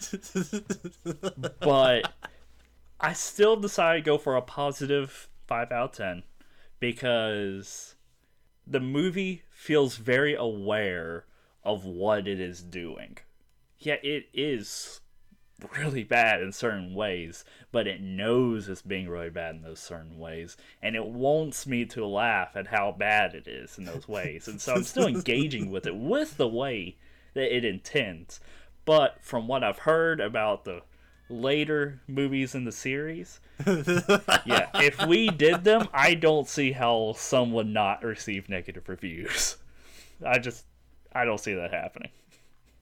but 1.60 2.12
I 2.98 3.12
still 3.12 3.56
decided 3.56 4.04
to 4.04 4.10
go 4.10 4.18
for 4.18 4.36
a 4.36 4.42
positive 4.42 5.28
5 5.46 5.72
out 5.72 5.90
of 5.90 5.96
10 5.96 6.22
because 6.80 7.94
the 8.66 8.80
movie 8.80 9.42
feels 9.50 9.96
very 9.96 10.34
aware 10.34 11.26
of 11.64 11.84
what 11.84 12.26
it 12.26 12.40
is 12.40 12.62
doing. 12.62 13.18
Yeah, 13.78 13.96
it 14.02 14.28
is 14.34 15.00
really 15.76 16.04
bad 16.04 16.40
in 16.40 16.52
certain 16.52 16.94
ways, 16.94 17.44
but 17.72 17.86
it 17.86 18.00
knows 18.00 18.68
it's 18.68 18.82
being 18.82 19.08
really 19.08 19.30
bad 19.30 19.56
in 19.56 19.62
those 19.62 19.80
certain 19.80 20.18
ways, 20.18 20.56
and 20.82 20.96
it 20.96 21.06
wants 21.06 21.66
me 21.66 21.84
to 21.86 22.06
laugh 22.06 22.56
at 22.56 22.68
how 22.68 22.92
bad 22.92 23.34
it 23.34 23.46
is 23.46 23.78
in 23.78 23.84
those 23.84 24.08
ways. 24.08 24.48
And 24.48 24.60
so 24.60 24.74
I'm 24.74 24.84
still 24.84 25.06
engaging 25.08 25.70
with 25.70 25.86
it 25.86 25.96
with 25.96 26.36
the 26.36 26.48
way 26.48 26.96
that 27.34 27.54
it 27.54 27.64
intends. 27.64 28.40
But 28.84 29.18
from 29.20 29.46
what 29.46 29.62
I've 29.62 29.80
heard 29.80 30.20
about 30.20 30.64
the 30.64 30.82
later 31.28 32.00
movies 32.08 32.54
in 32.54 32.64
the 32.64 32.72
series, 32.72 33.40
yeah, 33.66 34.68
if 34.74 35.04
we 35.06 35.28
did 35.28 35.64
them, 35.64 35.88
I 35.92 36.14
don't 36.14 36.48
see 36.48 36.72
how 36.72 37.14
some 37.16 37.52
would 37.52 37.68
not 37.68 38.02
receive 38.02 38.48
negative 38.48 38.88
reviews. 38.88 39.56
I 40.24 40.38
just 40.38 40.64
I 41.12 41.24
don't 41.24 41.40
see 41.40 41.54
that 41.54 41.72
happening. 41.72 42.10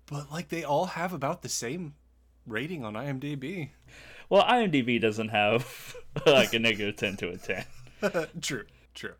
But 0.06 0.30
like 0.30 0.48
they 0.48 0.64
all 0.64 0.86
have 0.86 1.12
about 1.12 1.42
the 1.42 1.48
same 1.48 1.94
rating 2.46 2.84
on 2.84 2.94
IMDb. 2.94 3.70
Well, 4.28 4.44
IMDb 4.44 5.00
doesn't 5.00 5.28
have 5.28 5.96
like 6.26 6.52
a 6.52 6.58
negative 6.58 6.96
10 6.96 7.16
to 7.18 7.30
a 7.30 7.36
10. 7.36 7.64
true, 8.40 8.64
true. 8.94 9.14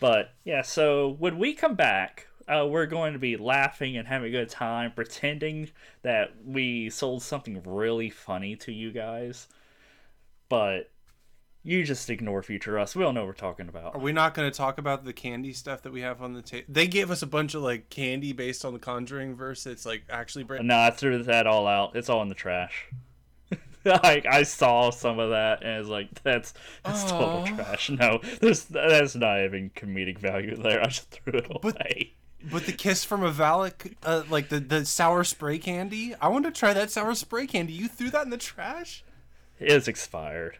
But 0.00 0.32
yeah, 0.44 0.62
so 0.62 1.16
when 1.18 1.38
we 1.38 1.54
come 1.54 1.74
back, 1.74 2.26
uh, 2.48 2.66
we're 2.68 2.86
going 2.86 3.14
to 3.14 3.18
be 3.18 3.36
laughing 3.36 3.96
and 3.96 4.06
having 4.06 4.28
a 4.28 4.30
good 4.30 4.50
time, 4.50 4.92
pretending 4.92 5.70
that 6.02 6.32
we 6.44 6.90
sold 6.90 7.22
something 7.22 7.62
really 7.64 8.10
funny 8.10 8.56
to 8.56 8.72
you 8.72 8.92
guys. 8.92 9.48
But 10.48 10.90
you 11.64 11.82
just 11.82 12.10
ignore 12.10 12.42
future 12.42 12.78
us. 12.78 12.94
We 12.94 13.02
don't 13.02 13.14
know 13.14 13.22
what 13.22 13.28
we're 13.28 13.32
talking 13.32 13.68
about. 13.68 13.94
Are 13.94 14.00
we 14.00 14.12
not 14.12 14.34
going 14.34 14.50
to 14.50 14.56
talk 14.56 14.76
about 14.76 15.04
the 15.04 15.14
candy 15.14 15.54
stuff 15.54 15.82
that 15.82 15.92
we 15.92 16.02
have 16.02 16.22
on 16.22 16.34
the 16.34 16.42
table? 16.42 16.66
They 16.68 16.86
gave 16.86 17.10
us 17.10 17.22
a 17.22 17.26
bunch 17.26 17.54
of 17.54 17.62
like 17.62 17.88
candy 17.88 18.34
based 18.34 18.66
on 18.66 18.74
the 18.74 18.78
Conjuring 18.78 19.34
verse. 19.34 19.66
It's 19.66 19.86
like 19.86 20.04
actually 20.10 20.44
brand. 20.44 20.68
No, 20.68 20.78
I 20.78 20.90
threw 20.90 21.22
that 21.22 21.46
all 21.46 21.66
out. 21.66 21.96
It's 21.96 22.10
all 22.10 22.20
in 22.20 22.28
the 22.28 22.34
trash. 22.34 22.90
like 23.84 24.26
I 24.26 24.42
saw 24.42 24.90
some 24.90 25.18
of 25.18 25.30
that 25.30 25.62
and 25.62 25.80
it's 25.80 25.88
like 25.88 26.22
that's 26.22 26.52
that's 26.84 27.04
total 27.04 27.46
trash. 27.46 27.88
No, 27.88 28.20
there's 28.40 28.64
that's 28.66 29.14
not 29.14 29.42
even 29.42 29.70
comedic 29.70 30.18
value 30.18 30.56
there. 30.56 30.82
I 30.82 30.86
just 30.86 31.10
threw 31.10 31.38
it 31.38 31.46
away. 31.50 32.12
But, 32.42 32.50
but 32.50 32.66
the 32.66 32.72
kiss 32.72 33.04
from 33.04 33.22
a 33.22 33.32
Valak, 33.32 33.94
uh, 34.02 34.24
like 34.28 34.50
the 34.50 34.60
the 34.60 34.84
sour 34.84 35.24
spray 35.24 35.58
candy. 35.58 36.14
I 36.20 36.28
want 36.28 36.44
to 36.44 36.50
try 36.50 36.74
that 36.74 36.90
sour 36.90 37.14
spray 37.14 37.46
candy. 37.46 37.72
You 37.72 37.88
threw 37.88 38.10
that 38.10 38.24
in 38.24 38.30
the 38.30 38.36
trash. 38.36 39.02
It's 39.58 39.88
expired. 39.88 40.58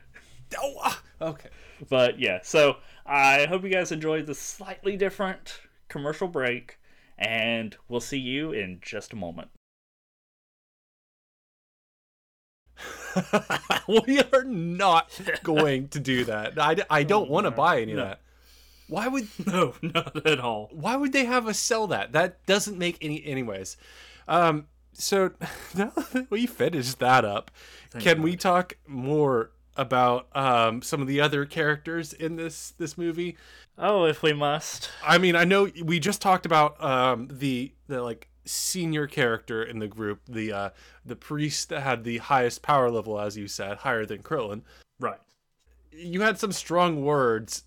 Oh, 0.60 0.74
ah, 0.80 1.02
okay. 1.20 1.48
But 1.88 2.18
yeah, 2.18 2.40
so 2.42 2.76
I 3.06 3.46
hope 3.46 3.64
you 3.64 3.70
guys 3.70 3.92
enjoyed 3.92 4.26
the 4.26 4.34
slightly 4.34 4.96
different 4.96 5.60
commercial 5.88 6.28
break, 6.28 6.78
and 7.18 7.76
we'll 7.88 8.00
see 8.00 8.18
you 8.18 8.52
in 8.52 8.80
just 8.82 9.12
a 9.12 9.16
moment. 9.16 9.50
we 14.06 14.20
are 14.32 14.44
not 14.44 15.20
going 15.42 15.88
to 15.88 16.00
do 16.00 16.24
that. 16.24 16.58
I, 16.58 16.76
I 16.90 17.02
don't 17.04 17.30
want 17.30 17.46
to 17.46 17.50
buy 17.50 17.80
any 17.80 17.94
no. 17.94 18.02
of 18.02 18.08
that. 18.08 18.20
Why 18.88 19.08
would 19.08 19.28
No, 19.46 19.74
not 19.82 20.26
at 20.26 20.40
all. 20.40 20.68
why 20.72 20.96
would 20.96 21.12
they 21.12 21.24
have 21.24 21.46
us 21.46 21.58
sell 21.58 21.86
that? 21.88 22.12
That 22.12 22.44
doesn't 22.46 22.78
make 22.78 22.98
any 23.00 23.24
anyways. 23.24 23.76
Um 24.28 24.66
so 24.92 25.32
now 25.74 25.92
that 26.12 26.26
we 26.30 26.46
finished 26.46 26.98
that 26.98 27.24
up, 27.24 27.50
can 27.98 28.22
we 28.22 28.36
talk 28.36 28.76
more 28.86 29.50
about 29.76 30.28
um 30.36 30.82
some 30.82 31.00
of 31.00 31.08
the 31.08 31.20
other 31.20 31.44
characters 31.44 32.12
in 32.12 32.36
this 32.36 32.74
this 32.78 32.96
movie? 32.96 33.36
Oh, 33.76 34.04
if 34.04 34.22
we 34.22 34.32
must. 34.32 34.90
I 35.04 35.18
mean, 35.18 35.34
I 35.34 35.44
know 35.44 35.68
we 35.82 35.98
just 35.98 36.22
talked 36.22 36.46
about 36.46 36.82
um 36.82 37.28
the 37.30 37.72
the 37.88 38.02
like 38.02 38.28
senior 38.44 39.06
character 39.06 39.62
in 39.62 39.78
the 39.78 39.88
group, 39.88 40.20
the 40.28 40.52
uh 40.52 40.70
the 41.04 41.16
priest 41.16 41.68
that 41.70 41.80
had 41.80 42.04
the 42.04 42.18
highest 42.18 42.62
power 42.62 42.90
level 42.90 43.18
as 43.18 43.36
you 43.36 43.48
said, 43.48 43.78
higher 43.78 44.06
than 44.06 44.22
Krillin. 44.22 44.62
Right. 45.00 45.20
You 45.90 46.22
had 46.22 46.38
some 46.38 46.52
strong 46.52 47.02
words 47.02 47.64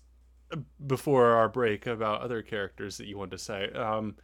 before 0.86 1.26
our 1.26 1.48
break 1.48 1.86
about 1.86 2.22
other 2.22 2.42
characters 2.42 2.96
that 2.96 3.06
you 3.06 3.18
wanted 3.18 3.32
to 3.32 3.38
say. 3.38 3.70
Um 3.70 4.16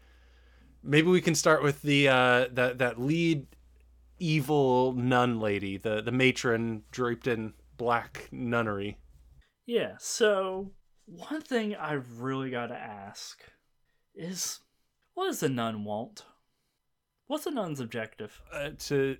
maybe 0.82 1.08
we 1.08 1.20
can 1.20 1.34
start 1.34 1.62
with 1.62 1.82
the 1.82 2.08
uh 2.08 2.46
that 2.52 2.78
that 2.78 3.00
lead 3.00 3.46
evil 4.18 4.92
nun 4.92 5.40
lady, 5.40 5.76
the 5.76 6.00
the 6.00 6.12
matron 6.12 6.82
draped 6.90 7.26
in 7.26 7.52
black 7.76 8.28
nunnery. 8.30 8.98
Yeah, 9.66 9.94
so 9.98 10.72
one 11.06 11.40
thing 11.40 11.74
I 11.74 11.94
really 11.94 12.50
got 12.50 12.66
to 12.68 12.76
ask 12.76 13.42
is 14.14 14.60
what 15.14 15.26
does 15.26 15.42
a 15.42 15.48
nun 15.48 15.84
want? 15.84 16.24
What's 17.26 17.46
a 17.46 17.50
nun's 17.50 17.80
objective? 17.80 18.40
Uh, 18.52 18.70
to 18.78 19.16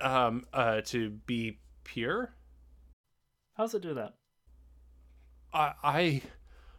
um 0.00 0.44
uh 0.52 0.80
to 0.86 1.10
be 1.10 1.60
pure? 1.84 2.34
How 3.54 3.64
does 3.64 3.74
it 3.74 3.82
do 3.82 3.94
that? 3.94 4.14
I 5.52 5.72
I 5.82 6.22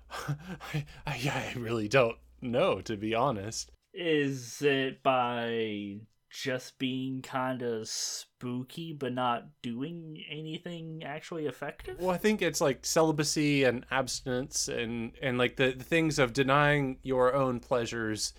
I, 0.71 0.85
I 1.05 1.53
really 1.57 1.87
don't 1.87 2.17
know 2.41 2.81
to 2.81 2.97
be 2.97 3.13
honest. 3.15 3.71
Is 3.93 4.61
it 4.61 5.01
by 5.03 5.99
just 6.29 6.77
being 6.77 7.21
kind 7.21 7.61
of 7.61 7.87
spooky 7.87 8.93
but 8.93 9.13
not 9.13 9.45
doing 9.61 10.23
anything 10.29 11.03
actually 11.03 11.47
effective? 11.47 11.99
Well, 11.99 12.11
I 12.11 12.17
think 12.17 12.41
it's 12.41 12.61
like 12.61 12.85
celibacy 12.85 13.63
and 13.63 13.85
abstinence 13.91 14.67
and 14.67 15.11
and 15.21 15.37
like 15.37 15.55
the, 15.55 15.71
the 15.71 15.83
things 15.83 16.19
of 16.19 16.33
denying 16.33 16.97
your 17.03 17.33
own 17.33 17.59
pleasures 17.59 18.33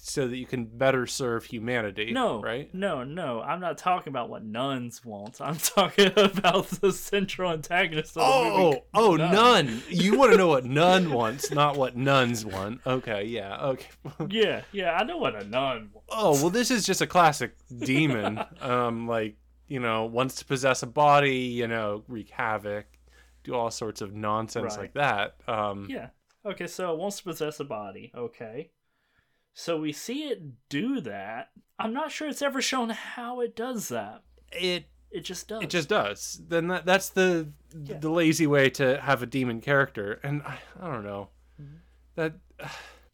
so 0.00 0.28
that 0.28 0.36
you 0.36 0.46
can 0.46 0.66
better 0.66 1.06
serve 1.06 1.44
humanity. 1.44 2.12
No, 2.12 2.40
right? 2.42 2.72
No, 2.74 3.04
no, 3.04 3.40
I'm 3.40 3.60
not 3.60 3.78
talking 3.78 4.10
about 4.10 4.28
what 4.28 4.44
nuns 4.44 5.04
want. 5.04 5.40
I'm 5.40 5.56
talking 5.58 6.12
about 6.16 6.68
the 6.68 6.92
central 6.92 7.50
antagonist 7.50 8.16
of 8.16 8.20
the 8.20 8.22
Oh, 8.22 8.64
movie. 8.70 8.80
oh, 8.94 9.16
Nun. 9.16 9.32
nun. 9.32 9.82
You 9.88 10.18
want 10.18 10.32
to 10.32 10.38
know 10.38 10.48
what 10.48 10.64
nun 10.80 11.10
wants, 11.12 11.50
not 11.50 11.76
what 11.76 11.96
nuns 11.96 12.44
want. 12.44 12.80
Okay, 12.86 13.24
yeah, 13.24 13.56
okay. 13.62 13.86
Yeah, 14.28 14.62
yeah, 14.72 14.92
I 14.94 15.04
know 15.04 15.16
what 15.18 15.34
a 15.34 15.44
nun 15.44 15.90
wants. 15.92 16.08
Oh, 16.10 16.32
well, 16.40 16.50
this 16.50 16.70
is 16.70 16.84
just 16.86 17.00
a 17.00 17.06
classic 17.06 17.54
demon. 17.78 18.40
um, 18.60 19.06
like 19.08 19.36
you 19.66 19.80
know, 19.80 20.04
wants 20.04 20.34
to 20.36 20.44
possess 20.44 20.82
a 20.82 20.86
body. 20.86 21.36
You 21.38 21.66
know, 21.66 22.04
wreak 22.08 22.28
havoc, 22.30 22.84
do 23.44 23.54
all 23.54 23.70
sorts 23.70 24.02
of 24.02 24.12
nonsense 24.14 24.74
Right. 24.76 24.78
like 24.82 24.94
that. 24.94 25.36
Um, 25.48 25.86
Yeah. 25.88 26.08
Okay, 26.46 26.66
so 26.66 26.92
it 26.92 26.98
wants 26.98 27.16
to 27.18 27.24
possess 27.24 27.58
a 27.60 27.64
body. 27.64 28.12
Okay. 28.14 28.70
So 29.54 29.80
we 29.80 29.92
see 29.92 30.24
it 30.24 30.42
do 30.68 31.00
that. 31.00 31.50
I'm 31.78 31.92
not 31.94 32.10
sure 32.10 32.28
it's 32.28 32.42
ever 32.42 32.60
shown 32.60 32.90
how 32.90 33.40
it 33.40 33.54
does 33.56 33.88
that. 33.88 34.22
it 34.52 34.86
It 35.10 35.20
just 35.24 35.48
does. 35.48 35.62
it 35.62 35.70
just 35.70 35.88
does. 35.88 36.40
Then 36.48 36.66
that, 36.68 36.84
that's 36.84 37.08
the 37.08 37.52
Yeah. 37.84 37.98
the 37.98 38.10
lazy 38.10 38.46
way 38.46 38.68
to 38.70 39.00
have 39.00 39.22
a 39.22 39.26
demon 39.26 39.60
character, 39.60 40.20
and 40.24 40.42
I, 40.42 40.58
I 40.80 40.90
don't 40.92 41.04
know 41.04 41.30
Mm-hmm. 41.60 41.76
that. 42.16 42.34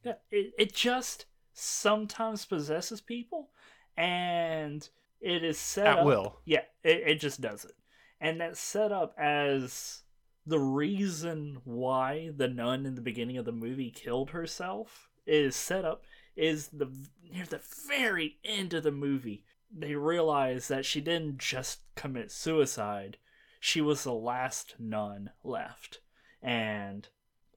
Yeah, 0.03 0.14
it, 0.30 0.55
it 0.59 0.74
just 0.74 1.26
sometimes 1.53 2.47
possesses 2.47 3.03
people, 3.03 3.51
and 3.99 4.88
it 5.20 5.45
is 5.45 5.59
set 5.59 5.86
At 5.86 5.99
up. 5.99 6.05
will. 6.07 6.41
Yeah, 6.47 6.62
it, 6.82 7.03
it 7.07 7.20
just 7.20 7.43
does 7.43 7.66
it. 7.66 7.72
And 8.18 8.41
that's 8.41 8.59
set 8.61 8.93
up 8.93 9.14
as 9.18 10.03
the 10.47 10.59
reason 10.59 11.61
why 11.64 12.30
the 12.34 12.49
nun 12.49 12.86
in 12.86 12.95
the 12.95 13.03
beginning 13.03 13.36
of 13.36 13.45
the 13.45 13.53
movie 13.53 13.91
killed 13.91 14.30
herself 14.30 15.11
is 15.26 15.55
set 15.55 15.84
up 15.84 16.03
is 16.37 16.68
the 16.68 16.91
near 17.31 17.45
the 17.45 17.61
very 17.87 18.39
end 18.45 18.74
of 18.74 18.83
the 18.83 18.93
movie. 18.93 19.45
They 19.72 19.95
realize 19.95 20.68
that 20.68 20.85
she 20.85 21.01
didn't 21.01 21.39
just 21.39 21.81
commit 21.95 22.33
suicide. 22.33 23.18
She 23.61 23.81
was 23.81 24.05
the 24.05 24.14
last 24.14 24.74
nun 24.78 25.31
left. 25.45 26.01
And 26.43 27.09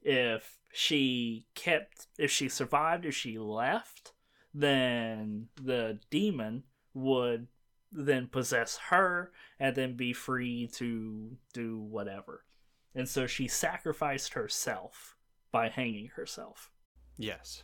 if 0.02 0.60
she 0.72 1.48
kept 1.56 2.08
if 2.18 2.32
she 2.32 2.50
survived 2.50 3.06
if 3.06 3.16
she 3.16 3.38
left 3.38 4.12
then 4.54 5.48
the 5.56 6.00
demon 6.10 6.64
would 6.94 7.48
then 7.92 8.28
possess 8.28 8.78
her 8.90 9.32
and 9.60 9.76
then 9.76 9.96
be 9.96 10.14
free 10.14 10.68
to 10.68 11.38
do 11.54 11.80
whatever. 11.80 12.44
And 12.96 13.08
so 13.08 13.28
she 13.28 13.48
sacrificed 13.48 14.34
herself 14.34 15.16
by 15.52 15.70
hanging 15.70 16.10
herself. 16.16 16.72
Yes. 17.18 17.64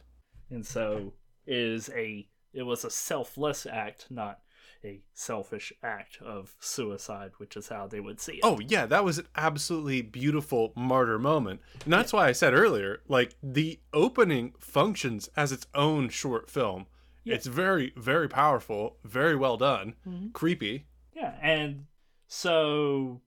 And 0.50 0.66
so 0.66 1.14
is 1.47 1.89
a 1.95 2.28
it 2.54 2.64
was 2.64 2.84
a 2.84 2.89
selfless 2.89 3.66
act 3.66 4.08
not 4.10 4.39
a 4.84 5.02
selfish 5.14 5.74
act 5.84 6.18
of 6.22 6.56
suicide 6.60 7.32
which 7.38 7.58
is 7.58 7.68
how 7.68 7.86
they 7.88 8.00
would 8.00 8.20
see 8.22 8.34
it 8.34 8.39
Oh 8.43 8.60
yeah, 8.66 8.86
that 8.86 9.04
was 9.04 9.18
an 9.18 9.28
absolutely 9.36 10.02
beautiful 10.02 10.72
martyr 10.76 11.20
moment. 11.20 11.60
And 11.84 11.91
that's 11.91 12.14
why 12.14 12.28
I 12.28 12.32
said 12.32 12.54
earlier, 12.54 13.02
like 13.10 13.36
the 13.43 13.80
opening 13.93 14.54
functions 14.60 15.30
as 15.36 15.52
its 15.52 15.68
own 15.76 16.08
short 16.10 16.50
film. 16.50 16.88
Yeah. 17.26 17.36
It's 17.36 17.45
very, 17.47 17.91
very 17.97 18.30
powerful, 18.30 18.95
very 19.04 19.36
well 19.36 19.58
done, 19.58 19.95
Mhm. 20.08 20.32
creepy. 20.32 20.88
Yeah, 21.14 21.38
and 21.41 21.88
so 22.28 23.22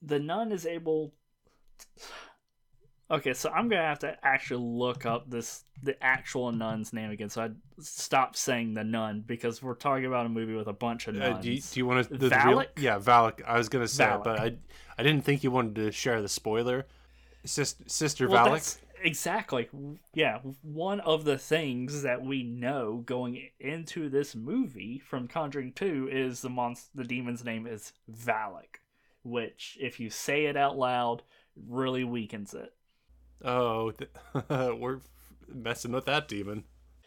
the 0.00 0.20
nun 0.20 0.52
is 0.52 0.64
able. 0.66 1.14
Okay, 3.10 3.32
so 3.34 3.50
I'm 3.50 3.68
gonna 3.68 3.82
have 3.82 3.98
to 4.00 4.16
actually 4.24 4.64
look 4.64 5.04
up 5.04 5.28
this 5.28 5.64
the 5.82 6.00
actual 6.02 6.52
nun's 6.52 6.92
name 6.92 7.10
again, 7.10 7.28
so 7.28 7.42
I 7.42 7.50
stop 7.80 8.36
saying 8.36 8.74
the 8.74 8.84
nun 8.84 9.24
because 9.26 9.62
we're 9.62 9.74
talking 9.74 10.04
about 10.06 10.26
a 10.26 10.28
movie 10.28 10.54
with 10.54 10.68
a 10.68 10.72
bunch 10.72 11.08
of 11.08 11.16
Uh, 11.16 11.30
nuns. 11.30 11.44
do, 11.44 11.50
you, 11.52 11.60
do 11.60 11.80
you 11.80 11.86
want 11.86 12.06
to? 12.08 12.16
The, 12.16 12.28
the 12.28 12.42
real, 12.46 12.64
yeah, 12.78 12.98
Valak. 12.98 13.42
I 13.44 13.58
was 13.58 13.68
gonna 13.68 13.88
say, 13.88 14.04
it, 14.04 14.08
Valak. 14.08 14.24
but 14.24 14.38
I, 14.40 14.56
I 14.96 15.02
didn't 15.02 15.24
think 15.24 15.42
you 15.42 15.50
wanted 15.50 15.74
to 15.76 15.90
share 15.92 16.22
the 16.22 16.28
spoiler. 16.28 16.86
Sister, 17.44 17.82
Sister 17.88 18.28
Well, 18.28 18.46
Valak. 18.46 18.78
exactly 19.02 19.68
yeah. 20.14 20.38
One 20.62 21.00
of 21.00 21.24
the 21.24 21.38
things 21.38 22.02
that 22.02 22.22
we 22.22 22.44
know 22.44 23.02
going 23.06 23.48
into 23.58 24.08
this 24.08 24.36
movie 24.36 24.98
from 25.00 25.26
Conjuring 25.26 25.72
Two 25.72 26.08
is 26.12 26.42
the 26.42 26.50
monst- 26.50 26.90
the 26.94 27.04
demon's 27.04 27.42
name 27.44 27.66
is 27.66 27.92
Valak, 28.12 28.76
which 29.24 29.76
if 29.80 29.98
you 29.98 30.10
say 30.10 30.44
it 30.44 30.56
out 30.56 30.78
loud 30.78 31.22
really 31.66 32.04
weakens 32.04 32.54
it. 32.54 32.72
Oh, 33.44 33.92
th- 33.92 34.10
we're 34.78 35.00
messing 35.48 35.92
with 35.92 36.06
that 36.06 36.28
demon. 36.28 36.64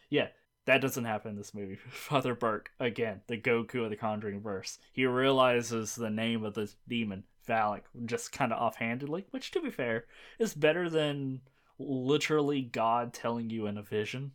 Yeah, 0.10 0.28
that 0.66 0.82
doesn't 0.82 1.06
happen 1.06 1.32
in 1.32 1.38
this 1.38 1.54
movie. 1.54 1.76
Father 1.90 2.36
Burke, 2.36 2.72
again, 2.80 3.22
the 3.28 3.38
Goku 3.38 3.84
of 3.84 3.90
the 3.90 3.96
Conjuring 3.96 4.42
verse, 4.42 4.80
he 4.92 5.06
realizes 5.06 5.96
the 5.96 6.10
name 6.10 6.44
of 6.44 6.54
the 6.54 6.72
demon, 6.88 7.24
Valak, 7.48 7.82
just 8.06 8.32
kind 8.32 8.54
of 8.54 8.62
offhandedly, 8.62 9.26
which, 9.32 9.52
to 9.52 9.62
be 9.62 9.70
fair, 9.70 10.06
is 10.40 10.54
better 10.54 10.90
than 10.90 11.42
literally 11.78 12.62
God 12.62 13.14
telling 13.14 13.50
you 13.50 13.68
in 13.68 13.78
a 13.78 13.84
vision. 13.84 14.32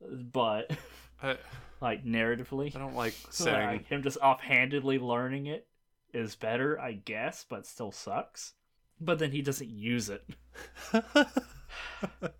But, 0.00 0.76
I, 1.22 1.36
like, 1.80 2.04
narratively, 2.04 2.74
I 2.74 2.78
don't 2.78 2.96
like 2.96 3.14
saying. 3.30 3.66
like, 3.66 3.86
him 3.86 4.02
just 4.02 4.18
offhandedly 4.18 4.98
learning 4.98 5.46
it 5.46 5.66
is 6.12 6.34
better, 6.34 6.80
I 6.80 6.92
guess, 6.92 7.44
but 7.48 7.66
still 7.66 7.92
sucks. 7.92 8.54
But 9.00 9.18
then 9.18 9.32
he 9.32 9.42
doesn't 9.42 9.70
use 9.70 10.10
it. 10.10 10.24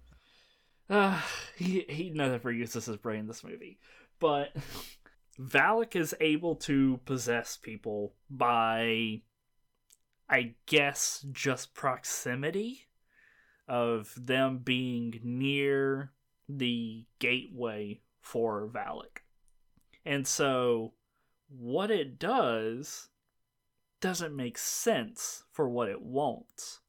Uh, 0.88 1.20
he 1.56 1.84
he 1.88 2.10
never 2.10 2.52
uses 2.52 2.86
his 2.86 2.96
brain 2.96 3.20
in 3.20 3.26
this 3.26 3.42
movie, 3.42 3.80
but 4.20 4.54
Valak 5.36 5.96
is 5.96 6.14
able 6.20 6.54
to 6.54 7.00
possess 7.04 7.56
people 7.56 8.14
by, 8.30 9.22
I 10.30 10.54
guess, 10.66 11.26
just 11.32 11.74
proximity 11.74 12.86
of 13.66 14.14
them 14.16 14.58
being 14.58 15.18
near 15.24 16.12
the 16.48 17.04
gateway 17.18 18.00
for 18.20 18.68
Valak, 18.68 19.22
and 20.04 20.24
so 20.24 20.92
what 21.48 21.90
it 21.90 22.16
does 22.16 23.08
doesn't 24.00 24.34
make 24.34 24.58
sense 24.58 25.44
for 25.52 25.68
what 25.68 25.88
it 25.88 26.02
wants. 26.02 26.80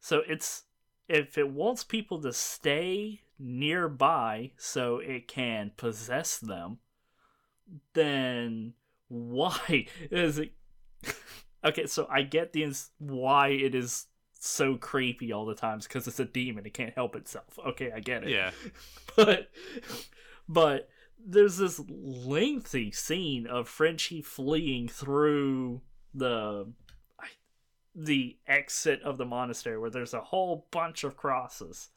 So 0.00 0.22
it's 0.28 0.64
if 1.08 1.36
it 1.36 1.50
wants 1.50 1.84
people 1.84 2.20
to 2.22 2.32
stay 2.32 3.20
nearby 3.38 4.52
so 4.56 4.98
it 4.98 5.28
can 5.28 5.72
possess 5.76 6.38
them, 6.38 6.78
then 7.94 8.74
why 9.08 9.86
is 10.10 10.38
it? 10.38 10.52
okay, 11.64 11.86
so 11.86 12.06
I 12.10 12.22
get 12.22 12.52
the 12.52 12.64
ins- 12.64 12.90
why 12.98 13.48
it 13.48 13.74
is 13.74 14.06
so 14.38 14.76
creepy 14.76 15.32
all 15.32 15.46
the 15.46 15.54
times 15.54 15.86
because 15.86 16.08
it's 16.08 16.20
a 16.20 16.24
demon. 16.24 16.66
It 16.66 16.74
can't 16.74 16.94
help 16.94 17.14
itself. 17.14 17.58
Okay, 17.66 17.92
I 17.94 18.00
get 18.00 18.24
it. 18.24 18.30
Yeah. 18.30 18.50
But 19.14 19.50
but 20.48 20.88
there's 21.24 21.56
this 21.56 21.80
lengthy 21.88 22.90
scene 22.90 23.46
of 23.46 23.68
Frenchie 23.68 24.22
fleeing 24.22 24.88
through 24.88 25.82
the 26.14 26.72
the 27.94 28.38
exit 28.46 29.02
of 29.02 29.18
the 29.18 29.24
monastery 29.24 29.78
where 29.78 29.90
there's 29.90 30.14
a 30.14 30.20
whole 30.20 30.66
bunch 30.70 31.04
of 31.04 31.16
crosses 31.16 31.90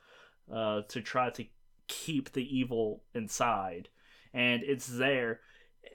uh, 0.54 0.82
to 0.90 1.02
try 1.02 1.30
to 1.30 1.46
keep 1.88 2.34
the 2.34 2.58
evil 2.58 3.02
inside. 3.14 3.88
And 4.34 4.62
it's 4.64 4.88
there 4.88 5.40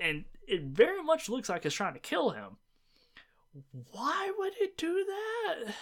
and 0.00 0.24
it 0.46 0.62
very 0.62 1.02
much 1.02 1.28
looks 1.28 1.48
like 1.48 1.66
it's 1.66 1.74
trying 1.74 1.94
to 1.94 2.00
kill 2.00 2.30
him. 2.30 2.56
Why 3.92 4.32
would 4.38 4.54
it 4.60 4.76
do 4.76 5.04
that? 5.06 5.74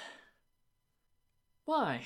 Why? 1.64 2.03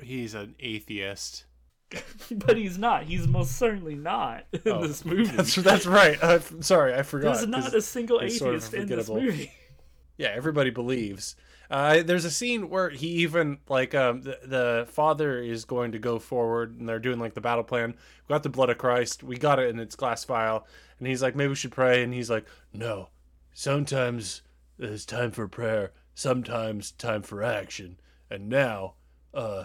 He's 0.00 0.34
an 0.34 0.54
atheist. 0.60 1.44
but 2.30 2.56
he's 2.56 2.78
not 2.78 3.04
he's 3.04 3.26
most 3.26 3.56
certainly 3.56 3.94
not 3.94 4.44
in 4.52 4.60
Oh, 4.66 4.86
this 4.86 5.04
movie 5.04 5.24
That's 5.24 5.54
that's 5.56 5.86
right. 5.86 6.18
I'm 6.22 6.62
sorry, 6.62 6.94
I 6.94 7.02
forgot. 7.02 7.34
there's 7.36 7.48
not 7.48 7.74
a 7.74 7.82
single 7.82 8.20
it's 8.20 8.38
sort 8.38 8.54
of 8.54 8.62
atheist 8.64 8.74
in 8.74 8.96
this 8.96 9.08
movie 9.08 9.52
yeah, 10.18 10.28
everybody 10.34 10.70
believes. 10.70 11.34
Uh, 11.70 12.02
there's 12.02 12.24
a 12.24 12.30
scene 12.30 12.68
where 12.68 12.90
he 12.90 13.06
even 13.06 13.58
like 13.68 13.94
um 13.94 14.22
the, 14.22 14.38
the 14.44 14.86
father 14.90 15.40
is 15.40 15.64
going 15.64 15.92
to 15.92 15.98
go 15.98 16.18
forward 16.18 16.78
and 16.78 16.88
they're 16.88 16.98
doing 16.98 17.18
like 17.18 17.34
the 17.34 17.40
battle 17.40 17.64
plan. 17.64 17.94
We 18.28 18.32
got 18.34 18.42
the 18.42 18.48
blood 18.48 18.70
of 18.70 18.78
Christ. 18.78 19.22
We 19.22 19.38
got 19.38 19.58
it 19.58 19.70
in 19.70 19.78
its 19.78 19.94
glass 19.96 20.24
vial, 20.24 20.66
and 20.98 21.06
he's 21.08 21.22
like, 21.22 21.34
maybe 21.36 21.48
we 21.48 21.54
should 21.54 21.70
pray. 21.72 22.02
And 22.02 22.12
he's 22.12 22.28
like, 22.28 22.44
no. 22.72 23.08
Sometimes 23.54 24.42
there's 24.78 25.06
time 25.06 25.30
for 25.30 25.46
prayer. 25.48 25.92
Sometimes 26.14 26.90
time 26.92 27.22
for 27.22 27.42
action. 27.42 27.98
And 28.30 28.48
now, 28.48 28.94
uh, 29.32 29.64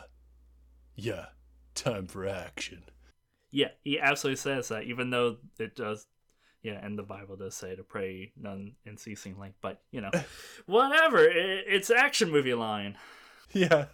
yeah, 0.95 1.26
time 1.76 2.07
for 2.07 2.28
action. 2.28 2.84
Yeah, 3.51 3.69
he 3.84 3.99
absolutely 3.99 4.38
says 4.38 4.67
that, 4.69 4.84
even 4.84 5.09
though 5.11 5.38
it 5.59 5.76
does, 5.76 6.07
yeah, 6.61 6.80
and 6.84 6.97
the 6.97 7.03
Bible 7.03 7.36
does 7.36 7.55
say 7.55 7.76
to 7.76 7.84
pray 7.84 8.32
none 8.36 8.73
unceasingly. 8.86 9.53
But 9.61 9.82
you 9.91 10.01
know, 10.01 10.11
whatever. 10.65 11.23
It, 11.23 11.65
it's 11.67 11.89
action 11.89 12.32
movie 12.32 12.53
line. 12.53 12.97
Yeah. 13.53 13.86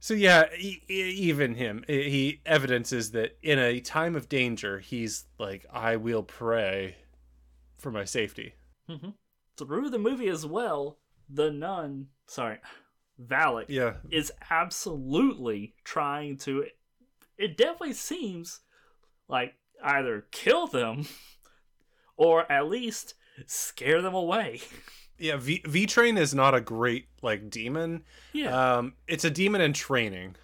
So 0.00 0.14
yeah, 0.14 0.46
e- 0.58 0.82
e- 0.90 1.14
even 1.16 1.54
him, 1.54 1.84
he 1.86 2.40
evidences 2.44 3.12
that 3.12 3.38
in 3.40 3.60
a 3.60 3.78
time 3.78 4.16
of 4.16 4.28
danger, 4.28 4.80
he's 4.80 5.26
like, 5.38 5.64
"I 5.72 5.94
will 5.94 6.24
pray 6.24 6.96
for 7.78 7.92
my 7.92 8.04
safety." 8.04 8.54
Mm-hmm. 8.90 9.10
Through 9.56 9.90
the 9.90 9.98
movie 10.00 10.28
as 10.28 10.44
well, 10.44 10.98
the 11.28 11.52
nun, 11.52 12.08
sorry, 12.26 12.58
Valak, 13.24 13.66
Yeah, 13.68 13.94
is 14.10 14.32
absolutely 14.50 15.74
trying 15.84 16.36
to. 16.38 16.66
It 17.38 17.56
definitely 17.56 17.94
seems 17.94 18.60
like 19.28 19.54
either 19.82 20.26
kill 20.30 20.66
them 20.66 21.06
or 22.16 22.50
at 22.50 22.68
least 22.68 23.14
scare 23.46 24.02
them 24.02 24.14
away. 24.14 24.60
yeah. 25.18 25.36
V 25.36 25.62
V 25.66 25.86
Train 25.86 26.18
is 26.18 26.34
not 26.34 26.54
a 26.54 26.60
great 26.60 27.06
like 27.22 27.50
demon. 27.50 28.04
Yeah. 28.32 28.76
Um, 28.76 28.94
it's 29.06 29.24
a 29.24 29.30
demon 29.30 29.60
in 29.60 29.72
training. 29.72 30.36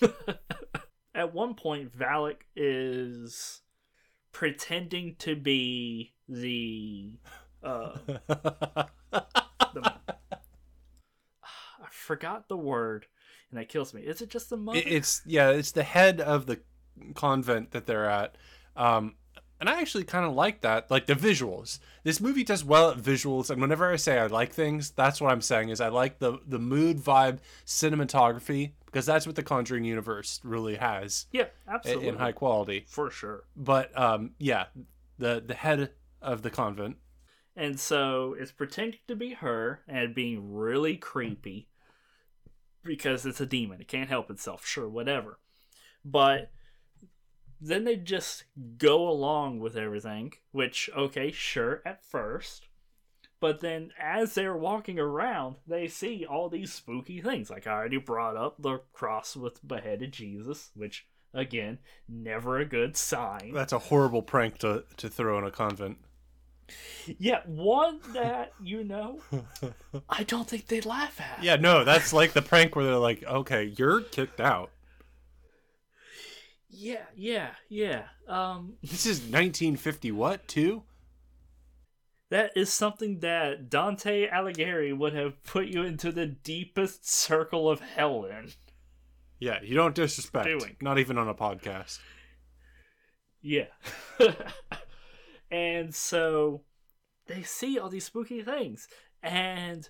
At 1.14 1.34
one 1.34 1.54
point, 1.54 1.96
Valak 1.96 2.42
is 2.54 3.60
pretending 4.32 5.16
to 5.20 5.36
be 5.36 6.14
the. 6.28 7.12
Uh, 7.62 7.98
the 8.06 9.92
I 11.42 11.88
forgot 11.90 12.48
the 12.48 12.56
word, 12.56 13.06
and 13.50 13.58
that 13.60 13.68
kills 13.68 13.92
me. 13.94 14.02
Is 14.02 14.20
it 14.22 14.30
just 14.30 14.50
the 14.50 14.56
mother? 14.56 14.78
It- 14.78 14.86
it's 14.86 15.22
yeah, 15.26 15.50
it's 15.50 15.72
the 15.72 15.82
head 15.82 16.20
of 16.20 16.46
the 16.46 16.60
convent 17.14 17.72
that 17.72 17.86
they're 17.86 18.08
at. 18.08 18.36
Um, 18.76 19.14
and 19.58 19.68
I 19.68 19.80
actually 19.80 20.04
kind 20.04 20.24
of 20.24 20.32
like 20.32 20.62
that, 20.62 20.90
like 20.90 21.04
the 21.04 21.14
visuals. 21.14 21.80
This 22.02 22.18
movie 22.20 22.44
does 22.44 22.64
well 22.64 22.90
at 22.90 22.96
visuals, 22.96 23.50
and 23.50 23.60
whenever 23.60 23.92
I 23.92 23.96
say 23.96 24.18
I 24.18 24.26
like 24.26 24.52
things, 24.54 24.90
that's 24.90 25.20
what 25.20 25.30
I'm 25.30 25.42
saying 25.42 25.68
is 25.68 25.80
I 25.80 25.88
like 25.88 26.18
the 26.18 26.38
the 26.46 26.58
mood, 26.58 26.98
vibe, 26.98 27.40
cinematography 27.66 28.72
because 28.86 29.06
that's 29.06 29.26
what 29.26 29.36
the 29.36 29.42
Conjuring 29.42 29.84
universe 29.84 30.40
really 30.42 30.76
has 30.76 31.26
yeah, 31.30 31.46
absolutely. 31.68 32.08
in 32.08 32.16
high 32.16 32.32
quality. 32.32 32.84
For 32.88 33.10
sure. 33.10 33.44
But 33.56 33.96
um, 33.98 34.32
yeah, 34.38 34.66
the 35.18 35.42
the 35.46 35.54
head 35.54 35.90
of 36.22 36.42
the 36.42 36.50
convent. 36.50 36.96
And 37.56 37.78
so 37.78 38.34
it's 38.38 38.52
pretending 38.52 39.00
to 39.08 39.16
be 39.16 39.34
her 39.34 39.80
and 39.86 40.14
being 40.14 40.54
really 40.54 40.96
creepy 40.96 41.68
because 42.84 43.26
it's 43.26 43.40
a 43.40 43.46
demon. 43.46 43.80
It 43.80 43.88
can't 43.88 44.08
help 44.08 44.30
itself. 44.30 44.66
Sure, 44.66 44.88
whatever. 44.88 45.38
But 46.04 46.50
then 47.60 47.84
they 47.84 47.96
just 47.96 48.44
go 48.78 49.08
along 49.08 49.60
with 49.60 49.76
everything, 49.76 50.32
which, 50.52 50.88
okay, 50.96 51.30
sure, 51.30 51.82
at 51.84 52.04
first. 52.04 52.68
But 53.38 53.60
then 53.60 53.90
as 53.98 54.34
they're 54.34 54.56
walking 54.56 54.98
around, 54.98 55.56
they 55.66 55.88
see 55.88 56.26
all 56.26 56.48
these 56.48 56.72
spooky 56.72 57.20
things. 57.20 57.50
Like 57.50 57.66
I 57.66 57.72
already 57.72 57.96
brought 57.96 58.36
up 58.36 58.56
the 58.58 58.80
cross 58.92 59.34
with 59.34 59.66
beheaded 59.66 60.12
Jesus, 60.12 60.70
which, 60.74 61.06
again, 61.32 61.78
never 62.08 62.58
a 62.58 62.66
good 62.66 62.96
sign. 62.96 63.52
That's 63.54 63.72
a 63.72 63.78
horrible 63.78 64.22
prank 64.22 64.58
to 64.58 64.84
to 64.98 65.08
throw 65.08 65.38
in 65.38 65.44
a 65.44 65.50
convent. 65.50 65.98
Yeah, 67.18 67.40
one 67.46 68.00
that, 68.12 68.52
you 68.62 68.84
know, 68.84 69.20
I 70.08 70.22
don't 70.24 70.48
think 70.48 70.66
they'd 70.66 70.86
laugh 70.86 71.20
at. 71.20 71.42
Yeah, 71.42 71.56
no, 71.56 71.84
that's 71.84 72.12
like 72.12 72.32
the 72.32 72.42
prank 72.42 72.76
where 72.76 72.84
they're 72.84 72.96
like, 72.96 73.24
okay, 73.24 73.72
you're 73.76 74.00
kicked 74.00 74.40
out. 74.40 74.70
Yeah, 76.68 77.02
yeah, 77.16 77.50
yeah. 77.68 78.04
Um, 78.28 78.74
This 78.82 79.06
is 79.06 79.18
1950 79.18 80.12
what, 80.12 80.46
too? 80.46 80.82
that 82.30 82.52
is 82.56 82.72
something 82.72 83.18
that 83.20 83.68
Dante 83.68 84.28
Alighieri 84.28 84.96
would 84.96 85.14
have 85.14 85.42
put 85.42 85.66
you 85.66 85.82
into 85.82 86.12
the 86.12 86.26
deepest 86.26 87.08
circle 87.08 87.68
of 87.68 87.80
hell 87.80 88.24
in. 88.24 88.52
Yeah, 89.40 89.58
you 89.62 89.74
don't 89.74 89.94
disrespect. 89.94 90.46
Doing. 90.46 90.76
Not 90.80 90.98
even 90.98 91.18
on 91.18 91.28
a 91.28 91.34
podcast. 91.34 91.98
Yeah. 93.42 93.66
and 95.50 95.94
so 95.94 96.62
they 97.26 97.42
see 97.42 97.78
all 97.78 97.88
these 97.88 98.04
spooky 98.04 98.42
things, 98.42 98.88
and 99.22 99.88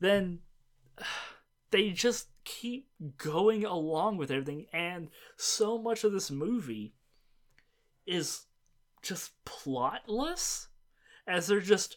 then 0.00 0.40
they 1.70 1.90
just 1.90 2.28
keep 2.44 2.88
going 3.16 3.64
along 3.64 4.16
with 4.16 4.30
everything, 4.30 4.66
and 4.72 5.08
so 5.36 5.78
much 5.78 6.04
of 6.04 6.12
this 6.12 6.30
movie 6.30 6.94
is 8.06 8.46
just 9.02 9.32
plotless, 9.44 10.68
as 11.26 11.46
they're 11.46 11.60
just. 11.60 11.96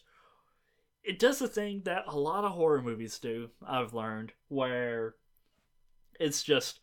It 1.02 1.18
does 1.18 1.38
the 1.38 1.48
thing 1.48 1.82
that 1.84 2.04
a 2.08 2.16
lot 2.16 2.44
of 2.44 2.52
horror 2.52 2.80
movies 2.80 3.18
do, 3.18 3.50
I've 3.66 3.92
learned, 3.92 4.32
where 4.48 5.16
it's 6.18 6.42
just 6.42 6.80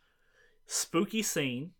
spooky 0.67 1.23
scene, 1.23 1.71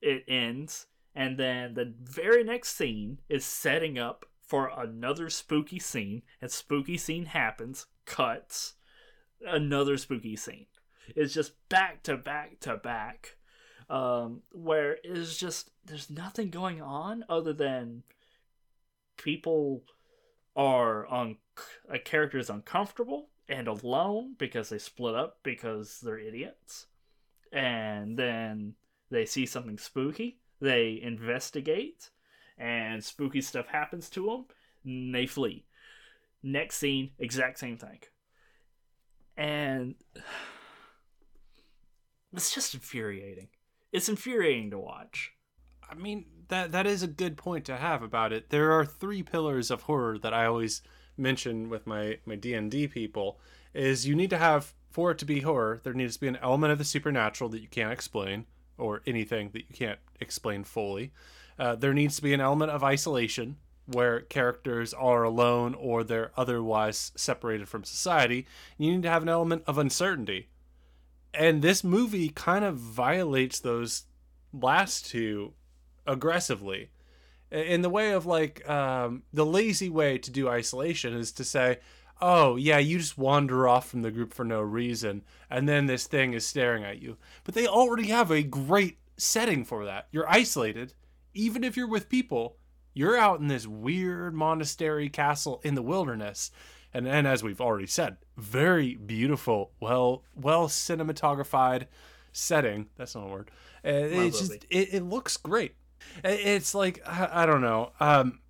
it 0.00 0.24
ends, 0.26 0.86
and 1.14 1.38
then 1.38 1.74
the 1.74 1.94
very 2.02 2.42
next 2.42 2.76
scene 2.76 3.20
is 3.28 3.44
setting 3.44 3.98
up 3.98 4.26
for 4.40 4.70
another 4.76 5.30
spooky 5.30 5.78
scene, 5.78 6.22
and 6.40 6.50
spooky 6.50 6.98
scene 6.98 7.26
happens, 7.26 7.86
cuts, 8.04 8.74
another 9.46 9.96
spooky 9.96 10.36
scene. 10.36 10.66
It's 11.14 11.34
just 11.34 11.52
back 11.68 12.02
to 12.04 12.16
back 12.16 12.60
to 12.60 12.76
back, 12.76 13.36
um, 13.88 14.42
where 14.52 14.98
it's 15.02 15.36
just 15.38 15.70
there's 15.84 16.10
nothing 16.10 16.50
going 16.50 16.80
on 16.80 17.24
other 17.28 17.52
than 17.52 18.02
people 19.16 19.84
are 20.56 21.06
on 21.06 21.36
a 21.88 21.98
character 21.98 22.38
is 22.38 22.50
uncomfortable 22.50 23.28
and 23.48 23.68
alone 23.68 24.34
because 24.38 24.68
they 24.68 24.78
split 24.78 25.14
up 25.14 25.38
because 25.42 26.00
they're 26.00 26.18
idiots, 26.18 26.86
and 27.52 28.18
then 28.18 28.74
they 29.10 29.26
see 29.26 29.46
something 29.46 29.78
spooky, 29.78 30.38
they 30.64 30.98
investigate, 31.00 32.10
and 32.58 33.04
spooky 33.04 33.42
stuff 33.42 33.68
happens 33.68 34.08
to 34.10 34.26
them, 34.26 34.46
and 34.84 35.14
they 35.14 35.26
flee. 35.26 35.66
Next 36.42 36.76
scene, 36.76 37.10
exact 37.18 37.58
same 37.58 37.76
thing. 37.76 38.00
And 39.36 39.94
it's 42.32 42.54
just 42.54 42.74
infuriating. 42.74 43.48
It's 43.92 44.08
infuriating 44.08 44.70
to 44.70 44.78
watch. 44.78 45.32
I 45.88 45.94
mean, 45.94 46.24
that 46.48 46.72
that 46.72 46.86
is 46.86 47.02
a 47.02 47.08
good 47.08 47.36
point 47.36 47.66
to 47.66 47.76
have 47.76 48.02
about 48.02 48.32
it. 48.32 48.50
There 48.50 48.72
are 48.72 48.86
three 48.86 49.22
pillars 49.22 49.70
of 49.70 49.82
horror 49.82 50.18
that 50.18 50.34
I 50.34 50.46
always 50.46 50.82
mention 51.16 51.68
with 51.68 51.86
my 51.86 52.18
my 52.24 52.34
D&D 52.34 52.88
people 52.88 53.38
is 53.72 54.06
you 54.06 54.16
need 54.16 54.30
to 54.30 54.38
have 54.38 54.74
for 54.90 55.10
it 55.10 55.18
to 55.18 55.24
be 55.24 55.40
horror, 55.40 55.80
there 55.82 55.92
needs 55.92 56.14
to 56.14 56.20
be 56.20 56.28
an 56.28 56.38
element 56.40 56.72
of 56.72 56.78
the 56.78 56.84
supernatural 56.84 57.50
that 57.50 57.60
you 57.60 57.68
can't 57.68 57.92
explain 57.92 58.46
or 58.78 59.02
anything 59.06 59.50
that 59.52 59.64
you 59.68 59.74
can't 59.74 59.98
explain 60.20 60.64
fully. 60.64 61.12
Uh, 61.58 61.74
there 61.76 61.94
needs 61.94 62.16
to 62.16 62.22
be 62.22 62.32
an 62.32 62.40
element 62.40 62.70
of 62.70 62.82
isolation 62.82 63.56
where 63.86 64.20
characters 64.20 64.94
are 64.94 65.22
alone 65.22 65.74
or 65.74 66.02
they're 66.02 66.32
otherwise 66.36 67.12
separated 67.16 67.68
from 67.68 67.84
society. 67.84 68.46
You 68.78 68.92
need 68.92 69.02
to 69.02 69.10
have 69.10 69.22
an 69.22 69.28
element 69.28 69.62
of 69.66 69.78
uncertainty. 69.78 70.48
And 71.32 71.62
this 71.62 71.84
movie 71.84 72.30
kind 72.30 72.64
of 72.64 72.76
violates 72.76 73.60
those 73.60 74.04
last 74.52 75.06
two 75.06 75.52
aggressively. 76.06 76.90
In 77.50 77.82
the 77.82 77.90
way 77.90 78.12
of 78.12 78.26
like, 78.26 78.68
um, 78.68 79.22
the 79.32 79.46
lazy 79.46 79.88
way 79.88 80.18
to 80.18 80.30
do 80.30 80.48
isolation 80.48 81.14
is 81.14 81.32
to 81.32 81.44
say, 81.44 81.78
oh, 82.20 82.56
yeah, 82.56 82.78
you 82.78 82.98
just 82.98 83.18
wander 83.18 83.68
off 83.68 83.88
from 83.88 84.02
the 84.02 84.10
group 84.10 84.32
for 84.32 84.44
no 84.44 84.60
reason, 84.60 85.22
and 85.50 85.68
then 85.68 85.86
this 85.86 86.06
thing 86.06 86.32
is 86.32 86.46
staring 86.46 86.84
at 86.84 87.02
you. 87.02 87.16
But 87.44 87.54
they 87.54 87.66
already 87.66 88.08
have 88.08 88.30
a 88.30 88.42
great 88.42 88.98
setting 89.16 89.64
for 89.64 89.84
that. 89.84 90.08
You're 90.10 90.28
isolated, 90.28 90.94
even 91.34 91.64
if 91.64 91.76
you're 91.76 91.88
with 91.88 92.08
people 92.08 92.56
you're 92.94 93.16
out 93.16 93.40
in 93.40 93.48
this 93.48 93.66
weird 93.66 94.34
monastery 94.34 95.08
castle 95.08 95.60
in 95.64 95.74
the 95.74 95.82
wilderness. 95.82 96.52
And 96.94 97.08
and 97.08 97.26
as 97.26 97.42
we've 97.42 97.60
already 97.60 97.88
said 97.88 98.16
very 98.36 98.94
beautiful 98.94 99.72
well 99.80 100.22
well 100.34 100.68
cinematographed 100.68 101.86
setting. 102.32 102.86
That's 102.96 103.16
not 103.16 103.24
a 103.24 103.28
word. 103.28 103.50
Uh, 103.84 103.90
it 103.90 104.30
just 104.30 104.52
it, 104.70 104.94
it 104.94 105.02
looks 105.02 105.36
great. 105.36 105.74
It's 106.22 106.74
like 106.74 107.02
i, 107.04 107.42
I 107.42 107.46
don't 107.46 107.60
know. 107.62 107.90
Um, 107.98 108.40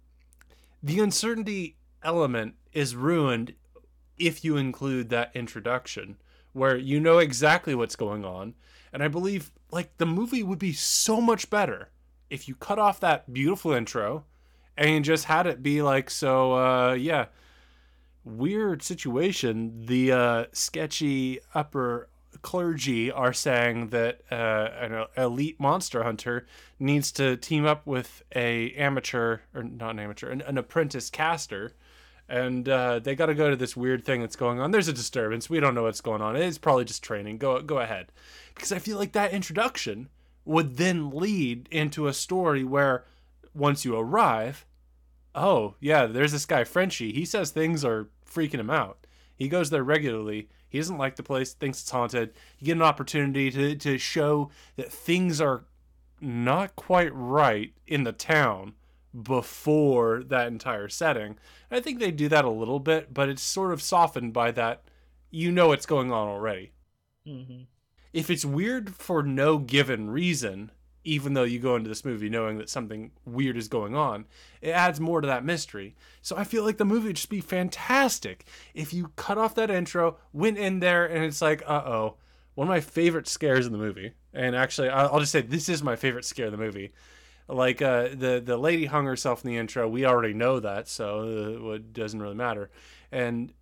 the 0.83 1.01
uncertainty 1.01 1.79
element 2.03 2.57
is 2.75 2.97
ruined 2.97 3.55
if 4.19 4.45
you 4.45 4.57
include 4.57 5.09
that 5.11 5.31
introduction 5.35 6.17
where 6.53 6.77
you 6.77 7.01
know 7.01 7.19
exactly 7.19 7.75
what's 7.75 7.97
going 7.97 8.25
on. 8.25 8.55
And 8.93 9.03
i 9.03 9.09
believe 9.09 9.51
like 9.71 9.97
the 9.99 10.07
movie 10.07 10.43
would 10.43 10.59
be 10.59 10.73
so 10.73 11.21
much 11.21 11.51
better 11.51 11.91
if 12.31 12.47
you 12.49 12.55
cut 12.55 12.79
off 12.79 13.01
that 13.01 13.33
beautiful 13.33 13.73
intro 13.73 14.25
and 14.77 15.05
just 15.05 15.25
had 15.25 15.47
it 15.47 15.63
be 15.63 15.83
like 15.83 16.11
so 16.11 16.55
uh 16.55 16.93
yeah 16.93 17.27
weird 18.25 18.83
situation. 18.83 19.87
The 19.87 20.13
uh 20.13 20.45
sketchy 20.53 21.41
upper 21.55 22.09
clergy 22.43 23.11
are 23.11 23.33
saying 23.33 23.89
that 23.89 24.21
uh, 24.31 24.69
an 24.81 25.07
elite 25.17 25.59
monster 25.59 26.03
hunter 26.03 26.47
needs 26.79 27.11
to 27.13 27.37
team 27.37 27.65
up 27.65 27.87
with 27.87 28.23
a 28.35 28.73
amateur 28.73 29.39
or 29.55 29.63
not 29.63 29.91
an 29.91 29.99
amateur 29.99 30.31
an, 30.31 30.43
an 30.43 30.59
apprentice 30.59 31.11
caster 31.11 31.73
and 32.29 32.69
uh, 32.69 32.99
they 32.99 33.15
got 33.15 33.27
to 33.27 33.35
go 33.35 33.51
to 33.51 33.57
this 33.57 33.77
weird 33.77 34.05
thing 34.05 34.21
that's 34.21 34.37
going 34.37 34.61
on 34.61 34.71
there's 34.71 34.89
a 34.89 34.93
disturbance 34.93 35.51
we 35.51 35.61
don't 35.61 35.75
know 35.75 35.83
what's 35.83 36.01
going 36.01 36.23
on 36.23 36.37
it's 36.37 36.59
probably 36.59 36.85
just 36.85 37.03
training 37.03 37.37
go 37.39 37.61
go 37.61 37.79
ahead 37.79 38.11
because 38.55 38.73
i 38.73 38.79
feel 38.79 38.99
like 38.99 39.13
that 39.13 39.33
introduction 39.33 40.09
would 40.45 40.77
then 40.77 41.11
lead 41.11 41.69
into 41.71 42.07
a 42.07 42.13
story 42.13 42.65
where 42.65 43.05
once 43.55 43.85
you 43.85 43.97
arrive, 43.97 44.67
oh, 45.35 45.75
yeah, 45.81 46.07
there's 46.07 46.33
this 46.33 46.47
guy, 46.47 46.65
Frenchie. 46.65 47.13
He 47.13 47.25
says 47.25 47.51
things 47.51 47.85
are 47.85 48.09
freaking 48.29 48.61
him 48.61 48.71
out. 48.71 49.07
He 49.37 49.49
goes 49.49 49.71
there 49.71 49.83
regularly. 49.83 50.49
He 50.69 50.79
doesn't 50.79 50.99
like 50.99 51.17
the 51.17 51.23
place, 51.23 51.53
thinks 51.53 51.81
it's 51.81 51.91
haunted. 51.91 52.33
You 52.59 52.67
get 52.67 52.77
an 52.77 52.83
opportunity 52.83 53.51
to, 53.53 53.77
to 53.77 53.99
show 53.99 54.51
that 54.77 54.93
things 54.93 55.41
are 55.41 55.65
not 56.21 56.77
quite 56.77 57.15
right 57.15 57.73
in 57.87 58.05
the 58.05 58.13
town 58.13 58.75
before 59.23 60.23
that 60.25 60.49
entire 60.49 60.89
setting. 60.89 61.39
I 61.71 61.81
think 61.81 61.99
they 61.99 62.11
do 62.11 62.29
that 62.29 62.45
a 62.45 62.51
little 62.51 62.81
bit, 62.81 63.15
but 63.15 63.29
it's 63.29 63.43
sort 63.43 63.73
of 63.73 63.83
softened 63.83 64.33
by 64.33 64.51
that 64.53 64.83
you 65.31 65.51
know 65.51 65.69
what's 65.69 65.87
going 65.87 66.13
on 66.13 66.29
already. 66.29 66.73
Mm-hmm. 67.27 67.63
If 68.13 68.31
it's 68.31 68.45
weird 68.45 68.95
for 68.95 69.23
no 69.23 69.59
given 69.59 70.09
reason, 70.11 70.71
even 71.03 71.35
though 71.35 71.43
you 71.43 71.59
go 71.59 71.77
into 71.77 71.89
this 71.89 72.05
movie 72.05 72.29
knowing 72.29 72.59
that 72.59 72.69
something 72.69 73.11
weird 73.25 73.57
is 73.57 73.69
going 73.69 73.95
on, 73.95 74.25
it 74.61 74.71
adds 74.71 75.01
more 75.01 75.21
to 75.21 75.27
that 75.27 75.45
mystery. 75.45 75.97
So 76.23 76.37
I 76.37 76.45
feel 76.45 76.65
like 76.65 76.79
the 76.79 76.85
movie 76.85 77.09
would 77.09 77.17
just 77.17 77.29
be 77.29 77.41
fantastic 77.41 78.47
if 78.73 78.95
you 78.95 79.11
cut 79.17 79.39
off 79.39 79.55
that 79.57 79.71
intro, 79.71 80.17
went 80.33 80.59
in 80.59 80.81
there, 80.81 81.05
and 81.05 81.25
it's 81.25 81.43
like, 81.43 81.63
uh 81.67 81.83
oh. 81.85 82.17
One 82.55 82.69
of 82.69 82.71
my 82.71 82.81
favorite 82.81 83.27
scares 83.27 83.67
in 83.67 83.73
the 83.73 83.79
movie, 83.79 84.13
and 84.33 84.55
actually, 84.55 84.89
I'll 84.89 85.19
just 85.19 85.33
say 85.33 85.41
this 85.41 85.69
is 85.69 85.83
my 85.83 85.97
favorite 85.97 86.25
scare 86.25 86.47
in 86.47 86.53
the 86.53 86.57
movie. 86.57 86.93
Like 87.47 87.83
uh, 87.83 88.09
the 88.15 88.43
the 88.45 88.57
lady 88.57 88.87
hung 88.87 89.05
herself 89.05 89.45
in 89.45 89.51
the 89.51 89.57
intro. 89.59 89.87
We 89.87 90.07
already 90.07 90.33
know 90.33 90.61
that, 90.61 90.89
so 90.89 91.61
uh, 91.67 91.71
it 91.73 91.93
doesn't 91.93 92.21
really 92.21 92.35
matter. 92.35 92.71
And 93.13 93.53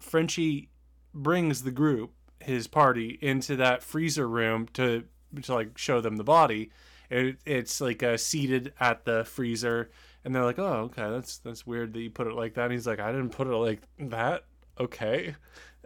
Frenchie 0.00 0.70
brings 1.12 1.62
the 1.62 1.70
group, 1.70 2.12
his 2.40 2.66
party, 2.66 3.18
into 3.20 3.56
that 3.56 3.82
freezer 3.82 4.26
room 4.26 4.66
to 4.74 5.04
to 5.42 5.54
like 5.54 5.76
show 5.76 6.00
them 6.00 6.16
the 6.16 6.24
body. 6.24 6.70
It, 7.10 7.36
it's 7.44 7.80
like 7.80 8.02
uh, 8.02 8.16
seated 8.16 8.72
at 8.80 9.04
the 9.04 9.24
freezer, 9.24 9.90
and 10.24 10.34
they're 10.34 10.44
like, 10.44 10.58
"Oh, 10.58 10.90
okay, 10.90 11.10
that's 11.10 11.38
that's 11.38 11.66
weird 11.66 11.92
that 11.92 12.00
you 12.00 12.10
put 12.10 12.26
it 12.26 12.34
like 12.34 12.54
that." 12.54 12.64
And 12.64 12.72
he's 12.72 12.86
like, 12.86 13.00
"I 13.00 13.12
didn't 13.12 13.30
put 13.30 13.46
it 13.46 13.54
like 13.54 13.82
that." 13.98 14.44
Okay, 14.80 15.36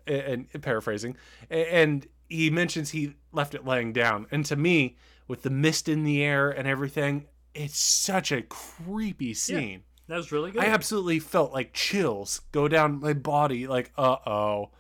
and, 0.07 0.47
and 0.53 0.63
paraphrasing, 0.63 1.17
and 1.51 2.07
he 2.29 2.51
mentions 2.51 2.91
he 2.91 3.15
left 3.33 3.55
it 3.55 3.67
laying 3.67 3.93
down, 3.93 4.27
and 4.31 4.45
to 4.47 4.57
me, 4.57 4.97
with 5.29 5.43
the 5.43 5.51
mist 5.51 5.89
in 5.89 6.03
the 6.03 6.23
air 6.23 6.51
and 6.51 6.67
everything, 6.67 7.27
it's 7.55 7.79
such 7.79 8.33
a 8.33 8.43
creepy 8.43 9.35
scene. 9.35 9.71
Yeah, 9.71 10.09
that 10.09 10.17
was 10.17 10.33
really 10.33 10.51
good. 10.51 10.63
I 10.63 10.67
absolutely 10.67 11.21
felt 11.21 11.53
like 11.53 11.75
chills 11.75 12.41
go 12.51 12.67
down 12.67 13.01
my 13.01 13.13
body, 13.13 13.67
like, 13.67 13.93
uh 13.97 14.17
oh, 14.27 14.71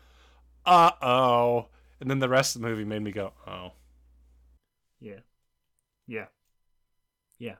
uh 0.66 0.90
oh. 1.02 1.68
And 2.00 2.10
then 2.10 2.18
the 2.18 2.28
rest 2.28 2.56
of 2.56 2.62
the 2.62 2.68
movie 2.68 2.84
made 2.84 3.02
me 3.02 3.12
go, 3.12 3.32
oh. 3.46 3.72
Yeah. 5.00 5.20
Yeah. 6.06 6.26
Yeah. 7.38 7.56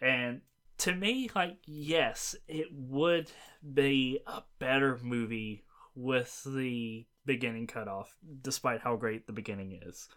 And 0.00 0.42
to 0.78 0.94
me, 0.94 1.30
like, 1.34 1.56
yes, 1.64 2.36
it 2.46 2.68
would 2.70 3.30
be 3.74 4.20
a 4.26 4.42
better 4.58 4.98
movie 5.02 5.64
with 5.94 6.44
the 6.46 7.06
beginning 7.26 7.66
cut 7.66 7.88
off, 7.88 8.16
despite 8.42 8.80
how 8.80 8.96
great 8.96 9.26
the 9.26 9.32
beginning 9.32 9.80
is. 9.84 10.08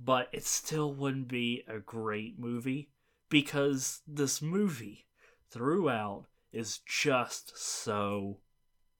But 0.00 0.28
it 0.32 0.44
still 0.44 0.92
wouldn't 0.92 1.28
be 1.28 1.64
a 1.68 1.78
great 1.78 2.38
movie 2.38 2.90
because 3.28 4.02
this 4.06 4.42
movie 4.42 5.06
throughout 5.50 6.26
is 6.52 6.78
just 6.78 7.56
so 7.56 8.40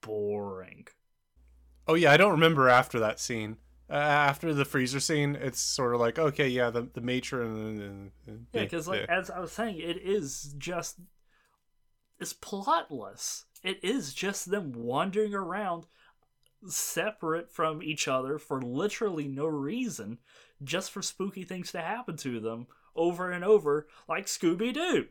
boring. 0.01 0.86
Oh 1.86 1.95
yeah, 1.95 2.12
I 2.12 2.16
don't 2.16 2.32
remember 2.32 2.68
after 2.68 2.99
that 3.01 3.20
scene 3.20 3.59
uh, 3.90 3.95
after 3.95 4.55
the 4.55 4.64
freezer 4.64 5.01
scene, 5.01 5.36
it's 5.36 5.61
sort 5.61 5.95
of 5.95 6.01
like 6.01 6.18
okay, 6.18 6.49
yeah, 6.49 6.70
the 6.70 6.88
the 6.95 7.01
matron. 7.01 7.80
And, 7.80 8.11
and, 8.26 8.47
yeah, 8.53 8.62
because 8.62 8.88
like 8.88 9.01
yeah. 9.01 9.18
as 9.18 9.30
I 9.30 9.40
was 9.40 9.53
saying, 9.53 9.78
it 9.78 9.99
is 9.99 10.55
just 10.57 11.01
it's 12.18 12.32
plotless. 12.32 13.45
It 13.62 13.82
is 13.82 14.14
just 14.14 14.51
them 14.51 14.72
wandering 14.72 15.34
around 15.34 15.86
separate 16.66 17.53
from 17.53 17.82
each 17.82 18.09
other 18.09 18.38
for 18.38 18.62
literally 18.62 19.28
no 19.28 19.47
reason, 19.47 20.18
just 20.65 20.91
for 20.91 21.03
spooky 21.03 21.45
things 21.45 21.73
to 21.73 21.81
happen 21.81 22.17
to 22.19 22.41
them 22.41 22.67
over 22.97 23.31
and 23.31 23.45
over, 23.45 23.87
like 24.09 24.27
Scooby 24.27 24.73
Doo. 24.73 25.07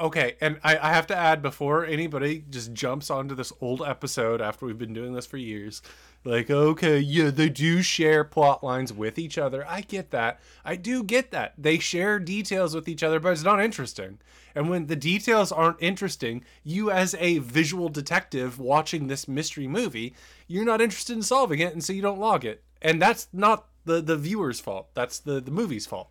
Okay, 0.00 0.36
and 0.40 0.58
I, 0.64 0.78
I 0.78 0.92
have 0.92 1.06
to 1.08 1.16
add 1.16 1.42
before 1.42 1.84
anybody 1.84 2.44
just 2.50 2.72
jumps 2.72 3.10
onto 3.10 3.34
this 3.34 3.52
old 3.60 3.82
episode 3.82 4.40
after 4.40 4.66
we've 4.66 4.78
been 4.78 4.94
doing 4.94 5.12
this 5.12 5.26
for 5.26 5.36
years, 5.36 5.80
like, 6.24 6.50
okay, 6.50 6.98
yeah, 6.98 7.30
they 7.30 7.48
do 7.48 7.82
share 7.82 8.24
plot 8.24 8.64
lines 8.64 8.92
with 8.92 9.18
each 9.18 9.38
other. 9.38 9.64
I 9.68 9.82
get 9.82 10.10
that. 10.10 10.40
I 10.64 10.76
do 10.76 11.04
get 11.04 11.30
that. 11.32 11.54
They 11.58 11.78
share 11.78 12.18
details 12.18 12.74
with 12.74 12.88
each 12.88 13.02
other, 13.02 13.20
but 13.20 13.32
it's 13.32 13.44
not 13.44 13.62
interesting. 13.62 14.18
And 14.54 14.68
when 14.68 14.86
the 14.86 14.96
details 14.96 15.52
aren't 15.52 15.82
interesting, 15.82 16.44
you 16.64 16.90
as 16.90 17.14
a 17.18 17.38
visual 17.38 17.88
detective 17.88 18.58
watching 18.58 19.06
this 19.06 19.28
mystery 19.28 19.68
movie, 19.68 20.14
you're 20.46 20.64
not 20.64 20.80
interested 20.80 21.16
in 21.16 21.22
solving 21.22 21.60
it, 21.60 21.72
and 21.72 21.84
so 21.84 21.92
you 21.92 22.02
don't 22.02 22.20
log 22.20 22.44
it. 22.44 22.64
And 22.80 23.00
that's 23.00 23.28
not 23.32 23.66
the 23.84 24.00
the 24.00 24.16
viewer's 24.16 24.60
fault. 24.60 24.88
That's 24.94 25.18
the 25.18 25.40
the 25.40 25.50
movie's 25.50 25.86
fault. 25.86 26.10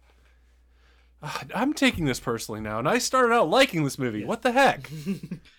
Ah, 1.24 1.44
I'm 1.54 1.74
taking 1.74 2.06
this 2.06 2.20
personally 2.20 2.62
now, 2.62 2.80
and 2.80 2.90
I 2.90 2.98
started 2.98 3.34
out 3.34 3.50
liking 3.50 3.84
this 3.84 4.00
movie. 4.00 4.22
Yeah. 4.22 4.28
What 4.28 4.42
the 4.42 4.52
heck? 4.52 4.90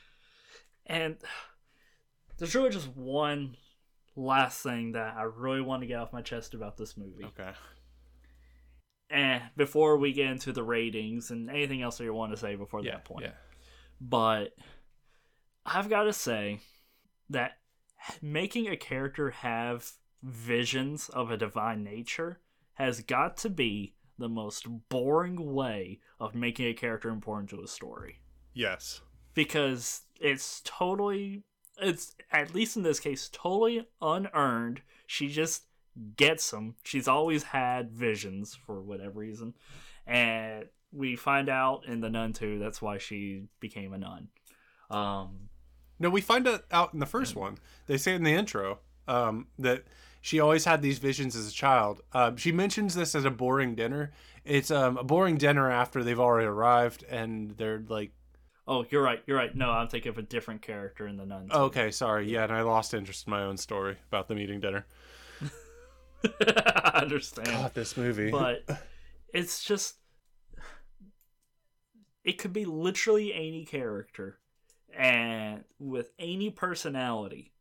and 0.86 1.16
there's 2.38 2.54
really 2.54 2.70
just 2.70 2.88
one 2.96 3.56
last 4.16 4.62
thing 4.62 4.92
that 4.92 5.14
I 5.16 5.22
really 5.22 5.60
want 5.60 5.82
to 5.82 5.86
get 5.86 6.00
off 6.00 6.12
my 6.12 6.22
chest 6.22 6.54
about 6.54 6.76
this 6.76 6.96
movie. 6.96 7.24
Okay. 7.24 7.50
And 9.08 9.42
before 9.56 9.98
we 9.98 10.12
get 10.12 10.26
into 10.26 10.52
the 10.52 10.62
ratings 10.62 11.30
and 11.30 11.50
anything 11.50 11.82
else 11.82 11.98
that 11.98 12.04
you 12.04 12.14
want 12.14 12.32
to 12.32 12.38
say 12.38 12.56
before 12.56 12.82
yeah, 12.82 12.92
that 12.92 13.04
point. 13.04 13.26
Yeah. 13.26 13.32
But 14.00 14.54
I've 15.64 15.88
got 15.88 16.04
to 16.04 16.12
say 16.12 16.60
that 17.30 17.58
making 18.20 18.68
a 18.68 18.76
character 18.76 19.30
have 19.30 19.92
visions 20.22 21.08
of 21.08 21.30
a 21.30 21.36
divine 21.36 21.82
nature 21.82 22.38
has 22.74 23.00
got 23.00 23.36
to 23.38 23.50
be 23.50 23.94
the 24.18 24.28
most 24.28 24.66
boring 24.88 25.52
way 25.54 26.00
of 26.20 26.34
making 26.34 26.66
a 26.66 26.74
character 26.74 27.08
important 27.08 27.50
to 27.50 27.62
a 27.62 27.66
story. 27.66 28.20
Yes. 28.54 29.00
Because 29.34 30.02
it's 30.20 30.62
totally 30.64 31.42
it's 31.80 32.14
at 32.30 32.54
least 32.54 32.76
in 32.76 32.82
this 32.82 33.00
case 33.00 33.28
totally 33.32 33.86
unearned. 34.00 34.82
She 35.06 35.28
just 35.28 35.64
gets 36.16 36.50
them. 36.50 36.76
She's 36.84 37.08
always 37.08 37.42
had 37.42 37.90
visions 37.90 38.54
for 38.54 38.80
whatever 38.80 39.18
reason. 39.20 39.54
and 40.06 40.66
we 40.92 41.16
find 41.16 41.48
out 41.48 41.86
in 41.86 42.00
the 42.00 42.10
Nun 42.10 42.34
too. 42.34 42.58
That's 42.58 42.82
why 42.82 42.98
she 42.98 43.44
became 43.60 43.94
a 43.94 43.98
nun. 43.98 44.28
Um, 44.90 45.48
No, 45.98 46.10
we 46.10 46.20
find 46.20 46.46
out 46.70 46.92
in 46.92 47.00
the 47.00 47.06
first 47.06 47.34
one. 47.34 47.56
They 47.86 47.96
say 47.96 48.14
in 48.14 48.24
the 48.24 48.32
intro 48.34 48.80
um, 49.08 49.46
that 49.58 49.84
she 50.22 50.38
always 50.38 50.64
had 50.64 50.80
these 50.80 50.98
visions 50.98 51.34
as 51.36 51.48
a 51.48 51.52
child. 51.52 52.00
Um, 52.12 52.36
she 52.36 52.52
mentions 52.52 52.94
this 52.94 53.14
as 53.14 53.24
a 53.24 53.30
boring 53.30 53.74
dinner. 53.74 54.12
It's 54.44 54.70
um, 54.70 54.96
a 54.96 55.04
boring 55.04 55.36
dinner 55.36 55.68
after 55.70 56.02
they've 56.02 56.18
already 56.18 56.46
arrived 56.46 57.04
and 57.10 57.50
they're 57.58 57.82
like, 57.88 58.12
oh, 58.68 58.86
you're 58.88 59.02
right. 59.02 59.20
You're 59.26 59.36
right. 59.36 59.54
No, 59.54 59.70
I'm 59.70 59.88
thinking 59.88 60.10
of 60.10 60.18
a 60.18 60.22
different 60.22 60.62
character 60.62 61.08
in 61.08 61.16
the 61.16 61.26
Nun. 61.26 61.48
okay, 61.52 61.90
sorry. 61.90 62.30
Yeah, 62.32 62.44
and 62.44 62.52
I 62.52 62.62
lost 62.62 62.94
interest 62.94 63.26
in 63.26 63.32
my 63.32 63.42
own 63.42 63.56
story 63.56 63.98
about 64.08 64.28
them 64.28 64.38
eating 64.38 64.60
dinner. 64.60 64.86
I 66.24 66.92
understand. 67.02 67.48
God, 67.48 67.74
this 67.74 67.96
movie. 67.96 68.30
but 68.30 68.62
it's 69.34 69.64
just 69.64 69.96
it 72.24 72.38
could 72.38 72.52
be 72.52 72.64
literally 72.64 73.34
any 73.34 73.64
character 73.64 74.38
and 74.96 75.64
with 75.80 76.10
any 76.18 76.50
personality 76.50 77.51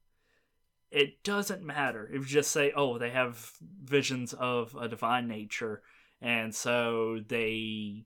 it 0.92 1.24
doesn't 1.24 1.64
matter. 1.64 2.06
If 2.12 2.22
you 2.22 2.26
just 2.26 2.52
say 2.52 2.72
oh 2.76 2.98
they 2.98 3.10
have 3.12 3.52
visions 3.84 4.34
of 4.34 4.76
a 4.80 4.88
divine 4.88 5.28
nature 5.28 5.82
and 6.22 6.54
so 6.54 7.20
they 7.28 8.06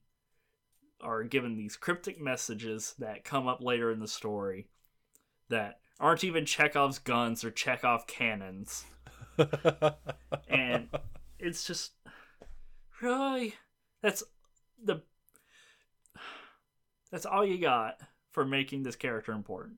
are 1.01 1.23
given 1.23 1.57
these 1.57 1.75
cryptic 1.75 2.21
messages 2.21 2.95
that 2.99 3.23
come 3.25 3.47
up 3.47 3.61
later 3.61 3.91
in 3.91 3.99
the 3.99 4.07
story 4.07 4.67
that 5.49 5.79
aren't 5.99 6.23
even 6.23 6.45
chekhov's 6.45 6.99
guns 6.99 7.43
or 7.43 7.51
chekhov 7.51 8.07
cannons. 8.07 8.85
And 10.47 10.87
it's 11.39 11.65
just 11.65 11.91
really? 13.01 13.55
That's 14.01 14.23
the 14.81 15.01
that's 17.11 17.25
all 17.25 17.45
you 17.45 17.59
got 17.59 17.99
for 18.31 18.45
making 18.45 18.83
this 18.83 18.95
character 18.95 19.31
important. 19.31 19.77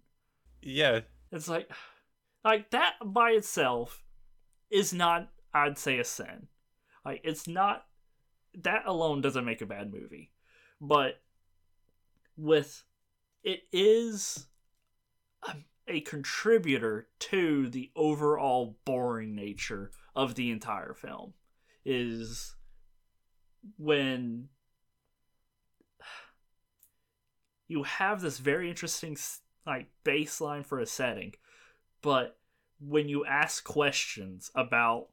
Yeah, 0.62 1.02
it's 1.32 1.48
like 1.48 1.70
like 2.44 2.70
that 2.72 2.94
by 3.04 3.32
itself 3.32 4.04
is 4.70 4.94
not 4.94 5.30
i'd 5.54 5.78
say 5.78 6.00
a 6.00 6.04
sin. 6.04 6.48
Like 7.06 7.22
it's 7.24 7.48
not 7.48 7.86
that 8.64 8.84
alone 8.86 9.22
doesn't 9.22 9.46
make 9.46 9.62
a 9.62 9.66
bad 9.66 9.92
movie. 9.94 10.32
But 10.80 11.22
with 12.36 12.84
it 13.44 13.62
is 13.72 14.48
a, 15.48 15.56
a 15.88 16.02
contributor 16.02 17.08
to 17.20 17.70
the 17.70 17.92
overall 17.96 18.78
boring 18.86 19.36
nature 19.36 19.92
of 20.16 20.36
the 20.36 20.52
entire 20.52 20.94
film 20.94 21.34
is 21.86 22.56
when 23.78 24.50
you 27.68 27.84
have 27.84 28.22
this 28.22 28.38
very 28.38 28.70
interesting 28.70 29.18
like 29.66 29.88
baseline 30.04 30.66
for 30.66 30.80
a 30.80 30.86
setting 30.86 31.34
but 32.08 32.38
when 32.80 33.10
you 33.10 33.26
ask 33.26 33.64
questions 33.66 34.50
about 34.56 35.08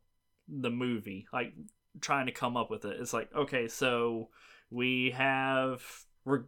the 0.48 0.70
movie 0.70 1.26
like 1.32 1.52
trying 2.00 2.26
to 2.26 2.32
come 2.32 2.56
up 2.56 2.70
with 2.70 2.84
it 2.84 3.00
it's 3.00 3.12
like 3.12 3.28
okay 3.34 3.66
so 3.66 4.28
we 4.70 5.10
have 5.10 5.82
we're 6.24 6.42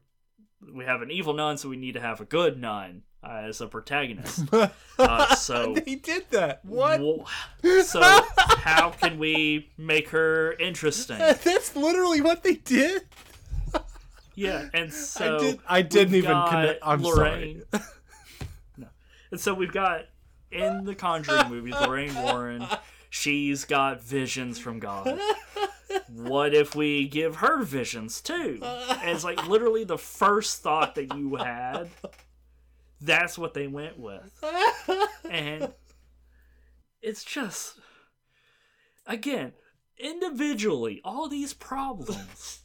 we 0.73 0.85
have 0.85 1.03
an 1.03 1.11
evil 1.11 1.33
nun 1.35 1.57
so 1.57 1.69
we 1.69 1.77
need 1.77 1.95
to 1.95 2.01
have 2.01 2.21
a 2.21 2.25
good 2.25 2.61
nun 2.61 3.03
as 3.25 3.61
a 3.61 3.67
protagonist 3.67 4.45
Uh, 4.99 5.35
so- 5.35 5.75
they 5.85 5.97
did 5.97 6.25
that. 6.31 6.65
What? 6.65 7.01
Wh- 7.01 7.83
so 7.83 8.01
how 8.39 8.91
can 8.91 9.19
we 9.19 9.71
make 9.77 10.09
her 10.11 10.53
interesting 10.61 11.19
That's 11.19 11.75
literally 11.77 12.21
what 12.21 12.43
they 12.45 12.55
did. 12.55 13.03
yeah 14.35 14.69
and 14.73 14.93
so 14.93 15.37
I 15.37 15.39
did. 15.41 15.61
I 15.69 15.83
didn't 15.83 16.15
even 16.15 16.43
connect. 16.49 16.81
I'm 16.83 17.03
Lorraine. 17.03 17.63
no. 18.77 18.87
And 19.33 19.41
so 19.41 19.53
we've 19.55 19.73
got 19.73 20.03
in 20.57 20.85
the 20.85 20.95
Conjuring 20.95 21.49
movie, 21.49 21.73
Lorraine 21.73 22.15
Warren. 22.15 22.67
She's 23.11 23.65
got 23.65 24.03
visions 24.03 24.59
from 24.59 24.79
God. 24.79 25.21
What 26.09 26.55
if 26.55 26.75
we 26.75 27.07
give 27.07 27.37
her 27.37 27.63
visions 27.63 28.21
too? 28.21 28.59
And 28.63 29.11
it's 29.11 29.25
like 29.25 29.47
literally 29.47 29.85
the 29.85 29.99
first 29.99 30.63
thought 30.63 30.95
that 30.97 31.15
you 31.15 31.37
had. 31.37 31.91
That's 33.01 33.39
what 33.39 33.55
they 33.55 33.67
went 33.67 33.99
with. 33.99 34.45
And 35.31 35.73
it's 37.01 37.25
just 37.25 37.79
again, 39.07 39.53
individually, 39.99 41.01
all 41.05 41.29
these 41.29 41.55
problems 41.55 42.61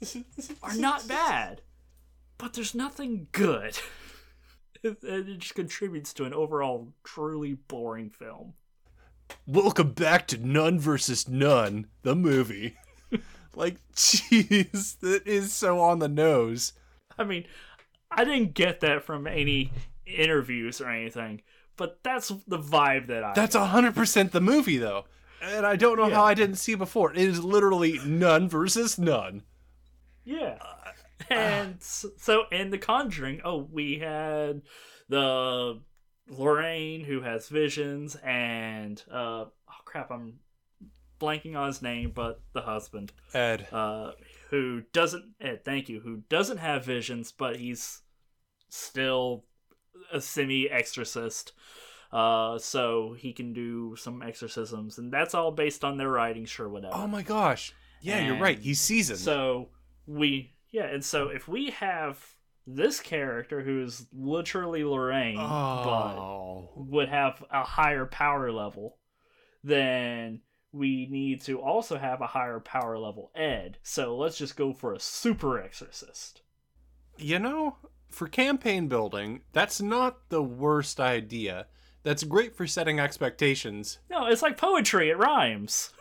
are 0.63 0.75
not 0.75 1.07
bad, 1.07 1.61
but 2.37 2.53
there's 2.53 2.73
nothing 2.73 3.27
good. 3.31 3.77
It, 5.03 5.37
just 5.37 5.53
contributes 5.55 6.11
to 6.13 6.25
an 6.25 6.33
overall 6.33 6.93
truly 7.03 7.53
boring 7.53 8.09
film. 8.09 8.53
Welcome 9.45 9.91
back 9.93 10.27
to 10.27 10.37
Nun 10.37 10.79
versus 10.79 11.27
Nun, 11.29 11.87
the 12.01 12.15
movie. 12.15 12.75
like, 13.55 13.77
jeez, 13.93 14.99
that 14.99 15.27
is 15.27 15.53
so 15.53 15.79
on 15.79 15.99
the 15.99 16.07
nose. 16.07 16.73
I 17.17 17.23
mean, 17.23 17.45
I 18.09 18.23
didn't 18.23 18.55
get 18.55 18.79
that 18.79 19.03
from 19.03 19.27
any 19.27 19.71
interviews 20.05 20.81
or 20.81 20.89
anything, 20.89 21.43
but 21.77 21.99
that's 22.03 22.29
the 22.47 22.59
vibe 22.59 23.07
that 23.07 23.23
I. 23.23 23.33
That's 23.33 23.55
hundred 23.55 23.93
percent 23.95 24.31
the 24.31 24.41
movie, 24.41 24.77
though, 24.77 25.05
and 25.43 25.65
I 25.65 25.75
don't 25.75 25.97
know 25.97 26.07
Yeah. 26.07 26.15
how 26.15 26.25
I 26.25 26.33
didn't 26.33 26.55
see 26.55 26.71
it 26.73 26.79
before. 26.79 27.11
It 27.13 27.19
is 27.19 27.43
literally 27.43 27.99
Nun 28.05 28.49
versus 28.49 28.97
Nun. 28.97 29.43
Yeah. 30.25 30.57
Uh, 30.59 30.80
And 31.29 31.75
so 31.81 32.43
in 32.51 32.69
The 32.69 32.77
Conjuring, 32.77 33.41
oh, 33.43 33.67
we 33.71 33.99
had 33.99 34.61
the 35.09 35.79
Lorraine 36.29 37.03
who 37.03 37.21
has 37.21 37.49
visions, 37.49 38.15
and 38.23 39.01
uh, 39.11 39.45
oh 39.45 39.81
crap, 39.85 40.11
I'm 40.11 40.39
blanking 41.19 41.55
on 41.55 41.67
his 41.67 41.81
name, 41.81 42.11
but 42.15 42.41
the 42.53 42.61
husband, 42.61 43.11
Ed. 43.33 43.67
uh, 43.71 44.11
who 44.49 44.81
doesn't, 44.93 45.25
Ed, 45.39 45.63
thank 45.63 45.89
you, 45.89 45.99
who 45.99 46.23
doesn't 46.29 46.57
have 46.57 46.85
visions, 46.85 47.31
but 47.31 47.57
he's 47.57 48.01
still 48.69 49.45
a 50.11 50.21
semi 50.21 50.69
exorcist. 50.69 51.53
Uh, 52.11 52.57
so 52.57 53.15
he 53.17 53.31
can 53.31 53.53
do 53.53 53.95
some 53.95 54.21
exorcisms, 54.21 54.97
and 54.97 55.13
that's 55.13 55.33
all 55.33 55.51
based 55.51 55.85
on 55.85 55.97
their 55.97 56.09
writing, 56.09 56.43
sure, 56.45 56.67
whatever. 56.67 56.93
Oh 56.93 57.07
my 57.07 57.21
gosh. 57.21 57.73
Yeah, 58.01 58.25
you're 58.25 58.39
right. 58.39 58.55
And 58.55 58.65
He's 58.65 58.81
seasoned. 58.81 59.19
So 59.19 59.69
we 60.05 60.53
yeah, 60.71 60.85
and 60.85 61.03
so 61.03 61.27
if 61.27 61.47
we 61.47 61.71
have 61.71 62.35
this 62.65 62.99
character 62.99 63.61
who's 63.61 64.05
literally 64.13 64.83
Lorraine, 64.83 65.37
oh. 65.39 66.69
but 66.75 66.85
would 66.87 67.09
have 67.09 67.43
a 67.51 67.63
higher 67.63 68.05
power 68.05 68.51
level, 68.51 68.97
then 69.63 70.41
we 70.71 71.07
need 71.09 71.41
to 71.41 71.59
also 71.59 71.97
have 71.97 72.21
a 72.21 72.27
higher 72.27 72.59
power 72.59 72.97
level 72.97 73.31
Ed. 73.35 73.77
So 73.83 74.15
let's 74.17 74.37
just 74.37 74.55
go 74.55 74.73
for 74.73 74.93
a 74.93 74.99
super 74.99 75.59
exorcist. 75.59 76.41
You 77.17 77.39
know, 77.39 77.77
for 78.09 78.27
campaign 78.27 78.87
building, 78.87 79.41
that's 79.51 79.81
not 79.81 80.29
the 80.29 80.41
worst 80.41 80.99
idea. 80.99 81.67
That's 82.03 82.23
great 82.23 82.55
for 82.55 82.65
setting 82.65 82.99
expectations. 82.99 83.99
No, 84.09 84.25
it's 84.27 84.41
like 84.41 84.57
poetry, 84.57 85.09
it 85.09 85.17
rhymes. 85.17 85.91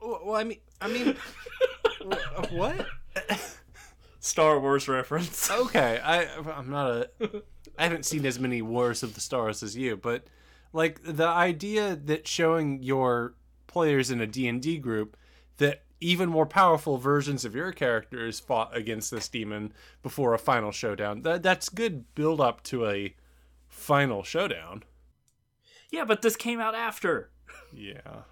Well, 0.00 0.34
I 0.34 0.44
mean, 0.44 0.58
I 0.80 0.88
mean, 0.88 1.16
what? 2.50 2.86
Star 4.24 4.58
Wars 4.58 4.88
reference. 4.88 5.50
Okay, 5.50 6.00
I 6.02 6.26
I'm 6.56 6.70
not 6.70 6.90
a 6.90 7.10
I 7.78 7.84
haven't 7.84 8.06
seen 8.06 8.24
as 8.24 8.38
many 8.38 8.62
Wars 8.62 9.02
of 9.02 9.14
the 9.14 9.20
Stars 9.20 9.62
as 9.62 9.76
you, 9.76 9.96
but 9.96 10.24
like 10.72 11.00
the 11.04 11.26
idea 11.26 11.94
that 11.94 12.26
showing 12.26 12.82
your 12.82 13.34
players 13.66 14.10
in 14.10 14.20
a 14.20 14.26
D&D 14.26 14.78
group 14.78 15.16
that 15.58 15.82
even 16.00 16.28
more 16.28 16.46
powerful 16.46 16.96
versions 16.96 17.44
of 17.44 17.54
your 17.54 17.72
characters 17.72 18.40
fought 18.40 18.74
against 18.76 19.10
this 19.10 19.28
demon 19.28 19.72
before 20.02 20.32
a 20.32 20.38
final 20.38 20.72
showdown. 20.72 21.22
That 21.22 21.42
that's 21.42 21.68
good 21.68 22.14
build 22.14 22.40
up 22.40 22.62
to 22.64 22.86
a 22.86 23.14
final 23.68 24.22
showdown. 24.22 24.84
Yeah, 25.90 26.04
but 26.04 26.22
this 26.22 26.36
came 26.36 26.60
out 26.60 26.74
after. 26.74 27.30
Yeah. 27.72 28.22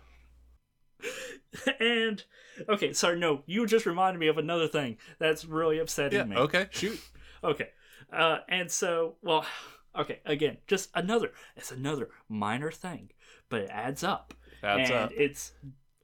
and 1.80 2.22
okay, 2.68 2.92
sorry, 2.92 3.18
no, 3.18 3.42
you 3.46 3.66
just 3.66 3.86
reminded 3.86 4.18
me 4.18 4.28
of 4.28 4.38
another 4.38 4.68
thing 4.68 4.96
that's 5.18 5.44
really 5.44 5.78
upsetting 5.78 6.18
Yeah, 6.18 6.24
me. 6.24 6.36
okay, 6.36 6.66
shoot. 6.70 7.00
Okay. 7.42 7.68
Uh, 8.12 8.38
and 8.48 8.70
so, 8.70 9.14
well, 9.22 9.44
okay, 9.98 10.20
again, 10.24 10.58
just 10.66 10.90
another, 10.94 11.32
it's 11.56 11.72
another 11.72 12.10
minor 12.28 12.70
thing, 12.70 13.10
but 13.48 13.62
it 13.62 13.70
adds 13.70 14.04
up. 14.04 14.34
That's 14.60 14.90
and 14.90 15.06
up. 15.06 15.12
it's 15.16 15.52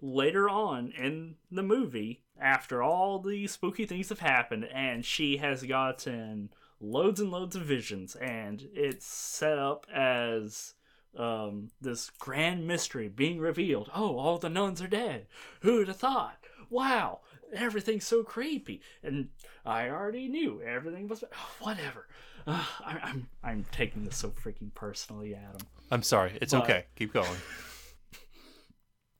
later 0.01 0.49
on 0.49 0.93
in 0.93 1.37
the 1.51 1.63
movie, 1.63 2.23
after 2.41 2.83
all 2.83 3.19
these 3.21 3.53
spooky 3.53 3.85
things 3.87 4.09
have 4.11 4.21
happened, 4.21 4.65
and 4.73 5.05
she 5.05 5.39
has 5.39 5.63
gotten 5.65 6.51
loads 6.81 7.21
and 7.21 7.31
loads 7.31 7.57
of 7.57 7.63
visions, 7.63 8.15
and 8.17 8.69
it's 8.75 9.07
set 9.07 9.59
up 9.59 9.87
as 9.93 10.75
um, 11.19 11.71
this 11.81 12.11
grand 12.19 12.66
mystery 12.66 13.09
being 13.09 13.39
revealed. 13.41 13.91
Oh, 13.95 14.19
all 14.19 14.39
the 14.39 14.49
nuns 14.49 14.81
are 14.81 14.87
dead. 14.89 15.27
Who'd 15.62 15.89
have 15.89 15.97
thought? 15.99 16.39
Wow. 16.71 17.21
everything's 17.55 18.07
so 18.07 18.23
creepy, 18.23 18.81
and 19.03 19.29
I 19.64 19.89
already 19.89 20.29
knew 20.29 20.61
everything 20.62 21.09
was 21.09 21.25
whatever. 21.61 22.07
Uh, 22.47 22.64
I, 22.85 22.99
I'm 23.03 23.29
I'm 23.43 23.64
taking 23.73 24.05
this 24.05 24.16
so 24.16 24.31
freaking 24.31 24.73
personally, 24.75 25.35
Adam. 25.35 25.66
I'm 25.91 26.03
sorry. 26.03 26.39
It's 26.41 26.53
But- 26.53 26.64
okay. 26.64 26.85
Keep 26.97 27.12
going. 27.14 27.29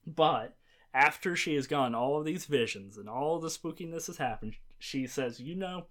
But 0.05 0.55
after 0.93 1.35
she 1.35 1.55
has 1.55 1.67
gone 1.67 1.93
all 1.93 2.17
of 2.19 2.25
these 2.25 2.45
visions 2.45 2.97
and 2.97 3.07
all 3.07 3.39
the 3.39 3.49
spookiness 3.49 4.07
has 4.07 4.17
happened, 4.17 4.55
she 4.79 5.05
says, 5.05 5.39
"You 5.39 5.55
know, 5.55 5.85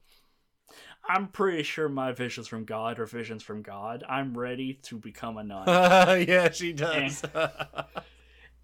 I'm 1.07 1.29
pretty 1.29 1.63
sure 1.63 1.89
my 1.89 2.13
visions 2.13 2.49
from 2.49 2.65
God 2.65 2.99
are 2.99 3.07
visions 3.07 3.43
from 3.43 3.63
God. 3.63 4.05
I'm 4.09 4.37
ready 4.37 4.75
to 4.85 4.99
become 4.99 5.39
a 5.39 5.45
nun." 5.45 5.67
yeah, 6.29 6.51
she 6.51 6.73
does. 6.73 7.23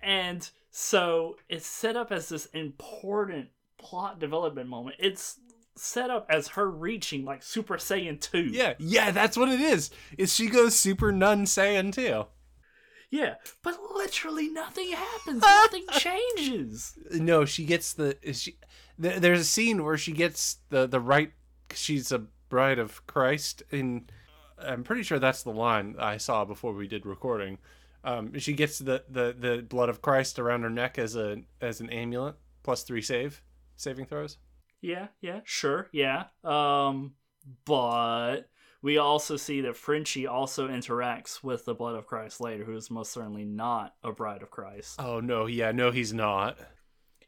And 0.02 0.48
so 0.70 1.36
it's 1.48 1.66
set 1.66 1.96
up 1.96 2.12
as 2.12 2.28
this 2.28 2.46
important 2.46 3.48
plot 3.78 4.20
development 4.20 4.68
moment. 4.68 4.96
It's 4.98 5.38
set 5.76 6.10
up 6.10 6.26
as 6.28 6.48
her 6.48 6.70
reaching 6.70 7.24
like 7.24 7.42
Super 7.42 7.76
Saiyan 7.76 8.20
2. 8.20 8.50
yeah, 8.52 8.74
yeah, 8.78 9.10
that's 9.10 9.36
what 9.36 9.48
it 9.48 9.60
is. 9.60 9.90
Is 10.18 10.34
she 10.34 10.48
goes 10.48 10.74
super 10.74 11.10
nun 11.10 11.46
Saiyan 11.46 11.92
2. 11.92 12.26
Yeah. 13.10 13.34
But 13.62 13.78
literally 13.94 14.48
nothing 14.48 14.90
happens. 14.90 15.42
nothing 15.42 15.84
changes. 15.92 16.98
No, 17.12 17.44
she 17.44 17.64
gets 17.64 17.94
the. 17.94 18.18
Is 18.22 18.42
she? 18.42 18.58
There's 18.98 19.40
a 19.40 19.44
scene 19.44 19.84
where 19.84 19.96
she 19.96 20.12
gets 20.12 20.58
the 20.70 20.86
the 20.86 21.00
right. 21.00 21.32
She's 21.76 22.12
a 22.12 22.26
bride 22.48 22.78
of 22.78 23.06
Christ, 23.06 23.62
and 23.70 24.10
I'm 24.58 24.84
pretty 24.84 25.02
sure 25.02 25.18
that's 25.18 25.42
the 25.42 25.50
line 25.50 25.96
I 25.98 26.16
saw 26.16 26.44
before 26.44 26.72
we 26.72 26.88
did 26.88 27.06
recording. 27.06 27.58
Um, 28.04 28.38
she 28.38 28.52
gets 28.52 28.78
the, 28.78 29.04
the 29.08 29.34
the 29.38 29.62
blood 29.62 29.88
of 29.88 30.02
Christ 30.02 30.38
around 30.38 30.62
her 30.62 30.70
neck 30.70 30.98
as 30.98 31.16
a 31.16 31.38
as 31.60 31.80
an 31.80 31.90
amulet, 31.90 32.36
plus 32.62 32.82
three 32.82 33.02
save 33.02 33.42
saving 33.76 34.06
throws. 34.06 34.38
Yeah, 34.80 35.08
yeah, 35.22 35.40
sure, 35.44 35.88
yeah. 35.92 36.24
Um, 36.44 37.14
but 37.64 38.48
we 38.82 38.98
also 38.98 39.38
see 39.38 39.62
that 39.62 39.78
Frenchie 39.78 40.26
also 40.26 40.68
interacts 40.68 41.42
with 41.42 41.64
the 41.64 41.74
blood 41.74 41.96
of 41.96 42.06
Christ 42.06 42.38
later, 42.42 42.64
who 42.64 42.76
is 42.76 42.90
most 42.90 43.12
certainly 43.12 43.46
not 43.46 43.94
a 44.02 44.12
bride 44.12 44.42
of 44.42 44.50
Christ. 44.50 45.00
Oh 45.00 45.20
no, 45.20 45.46
yeah, 45.46 45.72
no, 45.72 45.90
he's 45.90 46.12
not. 46.12 46.58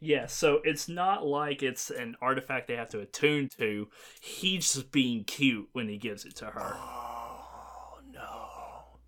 Yeah, 0.00 0.26
so 0.26 0.60
it's 0.64 0.88
not 0.88 1.26
like 1.26 1.62
it's 1.62 1.90
an 1.90 2.16
artifact 2.20 2.68
they 2.68 2.76
have 2.76 2.88
to 2.90 3.00
attune 3.00 3.48
to. 3.58 3.88
He's 4.20 4.72
just 4.74 4.92
being 4.92 5.24
cute 5.24 5.68
when 5.72 5.88
he 5.88 5.96
gives 5.96 6.24
it 6.24 6.36
to 6.36 6.46
her. 6.46 6.74
Oh 6.76 7.98
no. 8.12 8.98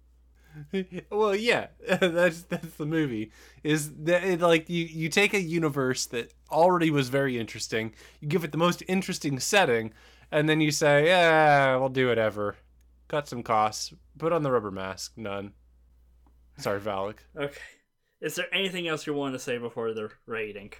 well, 1.10 1.34
yeah, 1.36 1.68
that's 2.00 2.42
that's 2.42 2.74
the 2.76 2.86
movie. 2.86 3.32
Is 3.62 3.94
that 4.04 4.24
it, 4.24 4.40
like 4.40 4.68
you 4.68 4.84
you 4.84 5.08
take 5.08 5.34
a 5.34 5.40
universe 5.40 6.06
that 6.06 6.32
already 6.50 6.90
was 6.90 7.08
very 7.10 7.38
interesting, 7.38 7.94
you 8.20 8.28
give 8.28 8.44
it 8.44 8.52
the 8.52 8.58
most 8.58 8.82
interesting 8.88 9.38
setting, 9.40 9.92
and 10.32 10.48
then 10.48 10.60
you 10.60 10.70
say, 10.70 11.06
"Yeah, 11.06 11.76
we'll 11.76 11.88
do 11.90 12.08
whatever." 12.08 12.56
Cut 13.08 13.28
some 13.28 13.42
costs. 13.42 13.94
Put 14.18 14.32
on 14.32 14.42
the 14.42 14.50
rubber 14.50 14.70
mask. 14.70 15.12
None. 15.16 15.52
Sorry, 16.58 16.80
Valak. 16.80 17.18
Okay. 17.36 17.77
Is 18.20 18.34
there 18.34 18.52
anything 18.52 18.88
else 18.88 19.06
you 19.06 19.14
want 19.14 19.34
to 19.34 19.38
say 19.38 19.58
before 19.58 19.92
the 19.92 20.10
rating? 20.26 20.72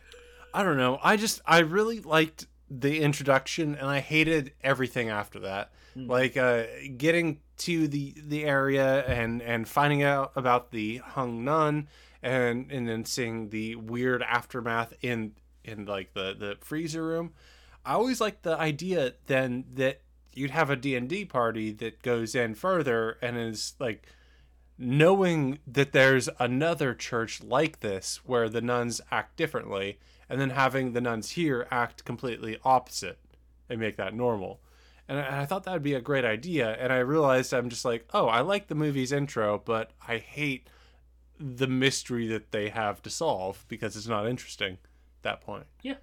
I 0.52 0.62
don't 0.62 0.76
know. 0.76 0.98
I 1.02 1.16
just 1.16 1.40
I 1.46 1.60
really 1.60 2.00
liked 2.00 2.46
the 2.70 3.00
introduction 3.00 3.74
and 3.74 3.88
I 3.88 4.00
hated 4.00 4.52
everything 4.62 5.08
after 5.08 5.40
that. 5.40 5.72
Hmm. 5.94 6.08
Like 6.08 6.36
uh 6.36 6.64
getting 6.96 7.40
to 7.58 7.88
the 7.88 8.14
the 8.16 8.44
area 8.44 9.04
and 9.04 9.40
and 9.42 9.68
finding 9.68 10.02
out 10.02 10.32
about 10.36 10.70
the 10.70 10.98
hung 10.98 11.44
nun 11.44 11.88
and 12.22 12.70
and 12.70 12.88
then 12.88 13.04
seeing 13.04 13.50
the 13.50 13.76
weird 13.76 14.22
aftermath 14.22 14.94
in 15.02 15.32
in 15.64 15.84
like 15.84 16.14
the 16.14 16.34
the 16.38 16.56
freezer 16.60 17.04
room. 17.04 17.32
I 17.84 17.94
always 17.94 18.20
liked 18.20 18.42
the 18.42 18.58
idea 18.58 19.14
then 19.26 19.64
that 19.74 20.02
you'd 20.34 20.50
have 20.50 20.70
a 20.70 20.76
D&D 20.76 21.24
party 21.24 21.72
that 21.72 22.02
goes 22.02 22.34
in 22.34 22.54
further 22.54 23.18
and 23.22 23.36
is 23.36 23.74
like 23.78 24.06
knowing 24.78 25.58
that 25.66 25.92
there's 25.92 26.28
another 26.38 26.94
church 26.94 27.42
like 27.42 27.80
this 27.80 28.20
where 28.24 28.48
the 28.48 28.60
nuns 28.60 29.00
act 29.10 29.36
differently 29.36 29.98
and 30.28 30.40
then 30.40 30.50
having 30.50 30.92
the 30.92 31.00
nuns 31.00 31.32
here 31.32 31.66
act 31.70 32.04
completely 32.04 32.56
opposite 32.64 33.18
and 33.68 33.80
make 33.80 33.96
that 33.96 34.14
normal 34.14 34.60
and 35.08 35.18
I, 35.18 35.22
and 35.22 35.34
I 35.36 35.46
thought 35.46 35.64
that 35.64 35.72
would 35.72 35.82
be 35.82 35.94
a 35.94 36.00
great 36.00 36.24
idea 36.24 36.76
and 36.78 36.92
i 36.92 36.98
realized 36.98 37.52
i'm 37.52 37.68
just 37.70 37.84
like 37.84 38.06
oh 38.14 38.26
i 38.28 38.40
like 38.40 38.68
the 38.68 38.74
movie's 38.74 39.10
intro 39.12 39.60
but 39.64 39.90
i 40.06 40.18
hate 40.18 40.68
the 41.40 41.66
mystery 41.66 42.26
that 42.28 42.50
they 42.52 42.68
have 42.68 43.02
to 43.02 43.10
solve 43.10 43.64
because 43.68 43.96
it's 43.96 44.06
not 44.06 44.26
interesting 44.28 44.74
at 44.74 45.22
that 45.22 45.40
point 45.40 45.66
Yeah. 45.82 45.96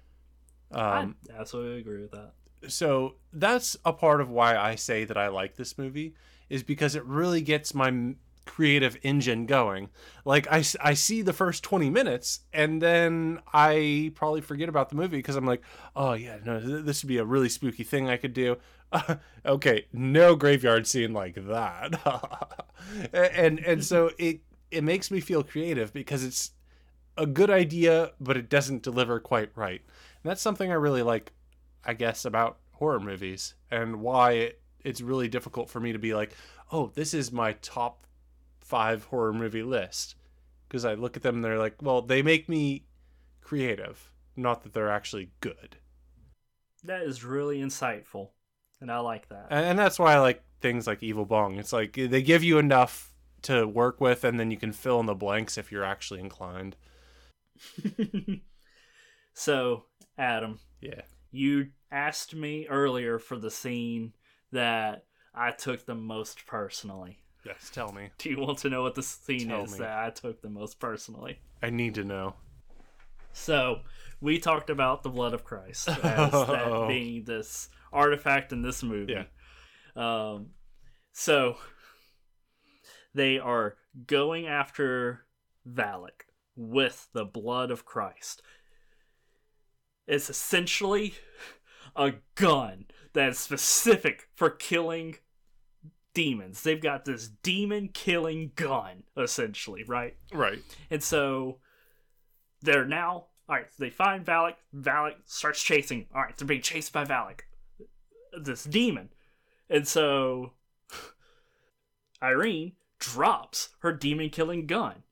um, 0.72 1.16
I 1.34 1.40
absolutely 1.40 1.78
agree 1.80 2.02
with 2.02 2.10
that. 2.12 2.32
so 2.68 3.14
that's 3.32 3.76
a 3.84 3.92
part 3.92 4.20
of 4.20 4.28
why 4.30 4.56
I 4.56 4.74
say 4.74 5.04
that 5.04 5.16
I 5.16 5.28
like 5.28 5.56
this 5.56 5.76
movie 5.78 6.14
is 6.48 6.62
because 6.62 6.94
it 6.94 7.04
really 7.04 7.40
gets 7.42 7.74
my 7.74 8.14
creative 8.46 8.96
engine 9.02 9.46
going. 9.46 9.90
Like 10.24 10.46
I, 10.50 10.64
I 10.80 10.94
see 10.94 11.22
the 11.22 11.32
first 11.32 11.62
20 11.62 11.90
minutes 11.90 12.40
and 12.52 12.80
then 12.80 13.40
I 13.52 14.12
probably 14.14 14.40
forget 14.40 14.68
about 14.68 14.88
the 14.88 14.96
movie 14.96 15.18
because 15.18 15.36
I'm 15.36 15.46
like, 15.46 15.62
oh 15.94 16.14
yeah, 16.14 16.38
no, 16.44 16.60
th- 16.60 16.84
this 16.84 17.02
would 17.02 17.08
be 17.08 17.18
a 17.18 17.24
really 17.24 17.48
spooky 17.48 17.84
thing 17.84 18.08
I 18.08 18.16
could 18.16 18.32
do. 18.32 18.56
okay, 19.46 19.86
no 19.92 20.36
graveyard 20.36 20.86
scene 20.86 21.12
like 21.12 21.34
that. 21.34 22.64
and 23.12 23.58
and 23.60 23.84
so 23.84 24.10
it 24.18 24.40
it 24.70 24.84
makes 24.84 25.10
me 25.10 25.20
feel 25.20 25.42
creative 25.42 25.92
because 25.92 26.24
it's 26.24 26.52
a 27.18 27.26
good 27.26 27.50
idea 27.50 28.12
but 28.20 28.36
it 28.36 28.48
doesn't 28.48 28.82
deliver 28.82 29.20
quite 29.20 29.50
right. 29.54 29.82
And 30.22 30.30
that's 30.30 30.42
something 30.42 30.70
I 30.70 30.74
really 30.74 31.02
like 31.02 31.32
I 31.86 31.94
guess, 31.94 32.24
about 32.24 32.58
horror 32.72 33.00
movies 33.00 33.54
and 33.70 34.00
why 34.00 34.32
it, 34.32 34.60
it's 34.84 35.00
really 35.00 35.28
difficult 35.28 35.70
for 35.70 35.80
me 35.80 35.92
to 35.92 35.98
be 35.98 36.14
like, 36.14 36.34
oh, 36.72 36.90
this 36.94 37.14
is 37.14 37.30
my 37.30 37.52
top 37.62 38.05
five 38.66 39.04
horror 39.04 39.32
movie 39.32 39.62
list. 39.62 40.16
Because 40.68 40.84
I 40.84 40.94
look 40.94 41.16
at 41.16 41.22
them 41.22 41.36
and 41.36 41.44
they're 41.44 41.58
like, 41.58 41.80
well, 41.80 42.02
they 42.02 42.22
make 42.22 42.48
me 42.48 42.84
creative, 43.40 44.10
not 44.34 44.62
that 44.62 44.72
they're 44.72 44.90
actually 44.90 45.30
good. 45.40 45.76
That 46.82 47.02
is 47.02 47.24
really 47.24 47.58
insightful, 47.60 48.30
and 48.80 48.90
I 48.90 48.98
like 48.98 49.28
that. 49.28 49.46
And, 49.50 49.78
that's 49.78 49.98
why 49.98 50.14
I 50.14 50.18
like 50.18 50.42
things 50.60 50.86
like 50.86 51.02
Evil 51.02 51.24
Bong. 51.24 51.56
It's 51.58 51.72
like 51.72 51.92
they 51.94 52.22
give 52.22 52.42
you 52.42 52.58
enough 52.58 53.12
to 53.42 53.66
work 53.66 54.00
with, 54.00 54.24
and 54.24 54.38
then 54.38 54.50
you 54.50 54.56
can 54.56 54.72
fill 54.72 54.98
in 55.00 55.06
the 55.06 55.14
blanks 55.14 55.56
if 55.56 55.70
you're 55.70 55.84
actually 55.84 56.20
inclined. 56.20 56.76
so, 59.34 59.84
Adam, 60.18 60.58
Yeah. 60.80 61.02
you 61.30 61.68
asked 61.90 62.34
me 62.34 62.66
earlier 62.68 63.18
for 63.18 63.38
the 63.38 63.50
scene 63.50 64.14
that 64.52 65.04
I 65.34 65.50
took 65.52 65.86
the 65.86 65.94
most 65.94 66.46
personally. 66.46 67.20
Yes, 67.46 67.70
tell 67.72 67.92
me. 67.92 68.10
Do 68.18 68.28
you 68.28 68.40
want 68.40 68.58
to 68.58 68.70
know 68.70 68.82
what 68.82 68.96
the 68.96 69.02
scene 69.04 69.48
Tell 69.48 69.64
is 69.64 69.72
me. 69.72 69.78
that 69.78 69.98
I 69.98 70.10
took 70.10 70.42
the 70.42 70.50
most 70.50 70.80
personally? 70.80 71.38
I 71.62 71.70
need 71.70 71.94
to 71.94 72.04
know. 72.04 72.34
So, 73.32 73.80
we 74.20 74.38
talked 74.38 74.68
about 74.68 75.02
the 75.02 75.10
blood 75.10 75.32
of 75.32 75.44
Christ 75.44 75.88
as 76.02 76.32
that 76.32 76.86
being 76.88 77.24
this 77.24 77.68
artifact 77.92 78.52
in 78.52 78.62
this 78.62 78.82
movie. 78.82 79.14
Yeah. 79.14 79.24
Um, 79.94 80.48
so, 81.12 81.58
they 83.14 83.38
are 83.38 83.76
going 84.06 84.48
after 84.48 85.26
Valak 85.70 86.24
with 86.56 87.08
the 87.12 87.24
blood 87.24 87.70
of 87.70 87.84
Christ. 87.84 88.42
It's 90.08 90.28
essentially 90.28 91.14
a 91.94 92.14
gun 92.34 92.86
that 93.12 93.30
is 93.30 93.38
specific 93.38 94.28
for 94.34 94.50
killing 94.50 95.16
demons. 96.16 96.62
They've 96.62 96.80
got 96.80 97.04
this 97.04 97.28
demon 97.42 97.90
killing 97.92 98.52
gun, 98.56 99.02
essentially, 99.18 99.84
right? 99.84 100.16
Right. 100.32 100.60
And 100.90 101.02
so 101.02 101.58
they're 102.62 102.86
now 102.86 103.26
all 103.48 103.56
right. 103.56 103.66
They 103.78 103.90
find 103.90 104.24
Valak. 104.24 104.54
Valak 104.74 105.16
starts 105.26 105.62
chasing. 105.62 106.06
All 106.14 106.22
right, 106.22 106.34
they're 106.34 106.48
being 106.48 106.62
chased 106.62 106.92
by 106.92 107.04
Valak, 107.04 107.40
this 108.40 108.64
demon, 108.64 109.10
and 109.68 109.86
so 109.86 110.52
Irene 112.22 112.72
drops 112.98 113.68
her 113.80 113.92
demon 113.92 114.30
killing 114.30 114.66
gun, 114.66 115.02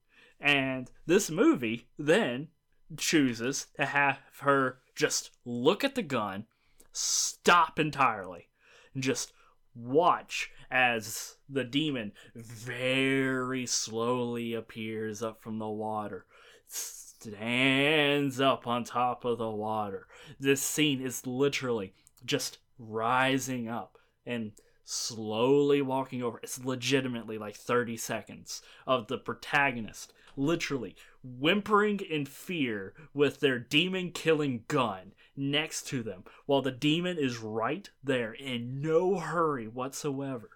and 0.40 0.90
this 1.06 1.30
movie 1.30 1.88
then 1.98 2.48
chooses 2.96 3.66
to 3.76 3.84
have 3.84 4.18
her 4.40 4.78
just 4.96 5.30
look 5.44 5.84
at 5.84 5.94
the 5.94 6.02
gun, 6.02 6.46
stop 6.92 7.78
entirely, 7.78 8.48
and 8.94 9.02
just 9.02 9.32
watch 9.74 10.50
as 10.74 11.36
the 11.48 11.62
demon 11.62 12.10
very 12.34 13.64
slowly 13.64 14.54
appears 14.54 15.22
up 15.22 15.40
from 15.40 15.60
the 15.60 15.68
water, 15.68 16.26
stands 16.66 18.40
up 18.40 18.66
on 18.66 18.82
top 18.82 19.24
of 19.24 19.38
the 19.38 19.48
water. 19.48 20.08
This 20.40 20.60
scene 20.60 21.00
is 21.00 21.28
literally 21.28 21.94
just 22.24 22.58
rising 22.76 23.68
up 23.68 23.98
and 24.26 24.50
slowly 24.82 25.80
walking 25.80 26.24
over. 26.24 26.40
It's 26.42 26.64
legitimately 26.64 27.38
like 27.38 27.54
30 27.54 27.96
seconds 27.96 28.60
of 28.84 29.06
the 29.06 29.16
protagonist 29.16 30.12
literally 30.36 30.96
whimpering 31.22 32.00
in 32.00 32.26
fear 32.26 32.92
with 33.12 33.40
their 33.40 33.58
demon 33.58 34.10
killing 34.10 34.64
gun 34.68 35.12
next 35.36 35.86
to 35.86 36.02
them 36.02 36.24
while 36.46 36.62
the 36.62 36.72
demon 36.72 37.16
is 37.18 37.38
right 37.38 37.90
there 38.02 38.32
in 38.32 38.80
no 38.80 39.18
hurry 39.18 39.66
whatsoever, 39.66 40.50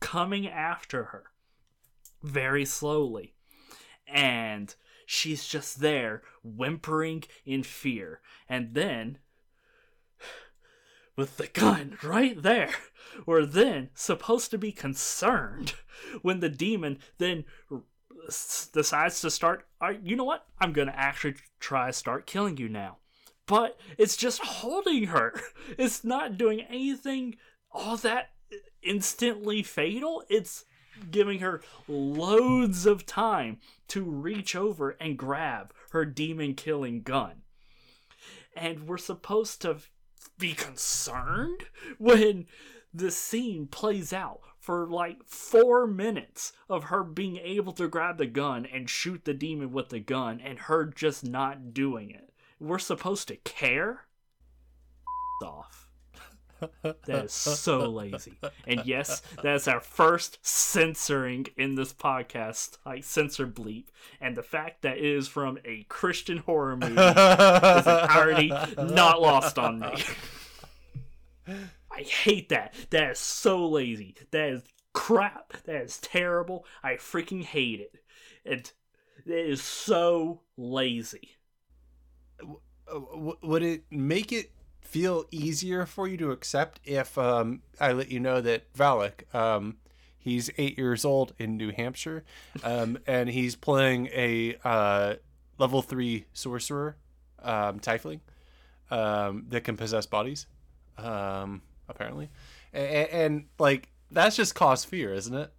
coming 0.00 0.48
after 0.48 1.04
her 1.04 1.24
very 2.22 2.64
slowly. 2.64 3.34
And 4.06 4.74
she's 5.04 5.46
just 5.46 5.80
there 5.80 6.22
whimpering 6.42 7.24
in 7.44 7.62
fear. 7.62 8.20
And 8.48 8.74
then 8.74 9.18
with 11.16 11.38
the 11.38 11.46
gun 11.46 11.96
right 12.02 12.40
there. 12.42 12.74
We're 13.24 13.46
then 13.46 13.88
supposed 13.94 14.50
to 14.50 14.58
be 14.58 14.72
concerned 14.72 15.74
when 16.22 16.40
the 16.40 16.50
demon 16.50 16.98
then 17.18 17.44
decides 18.72 19.20
to 19.20 19.30
start. 19.30 19.66
You 20.02 20.16
know 20.16 20.24
what? 20.24 20.46
I'm 20.60 20.72
gonna 20.72 20.94
actually 20.94 21.36
try 21.58 21.90
start 21.90 22.26
killing 22.26 22.58
you 22.58 22.68
now. 22.68 22.98
But 23.46 23.78
it's 23.96 24.16
just 24.16 24.42
holding 24.42 25.04
her. 25.04 25.40
It's 25.78 26.04
not 26.04 26.36
doing 26.36 26.60
anything 26.62 27.36
all 27.70 27.96
that 27.98 28.30
instantly 28.82 29.62
fatal. 29.62 30.22
It's 30.28 30.64
giving 31.10 31.40
her 31.40 31.62
loads 31.88 32.86
of 32.86 33.06
time 33.06 33.58
to 33.88 34.02
reach 34.02 34.56
over 34.56 34.90
and 35.00 35.18
grab 35.18 35.72
her 35.90 36.04
demon 36.04 36.54
killing 36.54 37.02
gun. 37.02 37.42
And 38.56 38.88
we're 38.88 38.96
supposed 38.98 39.60
to 39.62 39.78
be 40.38 40.54
concerned 40.54 41.64
when 41.98 42.46
the 42.92 43.10
scene 43.10 43.66
plays 43.66 44.12
out 44.12 44.40
for 44.58 44.88
like 44.88 45.18
four 45.26 45.86
minutes 45.86 46.52
of 46.68 46.84
her 46.84 47.04
being 47.04 47.36
able 47.36 47.72
to 47.74 47.88
grab 47.88 48.18
the 48.18 48.26
gun 48.26 48.66
and 48.66 48.88
shoot 48.88 49.24
the 49.24 49.34
demon 49.34 49.72
with 49.72 49.90
the 49.90 50.00
gun 50.00 50.40
and 50.40 50.58
her 50.60 50.86
just 50.86 51.24
not 51.24 51.74
doing 51.74 52.10
it. 52.10 52.32
We're 52.58 52.78
supposed 52.78 53.28
to 53.28 53.36
care? 53.36 54.06
off. 55.42 55.85
That 56.82 57.24
is 57.24 57.32
so 57.32 57.90
lazy. 57.90 58.38
And 58.66 58.84
yes, 58.84 59.22
that's 59.42 59.68
our 59.68 59.80
first 59.80 60.38
censoring 60.42 61.46
in 61.56 61.74
this 61.74 61.92
podcast, 61.92 62.78
like 62.84 63.04
censor 63.04 63.46
bleep. 63.46 63.86
And 64.20 64.36
the 64.36 64.42
fact 64.42 64.82
that 64.82 64.98
it 64.98 65.04
is 65.04 65.28
from 65.28 65.58
a 65.64 65.84
Christian 65.88 66.38
horror 66.38 66.76
movie 66.76 66.94
is 66.94 67.86
entirely 67.86 68.48
not 68.48 69.20
lost 69.20 69.58
on 69.58 69.80
me. 69.80 69.94
I 71.90 72.02
hate 72.02 72.48
that. 72.50 72.74
That 72.90 73.12
is 73.12 73.18
so 73.18 73.66
lazy. 73.68 74.16
That 74.30 74.48
is 74.50 74.62
crap. 74.92 75.52
That 75.64 75.82
is 75.82 75.98
terrible. 75.98 76.66
I 76.82 76.94
freaking 76.94 77.44
hate 77.44 77.80
it. 77.80 77.94
It 78.44 78.72
is 79.26 79.62
so 79.62 80.40
lazy. 80.56 81.36
Uh, 82.40 83.34
would 83.42 83.62
it 83.62 83.84
make 83.90 84.32
it 84.32 84.52
feel 84.86 85.24
easier 85.30 85.86
for 85.86 86.08
you 86.08 86.16
to 86.18 86.30
accept 86.30 86.80
if 86.84 87.18
um, 87.18 87.62
I 87.80 87.92
let 87.92 88.10
you 88.10 88.20
know 88.20 88.40
that 88.40 88.72
Valak, 88.74 89.34
um, 89.34 89.76
he's 90.18 90.50
eight 90.58 90.78
years 90.78 91.04
old 91.04 91.34
in 91.38 91.56
New 91.56 91.72
Hampshire, 91.72 92.24
um, 92.64 92.98
and 93.06 93.28
he's 93.28 93.56
playing 93.56 94.06
a 94.08 94.56
uh, 94.64 95.14
level 95.58 95.82
three 95.82 96.26
sorcerer, 96.32 96.96
um, 97.42 97.80
Tiefling, 97.80 98.20
um, 98.90 99.46
that 99.48 99.64
can 99.64 99.76
possess 99.76 100.06
bodies, 100.06 100.46
um, 100.98 101.62
apparently, 101.88 102.30
and, 102.72 103.08
and, 103.08 103.44
like 103.58 103.88
that's 104.10 104.36
just 104.36 104.54
cause 104.54 104.84
fear, 104.84 105.12
isn't 105.12 105.34
it? 105.34 105.52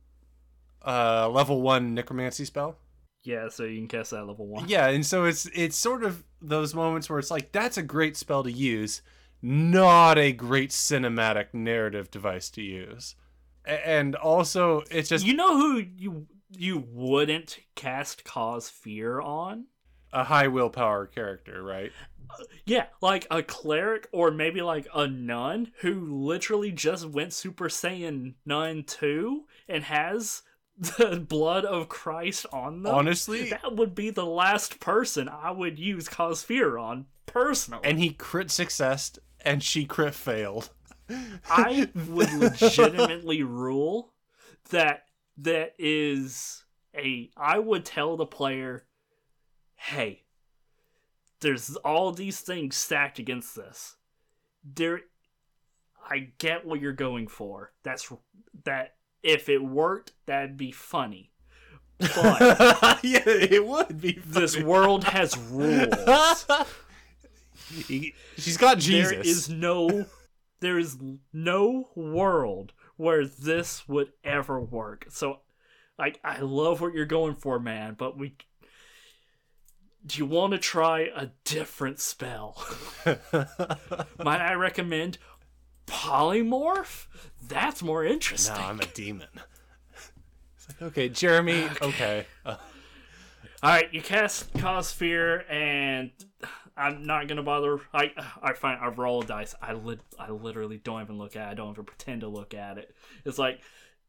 Uh, 0.86 1.30
level 1.30 1.62
one 1.62 1.94
necromancy 1.94 2.46
spell. 2.46 2.78
Yeah, 3.24 3.50
so 3.50 3.64
you 3.66 3.78
can 3.80 3.88
cast 3.90 4.12
that 4.12 4.26
level 4.26 4.48
one. 4.48 4.70
Yeah, 4.70 4.88
and 4.88 5.06
so 5.06 5.26
it's 5.26 5.48
it's 5.48 5.76
sort 5.76 6.04
of 6.04 6.24
those 6.42 6.74
moments 6.74 7.10
where 7.10 7.20
it's 7.20 7.32
like 7.32 7.52
that's 7.52 7.78
a 7.78 7.84
great 7.84 8.16
spell 8.16 8.44
to 8.44 8.52
use, 8.52 9.02
not 9.42 10.18
a 10.18 10.32
great 10.32 10.72
cinematic 10.72 11.54
narrative 11.54 12.12
device 12.12 12.50
to 12.52 12.62
use. 12.62 13.16
And 13.66 14.16
also, 14.16 14.84
it's 14.90 15.10
just 15.10 15.26
you 15.26 15.34
know 15.34 15.58
who 15.58 15.86
you 15.96 16.28
you 16.50 16.86
wouldn't 16.92 17.60
cast 17.76 18.24
cause 18.24 18.70
fear 18.70 19.20
on 19.20 19.66
a 20.14 20.24
high 20.24 20.48
willpower 20.48 21.06
character, 21.06 21.62
right? 21.62 21.92
Uh, 22.30 22.44
yeah, 22.66 22.86
like 23.02 23.28
a 23.30 23.44
cleric 23.44 24.08
or 24.12 24.32
maybe 24.32 24.62
like 24.62 24.88
a 24.94 25.08
nun 25.08 25.72
who 25.82 26.26
literally 26.26 26.72
just 26.72 27.06
went 27.06 27.34
Super 27.34 27.68
Saiyan 27.68 28.36
Nun 28.46 28.84
2 28.84 29.46
and 29.68 29.84
has 29.84 30.44
the 30.78 31.26
blood 31.28 31.66
of 31.66 31.90
Christ 31.90 32.46
on 32.52 32.84
them. 32.84 32.94
Honestly, 32.94 33.50
that 33.50 33.76
would 33.76 33.96
be 33.96 34.10
the 34.10 34.26
last 34.26 34.80
person 34.80 35.30
I 35.30 35.52
would 35.52 35.80
use 35.80 36.08
cause 36.08 36.44
fear 36.44 36.78
on 36.78 37.06
personally. 37.26 37.82
And 37.84 38.00
he 38.00 38.12
crit 38.12 38.52
successed 38.52 39.20
and 39.42 39.64
she 39.64 39.86
crit 39.86 40.16
failed. 40.16 40.70
I 41.50 41.90
would 42.08 42.34
legitimately 42.40 43.44
rule 43.44 44.14
that 44.70 45.04
that 45.38 45.74
is 45.78 46.64
a 46.96 47.30
I 47.38 47.60
would 47.60 47.86
tell 47.86 48.18
the 48.18 48.26
player, 48.26 48.86
"Hey, 49.76 50.24
there's 51.40 51.76
all 51.78 52.12
these 52.12 52.42
things 52.42 52.76
stacked 52.76 53.20
against 53.20 53.56
this. 53.56 53.96
There 54.64 55.02
I 56.10 56.30
get 56.38 56.66
what 56.66 56.82
you're 56.82 56.94
going 56.94 57.28
for. 57.28 57.74
That's 57.84 58.12
that 58.64 58.96
if 59.24 59.50
it 59.50 59.64
worked, 59.64 60.14
that'd 60.26 60.58
be 60.58 60.72
funny. 60.72 61.32
But 62.00 63.00
yeah, 63.04 63.24
it 63.26 63.66
would 63.66 64.00
be. 64.00 64.14
Funny. 64.14 64.42
This 64.42 64.58
world 64.58 65.04
has 65.06 65.38
rules. 65.52 66.46
She's 68.38 68.58
got 68.58 68.80
Jesus. 68.80 69.12
There 69.12 69.22
is 69.22 69.50
no 69.50 70.06
there 70.60 70.80
is 70.80 70.98
no 71.34 71.90
world 71.96 72.74
where 72.96 73.26
this 73.26 73.88
would 73.88 74.12
ever 74.24 74.60
work. 74.60 75.06
So 75.10 75.40
like 76.00 76.20
I 76.24 76.40
love 76.40 76.82
what 76.82 76.94
you're 76.94 77.06
going 77.06 77.36
for, 77.36 77.60
man, 77.60 77.96
but 77.98 78.18
we 78.18 78.36
do 80.06 80.20
you 80.20 80.26
want 80.26 80.54
to 80.54 80.58
try 80.58 81.10
a 81.16 81.30
different 81.44 82.00
spell? 82.00 82.64
Might 83.06 84.42
I 84.42 84.54
recommend 84.54 85.18
polymorph? 85.86 87.08
That's 87.46 87.84
more 87.84 88.06
interesting. 88.06 88.56
No, 88.56 88.62
I'm 88.62 88.80
a 88.80 88.86
demon. 88.86 89.28
It's 90.56 90.68
like, 90.70 90.82
okay, 90.90 91.10
Jeremy, 91.10 91.66
okay. 91.66 91.86
okay. 91.86 92.26
Uh. 92.46 92.56
All 93.64 93.72
right, 93.72 93.92
you 93.92 94.02
cast 94.02 94.54
cause 94.54 94.92
fear 94.92 95.44
and 95.50 96.12
I'm 96.78 97.04
not 97.06 97.28
gonna 97.28 97.44
bother. 97.44 97.80
I 97.94 98.12
I 98.42 98.54
find 98.54 98.80
I 98.80 98.88
roll 98.88 99.24
a 99.24 99.26
dice. 99.26 99.56
I 99.62 99.74
lit 99.74 100.00
I 100.20 100.30
literally 100.30 100.78
don't 100.78 101.02
even 101.02 101.18
look 101.18 101.36
at. 101.36 101.48
it. 101.48 101.52
I 101.52 101.54
don't 101.56 101.72
even 101.72 101.86
pretend 101.86 102.22
to 102.22 102.28
look 102.28 102.54
at 102.54 102.78
it. 102.78 102.96
It's 103.26 103.40
like 103.40 103.62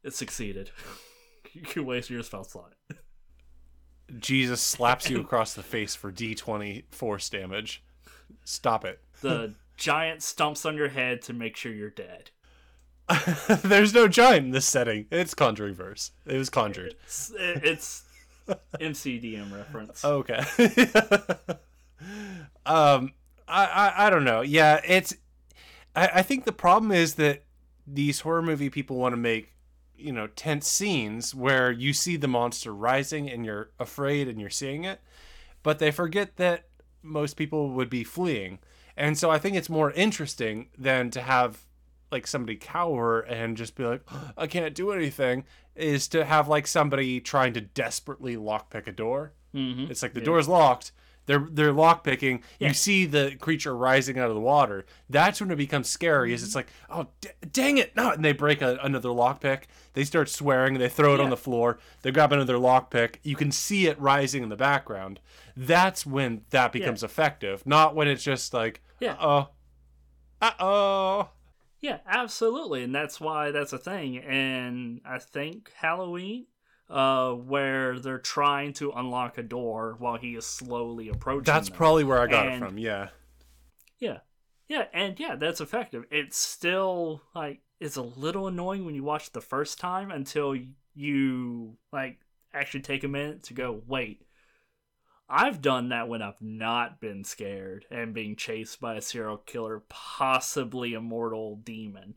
it 0.03 0.13
succeeded. 0.13 0.69
you 1.53 1.61
can 1.61 1.85
waste 1.85 2.09
your 2.09 2.23
spell 2.23 2.43
slot. 2.43 2.73
Jesus 4.19 4.61
slaps 4.61 5.09
you 5.09 5.19
across 5.21 5.53
the 5.53 5.63
face 5.63 5.95
for 5.95 6.11
D20 6.11 6.83
force 6.91 7.29
damage. 7.29 7.83
Stop 8.43 8.85
it. 8.85 8.99
The 9.21 9.53
giant 9.75 10.23
stumps 10.23 10.65
on 10.65 10.77
your 10.77 10.87
head 10.87 11.21
to 11.23 11.33
make 11.33 11.57
sure 11.57 11.73
you're 11.73 11.89
dead. 11.89 12.31
There's 13.63 13.93
no 13.93 14.07
giant 14.07 14.45
in 14.45 14.51
this 14.51 14.65
setting. 14.65 15.07
It's 15.11 15.33
Conjuring 15.33 15.73
verse. 15.73 16.11
It 16.25 16.37
was 16.37 16.49
conjured. 16.49 16.95
It's, 17.03 17.33
it's 17.37 18.03
MCDM 18.79 19.53
reference. 19.53 20.05
Okay 20.05 20.45
um, 22.65 23.13
I, 23.47 23.65
I, 23.65 24.07
I 24.07 24.09
don't 24.09 24.23
know. 24.23 24.41
Yeah, 24.41 24.79
it's. 24.85 25.15
I, 25.95 26.09
I 26.15 26.21
think 26.21 26.45
the 26.45 26.51
problem 26.51 26.91
is 26.91 27.15
that 27.15 27.43
these 27.85 28.21
horror 28.21 28.41
movie 28.41 28.69
people 28.69 28.97
want 28.97 29.13
to 29.13 29.17
make, 29.17 29.53
you 29.97 30.11
know, 30.11 30.27
tense 30.27 30.67
scenes 30.67 31.33
where 31.33 31.71
you 31.71 31.93
see 31.93 32.15
the 32.17 32.27
monster 32.27 32.73
rising 32.73 33.29
and 33.29 33.45
you're 33.45 33.71
afraid 33.79 34.27
and 34.27 34.39
you're 34.39 34.49
seeing 34.49 34.83
it, 34.83 35.01
but 35.63 35.79
they 35.79 35.91
forget 35.91 36.37
that 36.37 36.67
most 37.01 37.35
people 37.35 37.71
would 37.71 37.89
be 37.89 38.03
fleeing. 38.03 38.59
And 38.95 39.17
so 39.17 39.31
I 39.31 39.39
think 39.39 39.55
it's 39.55 39.69
more 39.69 39.91
interesting 39.91 40.67
than 40.77 41.09
to 41.11 41.21
have 41.21 41.63
like 42.11 42.27
somebody 42.27 42.55
cower 42.55 43.21
and 43.21 43.55
just 43.55 43.75
be 43.75 43.85
like, 43.85 44.01
I 44.37 44.47
can't 44.47 44.75
do 44.75 44.91
anything, 44.91 45.45
is 45.75 46.07
to 46.09 46.25
have 46.25 46.47
like 46.47 46.67
somebody 46.67 47.19
trying 47.19 47.53
to 47.53 47.61
desperately 47.61 48.35
lockpick 48.35 48.87
a 48.87 48.91
door. 48.91 49.33
Mm-hmm. 49.55 49.89
It's 49.89 50.01
like 50.01 50.13
the 50.13 50.19
yeah. 50.19 50.25
door's 50.25 50.47
locked 50.47 50.91
they're 51.29 51.47
they're 51.51 51.71
lock 51.71 52.03
picking. 52.03 52.41
Yeah. 52.57 52.69
You 52.69 52.73
see 52.73 53.05
the 53.05 53.35
creature 53.39 53.77
rising 53.77 54.17
out 54.17 54.29
of 54.29 54.33
the 54.33 54.41
water. 54.41 54.87
That's 55.11 55.39
when 55.39 55.51
it 55.51 55.57
becomes 55.57 55.87
scary. 55.87 56.33
Is 56.33 56.41
it's 56.41 56.55
like, 56.55 56.69
oh 56.89 57.05
d- 57.21 57.29
dang 57.51 57.77
it, 57.77 57.95
no! 57.95 58.09
And 58.09 58.25
they 58.25 58.31
break 58.31 58.63
a, 58.63 58.79
another 58.81 59.11
lock 59.11 59.39
pick. 59.39 59.67
They 59.93 60.03
start 60.03 60.27
swearing. 60.27 60.79
They 60.79 60.89
throw 60.89 61.13
it 61.13 61.17
yeah. 61.19 61.25
on 61.25 61.29
the 61.29 61.37
floor. 61.37 61.77
They 62.01 62.09
grab 62.09 62.31
another 62.31 62.57
lock 62.57 62.89
pick. 62.89 63.19
You 63.21 63.35
can 63.35 63.51
see 63.51 63.85
it 63.85 64.01
rising 64.01 64.41
in 64.41 64.49
the 64.49 64.55
background. 64.55 65.19
That's 65.55 66.03
when 66.03 66.45
that 66.49 66.71
becomes 66.71 67.03
yeah. 67.03 67.05
effective. 67.05 67.63
Not 67.63 67.93
when 67.93 68.07
it's 68.07 68.23
just 68.23 68.51
like, 68.51 68.81
yeah, 68.99 69.15
oh, 69.21 69.49
uh 70.41 70.51
oh. 70.59 71.29
Yeah, 71.79 71.99
absolutely, 72.07 72.83
and 72.83 72.93
that's 72.93 73.21
why 73.21 73.51
that's 73.51 73.71
a 73.71 73.77
thing. 73.77 74.17
And 74.17 75.01
I 75.05 75.19
think 75.19 75.71
Halloween, 75.75 76.47
uh, 76.89 77.33
where 77.33 77.99
they're 77.99 78.17
trying 78.17 78.73
to 78.73 78.91
unlock 78.91 79.37
a 79.37 79.43
door 79.43 79.95
while 79.99 80.17
he 80.17 80.35
is 80.35 80.45
slowly 80.45 81.09
approaching. 81.09 81.43
That's 81.43 81.69
them. 81.69 81.77
probably 81.77 82.03
where 82.03 82.19
I 82.19 82.27
got 82.27 82.47
it 82.47 82.59
from. 82.59 82.77
Yeah. 82.77 83.09
Yeah. 83.99 84.19
Yeah, 84.67 84.85
and 84.93 85.19
yeah, 85.19 85.35
that's 85.35 85.61
effective. 85.61 86.05
It's 86.11 86.37
still 86.37 87.23
like 87.33 87.61
it's 87.79 87.95
a 87.95 88.03
little 88.03 88.47
annoying 88.47 88.85
when 88.85 88.95
you 88.95 89.03
watch 89.03 89.27
it 89.27 89.33
the 89.33 89.41
first 89.41 89.79
time 89.79 90.11
until 90.11 90.55
you 90.93 91.77
like 91.91 92.19
actually 92.53 92.81
take 92.81 93.03
a 93.03 93.07
minute 93.07 93.43
to 93.43 93.53
go, 93.53 93.81
wait. 93.87 94.25
I've 95.31 95.61
done 95.61 95.89
that 95.89 96.09
when 96.09 96.23
I've 96.23 96.41
not 96.41 96.99
been 96.99 97.23
scared 97.23 97.85
and 97.91 98.15
being 98.15 98.35
chased 98.35 98.81
by 98.81 98.95
a 98.95 99.01
serial 99.01 99.37
killer, 99.37 99.83
possibly 99.87 100.95
a 100.95 101.01
mortal 101.01 101.57
demon. 101.57 102.15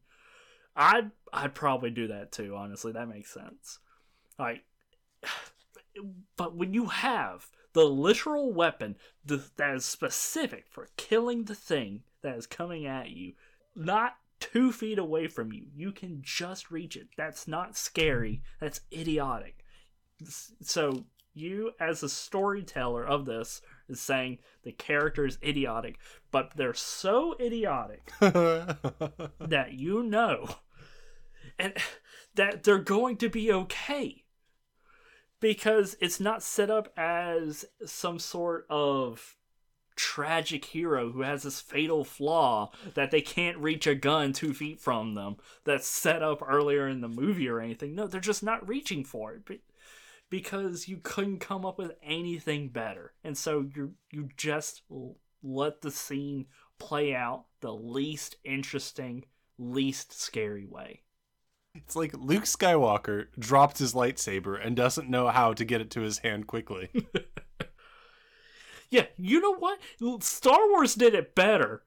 I'd 0.75 1.11
I'd 1.31 1.55
probably 1.55 1.91
do 1.91 2.09
that 2.09 2.33
too, 2.33 2.55
honestly. 2.57 2.93
That 2.93 3.09
makes 3.09 3.31
sense. 3.31 3.79
Like 4.39 4.65
but 6.37 6.57
when 6.57 6.75
you 6.75 6.87
have 6.87 7.49
the 7.73 7.85
literal 7.85 8.53
weapon 8.53 8.97
that 9.25 9.75
is 9.75 9.85
specific 9.85 10.67
for 10.69 10.89
killing 10.97 11.45
the 11.45 11.55
thing 11.55 12.03
that 12.23 12.37
is 12.37 12.47
coming 12.47 12.87
at 12.87 13.11
you, 13.11 13.33
not 13.75 14.17
two 14.41 14.73
feet 14.73 14.99
away 14.99 15.27
from 15.29 15.53
you, 15.53 15.67
you 15.75 15.93
can 15.93 16.21
just 16.23 16.71
reach 16.71 16.97
it. 16.97 17.09
That's 17.17 17.47
not 17.49 17.77
scary. 17.77 18.43
That's 18.61 18.81
idiotic. 18.93 19.65
So 20.61 21.05
you, 21.35 21.73
as 21.81 22.03
a 22.03 22.09
storyteller 22.09 23.05
of 23.07 23.25
this, 23.25 23.63
is 23.89 24.01
saying 24.01 24.39
the 24.65 24.73
character 24.73 25.25
is 25.25 25.39
idiotic, 25.43 25.99
but 26.31 26.53
they're 26.57 26.75
so 26.75 27.35
idiotic 27.41 28.13
that 28.21 29.69
you 29.73 30.03
know 30.03 30.57
and 31.59 31.75
that 32.35 32.63
they're 32.63 32.79
going 32.79 33.17
to 33.19 33.29
be 33.29 33.53
okay 33.53 34.22
because 35.43 35.97
it's 36.01 36.21
not 36.21 36.43
set 36.43 36.71
up 36.71 36.91
as 36.97 37.67
some 37.85 38.21
sort 38.21 38.65
of 38.71 39.37
tragic 39.97 40.65
hero 40.67 41.11
who 41.11 41.21
has 41.23 41.43
this 41.43 41.61
fatal 41.61 42.05
flaw 42.05 42.71
that 42.95 43.11
they 43.11 43.21
can't 43.21 43.59
reach 43.59 43.87
a 43.87 43.95
gun 43.95 44.33
two 44.33 44.55
feet 44.55 44.81
from 44.81 45.15
them 45.15 45.37
that's 45.65 45.87
set 45.87 46.23
up 46.23 46.43
earlier 46.49 46.89
in 46.89 47.03
the 47.03 47.09
movie 47.09 47.49
or 47.49 47.61
anything. 47.61 47.95
No 47.95 48.07
they're 48.07 48.21
just 48.21 48.43
not 48.43 48.67
reaching 48.67 49.05
for 49.05 49.35
it 49.35 49.45
be- 49.45 49.61
because 50.31 50.89
you 50.89 50.99
couldn't 51.03 51.41
come 51.41 51.67
up 51.67 51.77
with 51.77 51.93
anything 52.03 52.69
better. 52.69 53.13
And 53.23 53.37
so 53.37 53.69
you 53.75 53.95
you 54.13 54.29
just 54.37 54.83
let 55.43 55.83
the 55.83 55.91
scene 55.91 56.47
play 56.79 57.15
out 57.15 57.47
the 57.61 57.75
least 57.75 58.37
interesting 58.45 59.25
least 59.59 60.19
scary 60.19 60.67
way 60.67 61.03
It's 61.75 61.97
like 61.97 62.13
Luke 62.15 62.45
Skywalker 62.45 63.27
dropped 63.39 63.79
his 63.79 63.95
lightsaber 63.95 64.65
and 64.65 64.77
doesn't 64.77 65.09
know 65.09 65.29
how 65.29 65.55
to 65.55 65.65
get 65.65 65.81
it 65.81 65.91
to 65.93 66.01
his 66.03 66.19
hand 66.19 66.47
quickly. 66.47 66.91
Yeah, 68.91 69.07
you 69.17 69.41
know 69.41 69.55
what? 69.55 69.79
Star 70.23 70.69
Wars 70.69 70.95
did 70.95 71.15
it 71.15 71.35
better. 71.35 71.81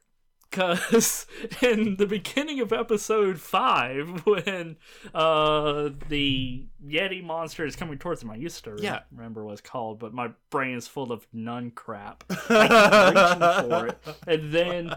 Because 0.50 1.28
in 1.62 1.98
the 1.98 2.08
beginning 2.08 2.60
of 2.62 2.74
episode 2.74 3.40
5, 3.40 4.26
when 4.26 4.78
uh, 5.14 5.90
the 6.10 6.66
Yeti 6.84 7.24
monster 7.24 7.64
is 7.64 7.76
coming 7.76 8.00
towards 8.00 8.24
him, 8.24 8.32
I 8.32 8.36
used 8.38 8.64
to 8.64 8.76
Yeah. 8.82 9.02
remember 9.12 9.46
what 9.46 9.52
it's 9.52 9.62
called, 9.62 10.00
but 10.00 10.16
my 10.16 10.32
brain 10.50 10.76
is 10.78 10.88
full 10.88 11.12
of 11.12 11.28
nun 11.32 11.70
crap. 11.70 12.24
Reaching 12.50 12.50
for 12.50 13.88
it. 13.90 14.00
And 14.26 14.52
then 14.52 14.96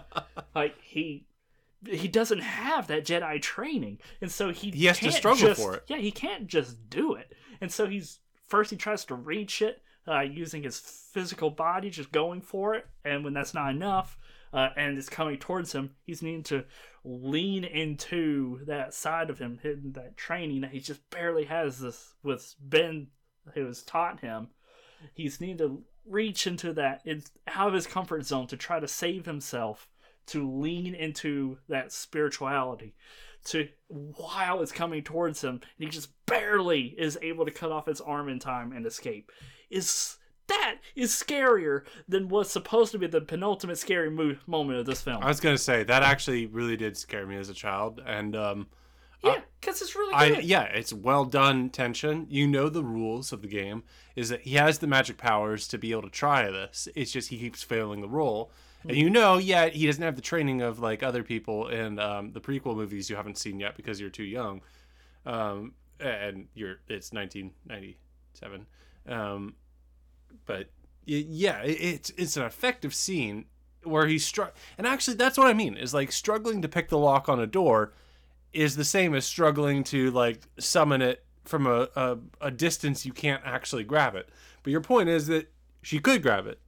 like 0.54 0.80
he 0.80 1.26
he 1.86 2.08
doesn't 2.08 2.40
have 2.40 2.86
that 2.88 3.04
Jedi 3.04 3.40
training, 3.40 3.98
and 4.20 4.30
so 4.30 4.50
he 4.50 4.70
He 4.70 4.86
has 4.86 4.98
to 5.00 5.12
struggle 5.12 5.48
just- 5.48 5.60
for 5.60 5.74
it. 5.76 5.84
Yeah, 5.86 5.98
he 5.98 6.10
can't 6.10 6.46
just 6.46 6.88
do 6.90 7.14
it, 7.14 7.32
and 7.60 7.70
so 7.72 7.86
he's 7.86 8.20
first 8.46 8.70
he 8.70 8.76
tries 8.76 9.04
to 9.06 9.14
reach 9.14 9.60
it 9.62 9.82
uh, 10.06 10.20
using 10.20 10.62
his 10.62 10.78
physical 10.78 11.50
body, 11.50 11.90
just 11.90 12.10
going 12.12 12.40
for 12.40 12.74
it, 12.74 12.86
and 13.04 13.22
when 13.24 13.34
that's 13.34 13.52
not 13.54 13.70
enough, 13.70 14.16
uh, 14.52 14.70
and 14.76 14.96
it's 14.96 15.08
coming 15.10 15.36
towards 15.38 15.72
him, 15.72 15.90
he's 16.04 16.22
needing 16.22 16.42
to 16.42 16.64
lean 17.04 17.62
into 17.64 18.64
that 18.64 18.94
side 18.94 19.28
of 19.30 19.38
him, 19.38 19.58
hidden 19.62 19.92
that 19.92 20.16
training 20.16 20.62
that 20.62 20.70
he 20.70 20.80
just 20.80 21.08
barely 21.10 21.44
has 21.44 21.78
this 21.80 22.14
with 22.22 22.54
Ben, 22.60 23.08
who 23.54 23.66
has 23.66 23.82
taught 23.82 24.20
him. 24.20 24.48
He's 25.14 25.40
needing 25.40 25.58
to 25.58 25.84
reach 26.06 26.46
into 26.46 26.72
that, 26.72 27.02
it's 27.04 27.30
out 27.46 27.68
of 27.68 27.74
his 27.74 27.86
comfort 27.86 28.24
zone 28.24 28.46
to 28.46 28.56
try 28.56 28.80
to 28.80 28.88
save 28.88 29.26
himself, 29.26 29.88
to 30.28 30.50
lean 30.50 30.94
into 30.94 31.58
that 31.68 31.92
spirituality, 31.92 32.94
to 33.46 33.68
while 33.88 34.62
it's 34.62 34.72
coming 34.72 35.02
towards 35.02 35.42
him, 35.42 35.54
and 35.54 35.62
he 35.78 35.86
just 35.86 36.10
barely 36.26 36.94
is 36.98 37.18
able 37.22 37.44
to 37.44 37.50
cut 37.50 37.72
off 37.72 37.86
his 37.86 38.00
arm 38.00 38.28
in 38.28 38.38
time 38.38 38.72
and 38.72 38.86
escape. 38.86 39.32
Is 39.70 40.16
that 40.48 40.76
is 40.96 41.12
scarier 41.12 41.82
than 42.08 42.28
what's 42.28 42.50
supposed 42.50 42.92
to 42.92 42.98
be 42.98 43.06
the 43.06 43.20
penultimate 43.20 43.78
scary 43.78 44.10
mo- 44.10 44.36
moment 44.46 44.78
of 44.80 44.86
this 44.86 45.02
film? 45.02 45.22
I 45.22 45.28
was 45.28 45.40
gonna 45.40 45.58
say 45.58 45.84
that 45.84 46.02
actually 46.02 46.46
really 46.46 46.76
did 46.76 46.96
scare 46.96 47.26
me 47.26 47.36
as 47.36 47.48
a 47.48 47.54
child, 47.54 48.02
and 48.04 48.34
um, 48.34 48.66
yeah, 49.22 49.40
because 49.60 49.82
it's 49.82 49.94
really 49.94 50.14
I 50.14 50.28
good. 50.30 50.44
yeah, 50.44 50.64
it's 50.64 50.92
well 50.92 51.24
done 51.24 51.70
tension. 51.70 52.26
You 52.30 52.46
know 52.46 52.68
the 52.68 52.84
rules 52.84 53.32
of 53.32 53.42
the 53.42 53.48
game 53.48 53.82
is 54.16 54.28
that 54.30 54.42
he 54.42 54.54
has 54.54 54.78
the 54.78 54.86
magic 54.86 55.18
powers 55.18 55.68
to 55.68 55.78
be 55.78 55.92
able 55.92 56.02
to 56.02 56.10
try 56.10 56.50
this. 56.50 56.88
It's 56.94 57.12
just 57.12 57.28
he 57.30 57.38
keeps 57.38 57.62
failing 57.62 58.00
the 58.00 58.08
roll. 58.08 58.50
And 58.88 58.96
you 58.96 59.10
know, 59.10 59.36
yeah, 59.36 59.68
he 59.68 59.86
doesn't 59.86 60.02
have 60.02 60.16
the 60.16 60.22
training 60.22 60.62
of 60.62 60.80
like 60.80 61.02
other 61.02 61.22
people 61.22 61.68
in 61.68 61.98
um, 61.98 62.32
the 62.32 62.40
prequel 62.40 62.74
movies 62.74 63.10
you 63.10 63.16
haven't 63.16 63.36
seen 63.36 63.60
yet 63.60 63.76
because 63.76 64.00
you're 64.00 64.10
too 64.10 64.24
young. 64.24 64.62
Um, 65.26 65.74
and 66.00 66.48
you're 66.54 66.76
it's 66.88 67.12
1997. 67.12 68.66
Um, 69.06 69.54
but 70.46 70.70
yeah, 71.04 71.60
it's 71.62 72.10
it's 72.16 72.36
an 72.36 72.44
effective 72.44 72.94
scene 72.94 73.44
where 73.82 74.06
he's 74.06 74.24
struck. 74.24 74.56
And 74.78 74.86
actually, 74.86 75.16
that's 75.16 75.36
what 75.36 75.46
I 75.46 75.52
mean 75.52 75.76
is 75.76 75.92
like 75.92 76.10
struggling 76.10 76.62
to 76.62 76.68
pick 76.68 76.88
the 76.88 76.98
lock 76.98 77.28
on 77.28 77.40
a 77.40 77.46
door 77.46 77.92
is 78.52 78.76
the 78.76 78.84
same 78.84 79.14
as 79.14 79.26
struggling 79.26 79.84
to 79.84 80.10
like 80.12 80.40
summon 80.58 81.02
it 81.02 81.24
from 81.44 81.66
a, 81.66 81.88
a, 81.94 82.18
a 82.40 82.50
distance 82.50 83.04
you 83.04 83.12
can't 83.12 83.42
actually 83.44 83.84
grab 83.84 84.14
it. 84.14 84.28
But 84.62 84.70
your 84.70 84.80
point 84.80 85.08
is 85.08 85.26
that 85.26 85.50
she 85.82 85.98
could 85.98 86.22
grab 86.22 86.46
it, 86.46 86.58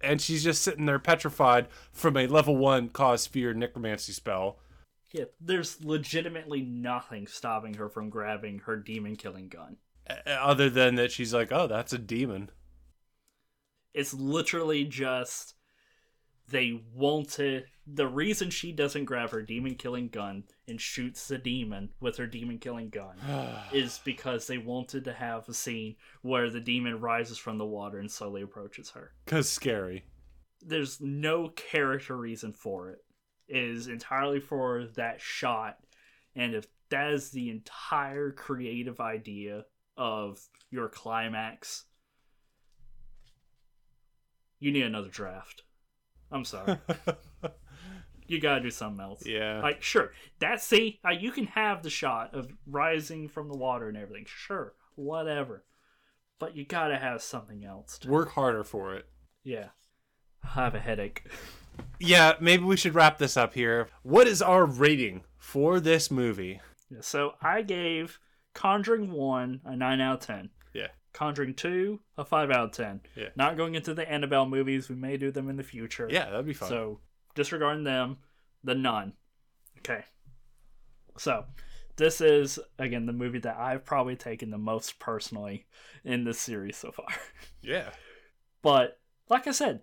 and 0.00 0.20
she's 0.20 0.44
just 0.44 0.62
sitting 0.62 0.86
there 0.86 0.98
petrified 0.98 1.68
from 1.92 2.16
a 2.16 2.26
level 2.26 2.56
one 2.56 2.88
cause 2.88 3.26
fear 3.26 3.52
necromancy 3.54 4.12
spell. 4.12 4.58
Yeah, 5.12 5.24
there's 5.40 5.82
legitimately 5.82 6.62
nothing 6.62 7.26
stopping 7.26 7.74
her 7.74 7.88
from 7.88 8.10
grabbing 8.10 8.60
her 8.60 8.76
demon 8.76 9.16
killing 9.16 9.48
gun. 9.48 9.76
Other 10.26 10.70
than 10.70 10.94
that, 10.96 11.12
she's 11.12 11.34
like, 11.34 11.52
"Oh, 11.52 11.66
that's 11.66 11.92
a 11.92 11.98
demon." 11.98 12.50
It's 13.92 14.14
literally 14.14 14.84
just 14.84 15.54
they 16.48 16.80
wanted 16.94 17.64
the 17.92 18.06
reason 18.06 18.50
she 18.50 18.72
doesn't 18.72 19.04
grab 19.04 19.30
her 19.30 19.42
demon 19.42 19.74
killing 19.74 20.08
gun 20.08 20.44
and 20.68 20.80
shoots 20.80 21.28
the 21.28 21.38
demon 21.38 21.90
with 22.00 22.16
her 22.16 22.26
demon 22.26 22.58
killing 22.58 22.90
gun 22.90 23.16
ah. 23.28 23.68
is 23.72 24.00
because 24.04 24.46
they 24.46 24.58
wanted 24.58 25.04
to 25.04 25.12
have 25.12 25.48
a 25.48 25.54
scene 25.54 25.96
where 26.22 26.50
the 26.50 26.60
demon 26.60 27.00
rises 27.00 27.38
from 27.38 27.58
the 27.58 27.66
water 27.66 27.98
and 27.98 28.10
slowly 28.10 28.42
approaches 28.42 28.90
her. 28.90 29.12
Cause 29.26 29.48
scary. 29.48 30.04
There's 30.62 31.00
no 31.00 31.48
character 31.48 32.16
reason 32.16 32.52
for 32.52 32.90
it. 32.90 32.98
It 33.48 33.64
is 33.64 33.88
entirely 33.88 34.40
for 34.40 34.86
that 34.96 35.20
shot. 35.20 35.78
And 36.36 36.54
if 36.54 36.66
that 36.90 37.12
is 37.12 37.30
the 37.30 37.50
entire 37.50 38.30
creative 38.30 39.00
idea 39.00 39.64
of 39.96 40.40
your 40.70 40.88
climax, 40.88 41.84
you 44.58 44.70
need 44.70 44.84
another 44.84 45.08
draft. 45.08 45.62
I'm 46.30 46.44
sorry. 46.44 46.76
you 48.30 48.40
gotta 48.40 48.60
do 48.60 48.70
something 48.70 49.00
else. 49.04 49.26
yeah. 49.26 49.60
Like, 49.60 49.82
sure, 49.82 50.12
that 50.38 50.62
see, 50.62 51.00
uh, 51.04 51.10
you 51.10 51.30
can 51.32 51.46
have 51.48 51.82
the 51.82 51.90
shot 51.90 52.34
of 52.34 52.48
rising 52.66 53.28
from 53.28 53.48
the 53.48 53.56
water 53.56 53.88
and 53.88 53.96
everything. 53.96 54.26
Sure, 54.28 54.74
whatever. 54.94 55.64
But 56.38 56.56
you 56.56 56.64
gotta 56.64 56.96
have 56.96 57.20
something 57.22 57.64
else. 57.64 57.98
To, 57.98 58.08
Work 58.08 58.30
harder 58.32 58.64
for 58.64 58.94
it. 58.94 59.06
yeah. 59.42 59.68
I 60.42 60.48
have 60.64 60.74
a 60.74 60.80
headache. 60.80 61.26
Yeah, 61.98 62.32
maybe 62.40 62.64
we 62.64 62.76
should 62.78 62.94
wrap 62.94 63.18
this 63.18 63.36
up 63.36 63.52
here. 63.52 63.88
What 64.02 64.26
is 64.26 64.40
our 64.40 64.64
rating 64.64 65.24
for 65.36 65.80
this 65.80 66.10
movie? 66.10 66.60
Yeah, 66.90 67.00
so 67.02 67.34
I 67.42 67.60
gave 67.60 68.18
Conjuring 68.54 69.12
1 69.12 69.60
a 69.66 69.76
9 69.76 70.00
out 70.00 70.14
of 70.14 70.26
10. 70.26 70.48
Yeah. 70.72 70.88
Conjuring 71.12 71.54
2 71.54 72.00
a 72.16 72.24
5 72.24 72.50
out 72.50 72.64
of 72.64 72.72
10. 72.72 73.00
Yeah. 73.16 73.28
Not 73.36 73.56
going 73.58 73.74
into 73.74 73.92
the 73.92 74.10
Annabelle 74.10 74.46
movies. 74.46 74.88
We 74.88 74.94
may 74.96 75.16
do 75.18 75.30
them 75.30 75.50
in 75.50 75.56
the 75.56 75.62
future. 75.62 76.08
Yeah, 76.10 76.30
that'd 76.30 76.46
be 76.46 76.54
fun. 76.54 76.68
So 76.70 77.00
disregarding 77.40 77.84
them, 77.84 78.18
the 78.62 78.74
nun. 78.74 79.14
Okay. 79.78 80.04
So 81.16 81.46
this 81.96 82.20
is 82.20 82.58
again 82.78 83.06
the 83.06 83.14
movie 83.14 83.38
that 83.38 83.56
I've 83.56 83.86
probably 83.86 84.14
taken 84.14 84.50
the 84.50 84.58
most 84.58 84.98
personally 84.98 85.64
in 86.04 86.24
this 86.24 86.38
series 86.38 86.76
so 86.76 86.92
far. 86.92 87.06
yeah. 87.62 87.88
But 88.60 88.98
like 89.30 89.46
I 89.46 89.52
said, 89.52 89.80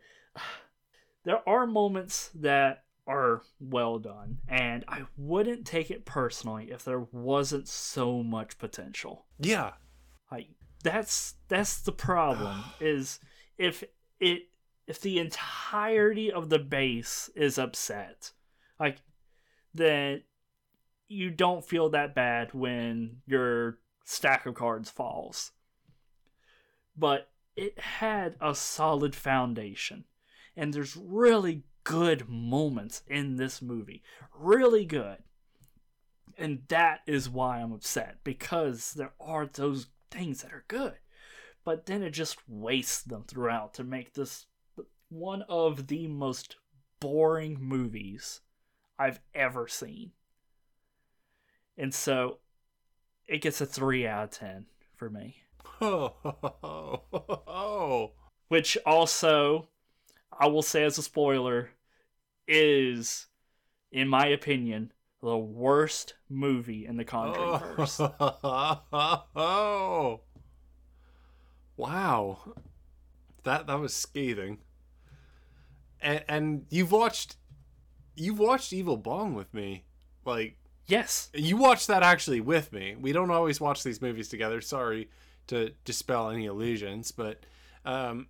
there 1.24 1.48
are 1.50 1.66
moments 1.66 2.30
that 2.36 2.84
are 3.08 3.42
well 3.60 3.98
done, 3.98 4.38
and 4.48 4.86
I 4.88 5.04
wouldn't 5.18 5.66
take 5.66 5.90
it 5.90 6.06
personally 6.06 6.70
if 6.70 6.84
there 6.84 7.08
wasn't 7.12 7.68
so 7.68 8.22
much 8.22 8.60
potential. 8.60 9.26
Yeah. 9.40 9.72
Like 10.32 10.50
that's 10.84 11.34
that's 11.48 11.82
the 11.82 11.92
problem 11.92 12.64
is 12.80 13.20
if 13.58 13.84
it 14.20 14.44
if 14.88 15.02
the 15.02 15.20
entirety 15.20 16.32
of 16.32 16.50
the 16.50 16.60
base 16.60 17.30
is 17.36 17.58
upset, 17.58 18.32
like 18.80 18.98
then 19.74 20.24
you 21.10 21.30
don't 21.30 21.66
feel 21.66 21.90
that 21.90 22.16
bad 22.16 22.54
when 22.54 23.18
your 23.26 23.80
stack 24.06 24.46
of 24.46 24.56
cards 24.56 24.90
falls. 24.90 25.52
But 26.98 27.30
it 27.56 27.78
had 27.80 28.36
a 28.42 28.56
solid 28.56 29.14
foundation. 29.14 30.06
And 30.56 30.74
there's 30.74 30.98
really 30.98 31.64
good 31.84 32.28
moments 32.28 33.04
in 33.08 33.36
this 33.36 33.62
movie. 33.62 34.04
Really 34.34 34.86
good. 34.86 35.18
And 36.38 36.62
that 36.70 37.02
is 37.08 37.30
why 37.30 37.60
I'm 37.60 37.72
upset 37.72 38.18
because 38.24 38.94
there 38.94 39.14
are 39.20 39.46
those 39.46 39.88
things 40.12 40.42
that 40.42 40.54
are 40.54 40.66
good. 40.68 40.96
But 41.64 41.86
then 41.86 42.02
it 42.02 42.12
just 42.12 42.38
wastes 42.48 43.02
them 43.02 43.26
throughout 43.28 43.74
to 43.76 43.84
make 43.84 44.14
this 44.14 44.46
one 45.10 45.44
of 45.44 45.88
the 45.88 46.08
most 46.08 46.58
boring 47.00 47.58
movies 47.62 48.42
I've 49.00 49.20
ever 49.34 49.68
seen. 49.68 50.12
And 51.78 51.94
so 51.94 52.40
it 53.28 53.42
gets 53.42 53.62
a 53.62 53.66
3 53.66 54.08
out 54.08 54.24
of 54.26 54.32
10 54.32 54.66
for 54.96 55.10
me. 55.10 55.44
Oh, 55.80 56.14
oh, 56.64 57.02
oh, 57.48 58.12
Which 58.48 58.78
also, 58.84 59.68
I 60.38 60.48
will 60.48 60.64
say 60.64 60.84
as 60.84 60.98
a 60.98 61.04
spoiler, 61.04 61.70
is, 62.48 63.28
in 63.92 64.08
my 64.08 64.28
opinion, 64.28 64.92
the 65.22 65.38
worst 65.38 66.16
movie 66.30 66.86
in 66.86 66.98
the 66.98 67.04
Conjuring 67.04 67.60
verse. 67.76 68.00
oh. 69.36 70.22
Wow. 71.76 72.54
That 73.44 73.68
that 73.68 73.80
was 73.80 73.94
scathing. 73.94 74.60
And 76.02 76.24
and 76.28 76.66
you've 76.70 76.92
watched 76.92 77.36
you've 78.16 78.40
watched 78.40 78.74
Evil 78.74 78.98
Bong 78.98 79.34
with 79.34 79.54
me. 79.54 79.84
Like 80.26 80.58
Yes. 80.88 81.30
you 81.34 81.58
watched 81.58 81.88
that 81.88 82.02
actually 82.04 82.40
with 82.42 82.72
me. 82.72 82.96
We 83.00 83.12
don't 83.12 83.32
always 83.32 83.60
watch 83.60 83.84
these 83.84 84.02
movies 84.02 84.30
together. 84.30 84.62
Sorry 84.62 85.10
to 85.48 85.72
dispel 85.86 86.30
any 86.30 86.46
illusions, 86.46 87.12
but 87.12 87.46
um 87.86 88.28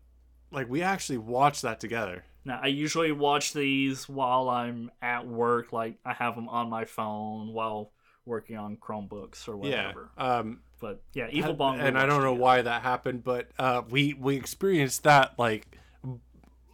like 0.52 0.69
we 0.69 0.81
actually 0.81 1.18
watched 1.19 1.61
that 1.64 1.80
together. 1.80 2.23
Now, 2.45 2.60
I 2.64 2.68
usually 2.68 3.11
watch 3.11 3.52
these 3.52 4.07
while 4.07 4.48
I'm 4.49 4.89
at 5.02 5.27
work. 5.27 5.73
Like, 5.73 5.98
I 6.06 6.14
have 6.14 6.35
them 6.35 6.48
on 6.48 6.69
my 6.69 6.85
phone 6.85 7.52
while 7.52 7.91
working 8.26 8.56
on 8.56 8.77
Chromebooks 8.77 9.49
or 9.49 9.57
whatever. 9.57 10.10
Yeah. 10.18 10.38
Um 10.39 10.61
But 10.80 11.02
yeah, 11.14 11.27
Evil 11.31 11.53
Bong. 11.53 11.80
and 11.81 11.98
I 11.98 12.06
don't 12.06 12.22
know 12.22 12.30
together. 12.31 12.41
why 12.41 12.61
that 12.61 12.81
happened, 12.84 13.23
but 13.23 13.49
uh, 13.60 13.81
we 13.89 14.14
we 14.14 14.35
experienced 14.38 15.03
that 15.03 15.38
like 15.38 15.77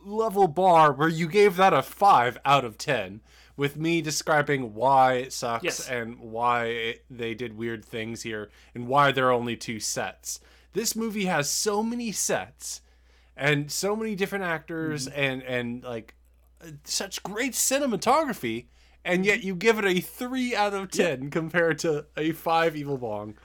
level 0.04 0.48
bar 0.48 0.92
where 0.92 1.10
you 1.10 1.28
gave 1.28 1.56
that 1.58 1.74
a 1.74 1.82
five 1.82 2.38
out 2.46 2.66
of 2.66 2.78
ten, 2.78 3.22
with 3.56 3.78
me 3.78 4.02
describing 4.02 4.74
why 4.74 5.14
it 5.14 5.34
sucks 5.34 5.64
Yes. 5.64 5.90
and 5.90 6.20
why 6.20 6.66
it, 6.66 7.06
they 7.10 7.34
did 7.34 7.58
weird 7.58 7.86
things 7.86 8.24
here 8.24 8.50
and 8.74 8.88
why 8.88 9.12
there 9.12 9.28
are 9.28 9.32
only 9.32 9.56
two 9.56 9.80
sets. 9.80 10.40
This 10.74 10.96
movie 10.96 11.26
has 11.26 11.50
so 11.50 11.84
many 11.84 12.12
sets 12.12 12.82
and 13.38 13.72
so 13.72 13.96
many 13.96 14.16
different 14.16 14.44
actors 14.46 15.08
Mm-hmm. 15.08 15.20
and 15.20 15.44
and 15.44 15.84
like 15.84 16.16
such 16.84 17.22
great 17.24 17.54
cinematography. 17.54 18.66
And 19.06 19.26
yet 19.26 19.44
you 19.44 19.54
give 19.54 19.78
it 19.80 19.86
a 19.86 20.00
three 20.00 20.56
out 20.56 20.74
of 20.74 20.90
ten 20.90 21.30
compared 21.30 21.78
to 21.80 22.06
a 22.16 22.32
five 22.32 22.76
evil 22.76 22.98
bong. 22.98 23.36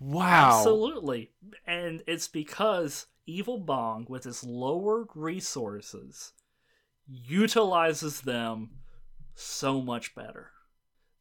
Wow. 0.00 0.58
Absolutely. 0.58 1.30
And 1.66 2.02
it's 2.06 2.28
because 2.28 3.06
Evil 3.26 3.58
Bong, 3.58 4.06
with 4.08 4.26
its 4.26 4.44
lowered 4.44 5.08
resources, 5.14 6.32
utilizes 7.06 8.22
them 8.22 8.70
so 9.34 9.80
much 9.80 10.14
better. 10.14 10.50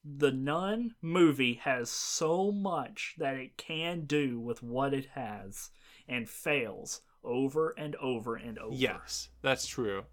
The 0.04 0.32
Nun 0.32 0.96
movie 1.02 1.56
has 1.64 1.90
so 1.90 2.52
much 2.52 3.16
that 3.18 3.36
it 3.36 3.58
can 3.58 4.02
do 4.06 4.40
with 4.40 4.62
what 4.62 4.94
it 4.94 5.08
has 5.16 5.70
and 6.08 6.30
fails 6.30 7.02
over 7.24 7.74
and 7.78 7.96
over 7.96 8.36
and 8.36 8.60
over. 8.60 8.76
Yes, 8.76 9.30
that's 9.42 9.66
true. 9.66 10.04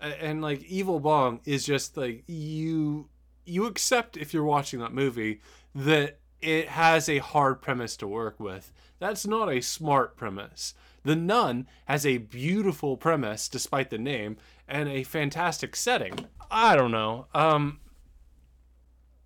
A- 0.00 0.22
And 0.24 0.42
like 0.42 0.62
Evil 0.62 1.00
Bong 1.00 1.40
is 1.44 1.66
just 1.66 1.96
like 1.96 2.22
you 2.28 3.08
you 3.44 3.66
accept 3.66 4.16
if 4.16 4.32
you're 4.32 4.44
watching 4.44 4.78
that 4.78 4.92
movie 4.94 5.40
that 5.74 6.20
it 6.40 6.68
has 6.68 7.08
a 7.08 7.18
hard 7.18 7.60
premise 7.60 7.96
to 7.96 8.06
work 8.06 8.38
with. 8.38 8.72
That's 9.00 9.26
not 9.26 9.48
a 9.52 9.60
smart 9.60 10.16
premise. 10.16 10.74
The 11.04 11.16
Nun 11.16 11.66
has 11.86 12.06
a 12.06 12.18
beautiful 12.18 12.96
premise 12.96 13.48
despite 13.48 13.90
the 13.90 13.98
name 13.98 14.36
and 14.68 14.88
a 14.88 15.02
fantastic 15.02 15.74
setting. 15.76 16.26
I 16.50 16.76
don't 16.76 16.92
know. 16.92 17.26
Um 17.34 17.80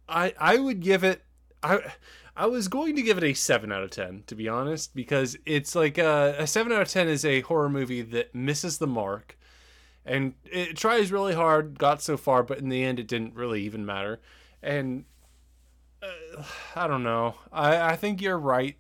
I 0.09 0.35
I 0.39 0.57
would 0.57 0.81
give 0.81 1.05
it 1.05 1.23
I 1.63 1.95
I 2.37 2.47
was 2.47 2.69
going 2.69 2.97
to 2.97 3.03
give 3.03 3.17
it 3.17 3.25
a 3.25 3.33
7 3.33 3.73
out 3.73 3.83
of 3.83 3.91
10 3.91 4.25
to 4.27 4.35
be 4.35 4.49
honest 4.49 4.95
because 4.95 5.39
it's 5.47 5.75
like 5.75 5.99
a, 5.99 6.37
a 6.39 6.47
7 6.47 6.71
out 6.71 6.83
of 6.83 6.89
10 6.89 7.09
is 7.09 7.25
a 7.25 7.41
horror 7.41 7.71
movie 7.71 8.03
that 8.03 8.35
misses 8.35 8.79
the 8.79 8.87
mark 8.87 9.39
and 10.05 10.35
it 10.45 10.77
tries 10.77 11.11
really 11.11 11.35
hard 11.35 11.79
got 11.79 12.03
so 12.03 12.17
far 12.17 12.43
but 12.43 12.59
in 12.59 12.69
the 12.69 12.85
end 12.85 12.99
it 12.99 13.09
didn't 13.09 13.35
really 13.35 13.63
even 13.63 13.85
matter 13.85 14.21
and 14.63 15.05
uh, 16.03 16.43
I 16.75 16.87
don't 16.87 17.03
know 17.03 17.37
I 17.53 17.93
I 17.93 17.97
think 17.97 18.21
you're 18.21 18.39
right 18.39 18.77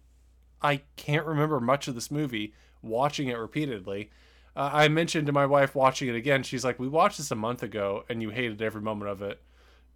I 0.62 0.82
can't 0.96 1.26
remember 1.26 1.60
much 1.60 1.88
of 1.88 1.94
this 1.94 2.10
movie 2.10 2.52
watching 2.86 3.28
it 3.28 3.38
repeatedly 3.38 4.10
uh, 4.54 4.70
I 4.72 4.88
mentioned 4.88 5.26
to 5.26 5.32
my 5.32 5.46
wife 5.46 5.74
watching 5.74 6.08
it 6.08 6.14
again 6.14 6.42
she's 6.42 6.64
like 6.64 6.78
we 6.78 6.88
watched 6.88 7.18
this 7.18 7.30
a 7.30 7.36
month 7.36 7.62
ago 7.62 8.04
and 8.08 8.22
you 8.22 8.30
hated 8.30 8.62
every 8.62 8.82
moment 8.82 9.10
of 9.10 9.22
it 9.22 9.40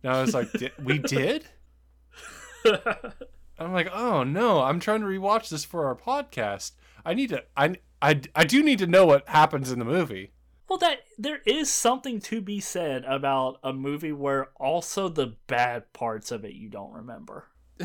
and 0.03 0.13
I 0.13 0.21
was 0.21 0.35
like, 0.35 0.53
"Di- 0.53 0.73
we 0.83 0.99
did? 1.07 1.47
I'm 3.59 3.73
like, 3.73 3.91
oh 3.93 4.23
no, 4.23 4.63
I'm 4.63 4.81
trying 4.81 5.01
to 5.01 5.07
rewatch 5.07 5.51
this 5.51 5.65
for 5.65 5.87
our 5.87 5.95
podcast. 5.95 6.73
I 7.05 7.15
need 7.15 7.31
to, 7.31 7.45
I, 7.57 7.77
I, 8.01 8.21
I 8.35 8.45
do 8.45 8.63
need 8.63 8.79
to 8.79 8.87
know 8.87 9.07
what 9.07 9.29
happens 9.29 9.71
in 9.71 9.79
the 9.79 9.85
movie. 9.85 10.33
Well, 10.69 10.79
that 10.79 11.01
there 11.19 11.41
is 11.45 11.71
something 11.71 12.21
to 12.21 12.41
be 12.41 12.61
said 12.61 13.05
about 13.05 13.59
a 13.63 13.73
movie 13.73 14.13
where 14.13 14.51
also 14.57 15.09
the 15.09 15.35
bad 15.47 15.93
parts 15.93 16.31
of 16.31 16.45
it 16.45 16.55
you 16.55 16.69
don't 16.69 16.93
remember. 16.93 17.49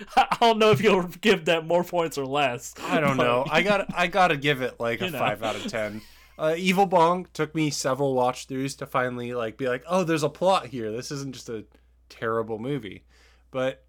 I 0.16 0.36
don't 0.40 0.58
know 0.58 0.70
if 0.70 0.80
you'll 0.82 1.02
give 1.04 1.46
that 1.46 1.66
more 1.66 1.84
points 1.84 2.18
or 2.18 2.26
less. 2.26 2.74
I 2.82 3.00
don't 3.00 3.16
but- 3.16 3.24
know. 3.24 3.46
I 3.50 3.62
got, 3.62 3.86
I 3.94 4.06
gotta 4.06 4.36
give 4.36 4.62
it 4.62 4.78
like 4.80 5.00
a 5.02 5.10
know. 5.10 5.18
five 5.18 5.42
out 5.42 5.56
of 5.56 5.66
ten. 5.66 6.02
Uh, 6.38 6.54
Evil 6.56 6.86
Bong 6.86 7.26
took 7.34 7.54
me 7.54 7.68
several 7.70 8.14
watch 8.14 8.48
throughs 8.48 8.76
to 8.78 8.86
finally 8.86 9.34
like 9.34 9.56
be 9.58 9.68
like, 9.68 9.84
oh, 9.86 10.04
there's 10.04 10.22
a 10.22 10.28
plot 10.30 10.66
here. 10.66 10.90
This 10.90 11.10
isn't 11.10 11.34
just 11.34 11.50
a 11.50 11.64
terrible 12.08 12.58
movie. 12.58 13.04
But, 13.50 13.84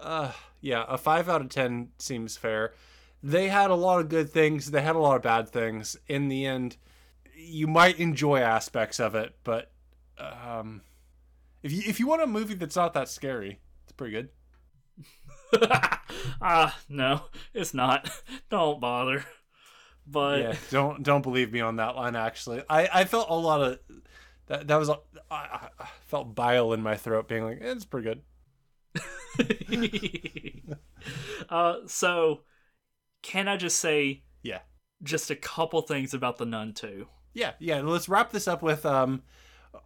uh, 0.00 0.32
yeah, 0.60 0.84
a 0.88 0.96
five 0.96 1.28
out 1.28 1.42
of 1.42 1.50
ten 1.50 1.88
seems 1.98 2.36
fair. 2.36 2.72
They 3.22 3.48
had 3.48 3.70
a 3.70 3.74
lot 3.74 4.00
of 4.00 4.08
good 4.08 4.30
things. 4.30 4.70
They 4.70 4.80
had 4.82 4.96
a 4.96 5.00
lot 5.00 5.16
of 5.16 5.22
bad 5.22 5.48
things. 5.50 5.96
In 6.08 6.28
the 6.28 6.46
end, 6.46 6.76
you 7.36 7.66
might 7.66 7.98
enjoy 8.00 8.38
aspects 8.40 8.98
of 8.98 9.14
it, 9.14 9.34
but 9.44 9.70
um, 10.18 10.80
if 11.62 11.72
you 11.72 11.82
if 11.86 12.00
you 12.00 12.06
want 12.06 12.22
a 12.22 12.26
movie 12.26 12.54
that's 12.54 12.76
not 12.76 12.94
that 12.94 13.08
scary, 13.08 13.60
it's 13.84 13.92
pretty 13.92 14.12
good. 14.12 14.28
Ah, 16.40 16.76
no, 16.88 17.22
it's 17.54 17.74
not. 17.74 18.08
Don't 18.50 18.80
bother. 18.80 19.24
But 20.06 20.38
yeah, 20.38 20.54
don't 20.70 21.02
don't 21.02 21.22
believe 21.22 21.52
me 21.52 21.60
on 21.60 21.76
that 21.76 21.94
line. 21.94 22.16
Actually, 22.16 22.62
I 22.68 22.88
I 22.92 23.04
felt 23.04 23.30
a 23.30 23.34
lot 23.34 23.60
of 23.60 23.78
that. 24.46 24.66
That 24.66 24.76
was 24.76 24.90
I 25.30 25.68
felt 26.06 26.34
bile 26.34 26.72
in 26.72 26.82
my 26.82 26.96
throat, 26.96 27.28
being 27.28 27.44
like, 27.44 27.58
eh, 27.60 27.72
it's 27.72 27.84
pretty 27.84 28.08
good. 28.08 28.22
uh, 31.48 31.76
so 31.86 32.40
can 33.22 33.48
I 33.48 33.56
just 33.56 33.78
say 33.78 34.24
Yeah, 34.42 34.60
just 35.02 35.30
a 35.30 35.36
couple 35.36 35.82
things 35.82 36.14
about 36.14 36.38
the 36.38 36.46
Nun 36.46 36.74
too? 36.74 37.08
yeah, 37.34 37.52
yeah. 37.58 37.80
Let's 37.80 38.08
wrap 38.08 38.30
this 38.30 38.48
up 38.48 38.62
with 38.62 38.84
um, 38.84 39.22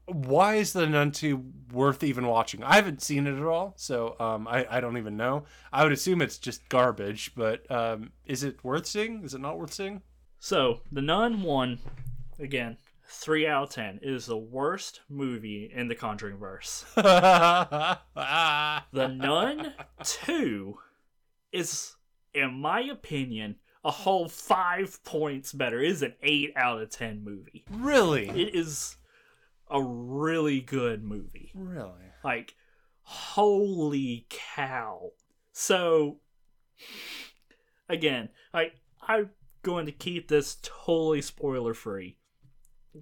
why 0.06 0.56
is 0.56 0.72
the 0.72 0.86
Nun 0.86 1.12
two 1.12 1.44
worth 1.72 2.02
even 2.02 2.26
watching? 2.26 2.62
I 2.62 2.76
haven't 2.76 3.02
seen 3.02 3.26
it 3.26 3.36
at 3.36 3.44
all, 3.44 3.74
so 3.76 4.16
um, 4.20 4.46
I 4.48 4.66
I 4.70 4.80
don't 4.80 4.98
even 4.98 5.16
know. 5.16 5.44
I 5.72 5.82
would 5.82 5.92
assume 5.92 6.22
it's 6.22 6.38
just 6.38 6.68
garbage, 6.68 7.34
but 7.34 7.68
um, 7.70 8.12
is 8.24 8.42
it 8.42 8.62
worth 8.64 8.86
seeing? 8.86 9.24
Is 9.24 9.34
it 9.34 9.40
not 9.40 9.58
worth 9.58 9.72
seeing? 9.72 10.02
So 10.38 10.80
the 10.92 11.02
Nun 11.02 11.42
one, 11.42 11.78
again, 12.38 12.76
three 13.08 13.46
out 13.46 13.64
of 13.64 13.70
ten 13.70 13.98
It 14.02 14.12
is 14.12 14.26
the 14.26 14.36
worst 14.36 15.00
movie 15.08 15.70
in 15.72 15.88
the 15.88 15.94
Conjuring 15.94 16.38
verse. 16.38 16.84
The 16.96 17.98
Nun 19.08 19.72
two 20.02 20.78
is, 21.52 21.94
in 22.34 22.54
my 22.54 22.80
opinion, 22.80 23.56
a 23.84 23.90
whole 23.90 24.28
five 24.28 25.02
points 25.04 25.52
better. 25.52 25.80
It 25.80 25.90
is 25.90 26.02
an 26.02 26.14
eight 26.22 26.52
out 26.56 26.80
of 26.80 26.90
ten 26.90 27.22
movie. 27.24 27.64
really? 27.70 28.28
It 28.28 28.54
is 28.54 28.96
a 29.70 29.82
really 29.82 30.60
good 30.60 31.02
movie. 31.02 31.52
Really? 31.55 32.12
Like, 32.22 32.55
holy 33.02 34.26
cow. 34.28 35.10
So, 35.52 36.18
again, 37.88 38.28
I, 38.52 38.72
I'm 39.01 39.30
going 39.62 39.86
to 39.86 39.93
keep 39.93 40.28
this 40.28 40.59
totally 40.62 41.22
spoiler 41.22 41.74
free. 41.74 42.18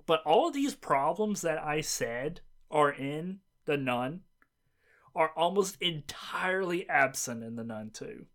But 0.06 0.22
all 0.24 0.48
of 0.48 0.54
these 0.54 0.74
problems 0.74 1.42
that 1.42 1.62
I 1.62 1.80
said 1.80 2.40
are 2.70 2.90
in 2.90 3.40
The 3.64 3.76
Nun 3.76 4.20
are 5.14 5.30
almost 5.36 5.80
entirely 5.80 6.88
absent 6.88 7.44
in 7.44 7.56
The 7.56 7.64
Nun 7.64 7.90
2. 7.90 8.26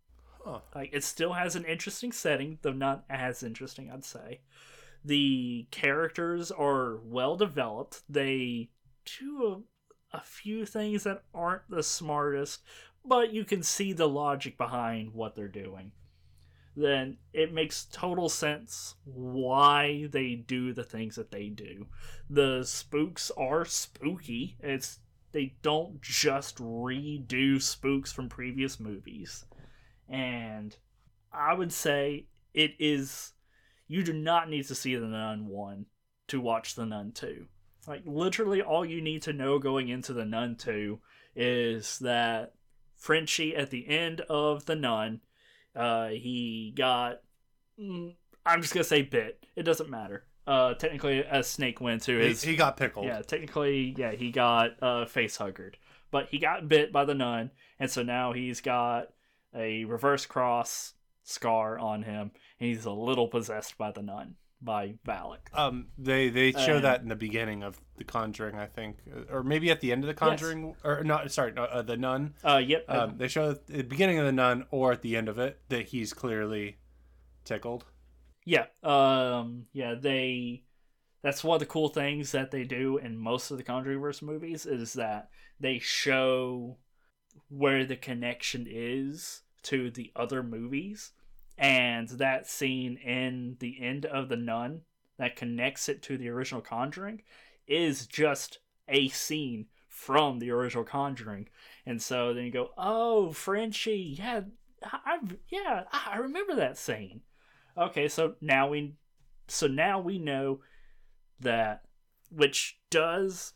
Huh. 0.44 0.60
Like, 0.74 0.90
it 0.92 1.04
still 1.04 1.34
has 1.34 1.54
an 1.54 1.64
interesting 1.64 2.12
setting, 2.12 2.58
though 2.62 2.72
not 2.72 3.04
as 3.10 3.42
interesting, 3.42 3.90
I'd 3.90 4.04
say. 4.04 4.40
The 5.04 5.66
characters 5.70 6.50
are 6.50 6.98
well 7.04 7.36
developed. 7.36 8.02
They 8.08 8.70
do 9.18 9.64
a, 10.12 10.18
a 10.18 10.20
few 10.20 10.66
things 10.66 11.04
that 11.04 11.22
aren't 11.34 11.70
the 11.70 11.82
smartest, 11.82 12.62
but 13.04 13.32
you 13.32 13.44
can 13.44 13.62
see 13.62 13.92
the 13.92 14.08
logic 14.08 14.58
behind 14.58 15.14
what 15.14 15.34
they're 15.34 15.48
doing. 15.48 15.92
Then 16.76 17.18
it 17.32 17.52
makes 17.52 17.86
total 17.86 18.28
sense 18.28 18.94
why 19.04 20.08
they 20.10 20.34
do 20.34 20.72
the 20.72 20.84
things 20.84 21.16
that 21.16 21.30
they 21.30 21.48
do. 21.48 21.86
The 22.28 22.62
spooks 22.64 23.30
are 23.36 23.64
spooky. 23.64 24.56
It's 24.60 25.00
they 25.32 25.54
don't 25.62 26.00
just 26.02 26.58
redo 26.58 27.60
spooks 27.60 28.12
from 28.12 28.28
previous 28.28 28.80
movies. 28.80 29.44
And 30.08 30.76
I 31.32 31.54
would 31.54 31.72
say 31.72 32.26
it 32.52 32.74
is 32.78 33.32
you 33.90 34.04
do 34.04 34.12
not 34.12 34.48
need 34.48 34.66
to 34.68 34.74
see 34.74 34.94
the 34.94 35.04
Nun 35.06 35.48
1 35.48 35.86
to 36.28 36.40
watch 36.40 36.76
the 36.76 36.86
Nun 36.86 37.10
2. 37.10 37.44
Like 37.88 38.02
literally 38.06 38.62
all 38.62 38.84
you 38.86 39.00
need 39.02 39.22
to 39.22 39.32
know 39.32 39.58
going 39.58 39.88
into 39.88 40.12
the 40.12 40.24
Nun 40.24 40.54
2 40.54 41.00
is 41.34 41.98
that 41.98 42.54
Frenchie 42.96 43.56
at 43.56 43.70
the 43.70 43.88
end 43.88 44.20
of 44.28 44.66
the 44.66 44.76
Nun, 44.76 45.20
uh, 45.74 46.08
he 46.08 46.72
got. 46.76 47.20
mm, 47.80 48.14
I'm 48.46 48.62
just 48.62 48.72
gonna 48.74 48.84
say 48.84 49.02
bit. 49.02 49.44
It 49.56 49.64
doesn't 49.64 49.90
matter. 49.90 50.24
Uh, 50.46 50.74
technically, 50.74 51.20
a 51.20 51.42
snake 51.42 51.80
went 51.80 52.02
to 52.02 52.18
He, 52.18 52.28
his. 52.28 52.42
he 52.42 52.54
got 52.56 52.76
pickled. 52.76 53.06
yeah, 53.06 53.22
technically, 53.22 53.94
yeah, 53.98 54.12
he 54.12 54.30
got 54.30 54.80
uh, 54.82 55.04
face 55.06 55.36
huggered, 55.36 55.76
but 56.10 56.28
he 56.30 56.38
got 56.38 56.68
bit 56.68 56.92
by 56.92 57.04
the 57.04 57.14
nun, 57.14 57.50
and 57.78 57.90
so 57.90 58.02
now 58.02 58.32
he's 58.32 58.60
got 58.60 59.08
a 59.54 59.84
reverse 59.84 60.26
cross 60.26 60.94
scar 61.22 61.78
on 61.78 62.02
him, 62.02 62.32
he's 62.58 62.84
a 62.84 62.92
little 62.92 63.28
possessed 63.28 63.76
by 63.78 63.90
the 63.92 64.02
nun 64.02 64.36
by 64.62 64.94
Valak. 65.06 65.38
Um, 65.54 65.88
they 65.96 66.28
they 66.28 66.52
show 66.52 66.80
that 66.80 67.00
in 67.00 67.08
the 67.08 67.16
beginning 67.16 67.62
of 67.62 67.80
The 67.96 68.04
Conjuring, 68.04 68.56
I 68.56 68.66
think, 68.66 68.98
or 69.30 69.42
maybe 69.42 69.70
at 69.70 69.80
the 69.80 69.92
end 69.92 70.04
of 70.04 70.08
The 70.08 70.14
Conjuring, 70.14 70.74
or 70.84 71.02
not. 71.02 71.30
Sorry, 71.32 71.54
uh, 71.56 71.82
The 71.82 71.96
Nun. 71.96 72.34
Uh, 72.44 72.62
yep. 72.64 72.84
Um, 72.88 73.16
they 73.16 73.28
show 73.28 73.50
at 73.50 73.66
the 73.66 73.82
beginning 73.82 74.18
of 74.18 74.26
The 74.26 74.32
Nun 74.32 74.66
or 74.70 74.92
at 74.92 75.02
the 75.02 75.16
end 75.16 75.28
of 75.28 75.38
it 75.38 75.60
that 75.68 75.86
he's 75.86 76.12
clearly 76.12 76.78
tickled. 77.44 77.86
Yeah. 78.44 78.66
Um 78.82 79.66
yeah, 79.72 79.94
they 79.94 80.64
that's 81.22 81.44
one 81.44 81.56
of 81.56 81.60
the 81.60 81.66
cool 81.66 81.88
things 81.88 82.32
that 82.32 82.50
they 82.50 82.64
do 82.64 82.96
in 82.96 83.18
most 83.18 83.50
of 83.50 83.58
the 83.58 83.62
Conjuringverse 83.62 84.22
movies 84.22 84.66
is 84.66 84.94
that 84.94 85.28
they 85.58 85.78
show 85.78 86.78
where 87.48 87.84
the 87.84 87.96
connection 87.96 88.66
is 88.68 89.42
to 89.64 89.90
the 89.90 90.12
other 90.16 90.42
movies 90.42 91.12
and 91.60 92.08
that 92.08 92.48
scene 92.48 92.96
in 92.96 93.56
the 93.60 93.80
end 93.82 94.06
of 94.06 94.30
the 94.30 94.36
nun 94.36 94.80
that 95.18 95.36
connects 95.36 95.90
it 95.90 96.02
to 96.02 96.16
the 96.16 96.30
original 96.30 96.62
conjuring 96.62 97.22
is 97.66 98.06
just 98.06 98.58
a 98.88 99.08
scene 99.08 99.66
from 99.86 100.38
the 100.38 100.50
original 100.50 100.84
conjuring. 100.84 101.48
And 101.84 102.00
so 102.00 102.32
then 102.32 102.44
you 102.44 102.50
go 102.50 102.70
oh 102.78 103.32
frenchie 103.32 104.16
yeah 104.18 104.40
I, 104.82 105.18
yeah 105.48 105.84
I 105.92 106.16
remember 106.16 106.56
that 106.56 106.78
scene. 106.78 107.20
Okay 107.76 108.08
so 108.08 108.36
now 108.40 108.68
we 108.68 108.94
so 109.46 109.66
now 109.66 110.00
we 110.00 110.18
know 110.18 110.60
that 111.40 111.82
which 112.30 112.78
does 112.88 113.52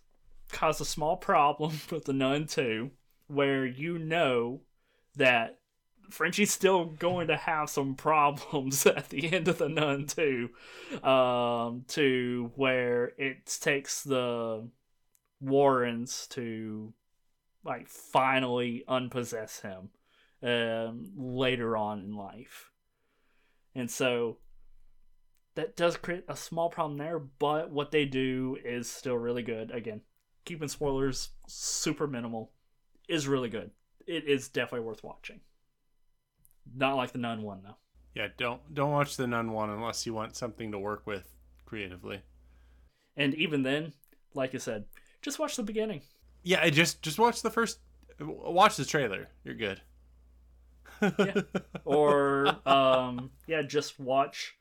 cause 0.52 0.80
a 0.80 0.84
small 0.84 1.16
problem 1.16 1.80
with 1.90 2.04
the 2.04 2.12
nun 2.12 2.46
too 2.46 2.90
where 3.28 3.64
you 3.64 3.98
know 3.98 4.60
that 5.16 5.58
frenchie's 6.10 6.52
still 6.52 6.86
going 6.86 7.28
to 7.28 7.36
have 7.36 7.68
some 7.70 7.94
problems 7.94 8.86
at 8.86 9.08
the 9.10 9.32
end 9.32 9.48
of 9.48 9.58
the 9.58 9.68
nun 9.68 10.06
too, 10.06 10.50
um 11.02 11.84
to 11.88 12.50
where 12.56 13.12
it 13.18 13.46
takes 13.60 14.02
the 14.02 14.68
warrens 15.40 16.26
to 16.28 16.92
like 17.64 17.88
finally 17.88 18.84
unpossess 18.88 19.60
him 19.60 19.90
um 20.42 21.10
later 21.16 21.76
on 21.76 22.00
in 22.00 22.14
life 22.14 22.70
and 23.74 23.90
so 23.90 24.38
that 25.54 25.76
does 25.76 25.96
create 25.96 26.24
a 26.28 26.36
small 26.36 26.68
problem 26.68 26.98
there, 26.98 27.18
but 27.18 27.70
what 27.70 27.90
they 27.90 28.04
do 28.04 28.56
is 28.64 28.90
still 28.90 29.16
really 29.16 29.42
good. 29.42 29.70
Again, 29.70 30.00
keeping 30.44 30.68
spoilers 30.68 31.30
super 31.46 32.06
minimal 32.06 32.52
is 33.08 33.28
really 33.28 33.48
good. 33.48 33.70
It 34.06 34.24
is 34.24 34.48
definitely 34.48 34.86
worth 34.86 35.04
watching. 35.04 35.40
Not 36.74 36.96
like 36.96 37.12
the 37.12 37.18
Nun 37.18 37.42
one 37.42 37.62
though. 37.62 37.76
Yeah, 38.14 38.28
don't 38.36 38.60
don't 38.72 38.92
watch 38.92 39.16
The 39.16 39.26
Nun 39.26 39.50
one 39.52 39.70
unless 39.70 40.06
you 40.06 40.14
want 40.14 40.36
something 40.36 40.70
to 40.72 40.78
work 40.78 41.06
with 41.06 41.34
creatively. 41.66 42.22
And 43.16 43.34
even 43.34 43.62
then, 43.62 43.92
like 44.34 44.54
I 44.54 44.58
said, 44.58 44.84
just 45.22 45.38
watch 45.38 45.56
the 45.56 45.62
beginning. 45.62 46.02
Yeah, 46.42 46.68
just 46.70 47.02
just 47.02 47.18
watch 47.18 47.42
the 47.42 47.50
first. 47.50 47.80
Watch 48.20 48.76
the 48.76 48.84
trailer. 48.84 49.28
You're 49.42 49.54
good. 49.56 49.80
Yeah. 51.18 51.42
Or 51.84 52.46
um 52.68 53.30
yeah, 53.46 53.62
just 53.62 53.98
watch 53.98 54.54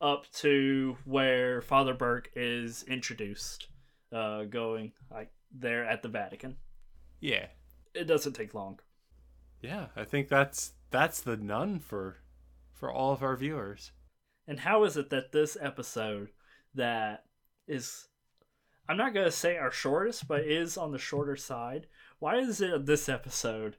up 0.00 0.30
to 0.32 0.96
where 1.04 1.60
Father 1.62 1.94
Burke 1.94 2.30
is 2.36 2.84
introduced, 2.84 3.68
uh 4.12 4.44
going 4.44 4.92
like 5.10 5.30
there 5.50 5.84
at 5.84 6.02
the 6.02 6.08
Vatican. 6.08 6.56
yeah. 7.20 7.46
It 7.94 8.04
doesn't 8.04 8.34
take 8.34 8.54
long. 8.54 8.78
Yeah, 9.62 9.86
I 9.96 10.04
think 10.04 10.28
that's 10.28 10.72
that's 10.90 11.20
the 11.20 11.36
nun 11.36 11.80
for 11.80 12.18
for 12.72 12.92
all 12.92 13.12
of 13.12 13.22
our 13.22 13.36
viewers. 13.36 13.92
And 14.46 14.60
how 14.60 14.84
is 14.84 14.96
it 14.96 15.10
that 15.10 15.32
this 15.32 15.56
episode 15.60 16.30
that 16.74 17.24
is 17.66 18.08
I'm 18.88 18.96
not 18.96 19.12
gonna 19.12 19.30
say 19.30 19.56
our 19.56 19.70
shortest, 19.70 20.26
but 20.26 20.42
is 20.42 20.78
on 20.78 20.92
the 20.92 20.98
shorter 20.98 21.36
side, 21.36 21.86
why 22.18 22.36
is 22.36 22.60
it 22.60 22.86
this 22.86 23.08
episode 23.08 23.76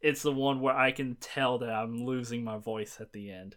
it's 0.00 0.22
the 0.22 0.32
one 0.32 0.60
where 0.60 0.74
I 0.74 0.90
can 0.90 1.14
tell 1.16 1.58
that 1.58 1.70
I'm 1.70 2.04
losing 2.04 2.42
my 2.42 2.58
voice 2.58 2.98
at 3.00 3.12
the 3.12 3.30
end? 3.30 3.56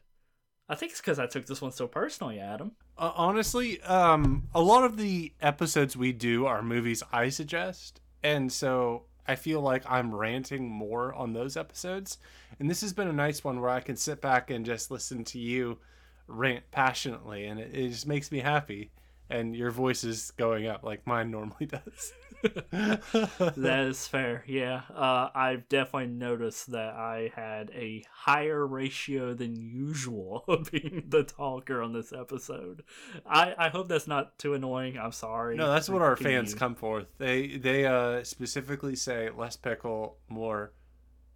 I 0.70 0.76
think 0.76 0.92
it's 0.92 1.02
because 1.02 1.20
I 1.20 1.28
took 1.28 1.46
this 1.46 1.62
one 1.62 1.72
so 1.72 1.88
personally, 1.88 2.40
Adam. 2.40 2.72
Uh, 2.98 3.12
honestly, 3.16 3.82
um, 3.82 4.48
a 4.54 4.62
lot 4.62 4.84
of 4.84 4.98
the 4.98 5.34
episodes 5.42 5.98
we 5.98 6.12
do 6.12 6.46
are 6.46 6.64
movies 6.64 7.04
I 7.12 7.30
suggest, 7.30 8.02
and 8.24 8.52
so 8.52 9.04
I 9.28 9.36
feel 9.36 9.62
like 9.62 9.84
I'm 9.88 10.14
ranting 10.14 10.70
more 10.70 11.14
on 11.14 11.34
those 11.34 11.58
episodes. 11.58 12.18
And 12.60 12.70
this 12.70 12.82
has 12.82 12.94
been 12.94 13.08
a 13.08 13.14
nice 13.14 13.44
one 13.44 13.60
where 13.60 13.70
I 13.70 13.80
can 13.80 13.96
sit 13.96 14.22
back 14.22 14.50
and 14.50 14.66
just 14.66 14.92
listen 14.92 15.24
to 15.26 15.40
you 15.40 15.80
rant 16.28 16.70
passionately, 16.72 17.46
and 17.46 17.60
it, 17.60 17.72
it 17.74 17.90
just 17.90 18.08
makes 18.08 18.32
me 18.32 18.40
happy. 18.40 18.92
And 19.30 19.56
your 19.56 19.72
voice 19.72 20.04
is 20.04 20.32
going 20.38 20.68
up 20.68 20.84
like 20.84 21.06
mine 21.08 21.32
normally 21.32 21.66
does. 21.66 22.14
That 23.58 23.86
is 23.90 24.08
fair, 24.08 24.44
yeah. 24.48 24.82
Uh, 24.94 25.30
I've 25.34 25.68
definitely 25.70 26.08
noticed 26.08 26.72
that 26.72 26.94
I 26.94 27.32
had 27.36 27.72
a 27.72 28.04
higher 28.12 28.66
ratio 28.66 29.34
than 29.34 29.56
usual 29.56 30.44
of 30.48 30.72
being 30.72 31.04
the 31.08 31.24
talker 31.24 31.82
on 31.82 31.94
this 31.94 32.14
episode. 32.14 32.84
I, 33.26 33.54
I 33.58 33.70
hope 33.70 33.88
that's 33.88 34.08
not 34.08 34.38
too 34.38 34.54
annoying. 34.54 34.98
I'm 34.98 35.12
sorry. 35.12 35.56
No, 35.56 35.72
that's 35.72 35.90
what 35.90 36.02
our 36.02 36.16
fans 36.16 36.54
Continue. 36.54 36.60
come 36.60 36.76
forth. 36.76 37.08
They 37.18 37.58
they 37.58 37.86
uh 37.86 38.24
specifically 38.24 38.96
say 38.96 39.30
less 39.36 39.56
pickle, 39.56 40.18
more 40.30 40.74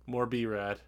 more 0.06 0.26
B 0.26 0.45
rad. 0.45 0.80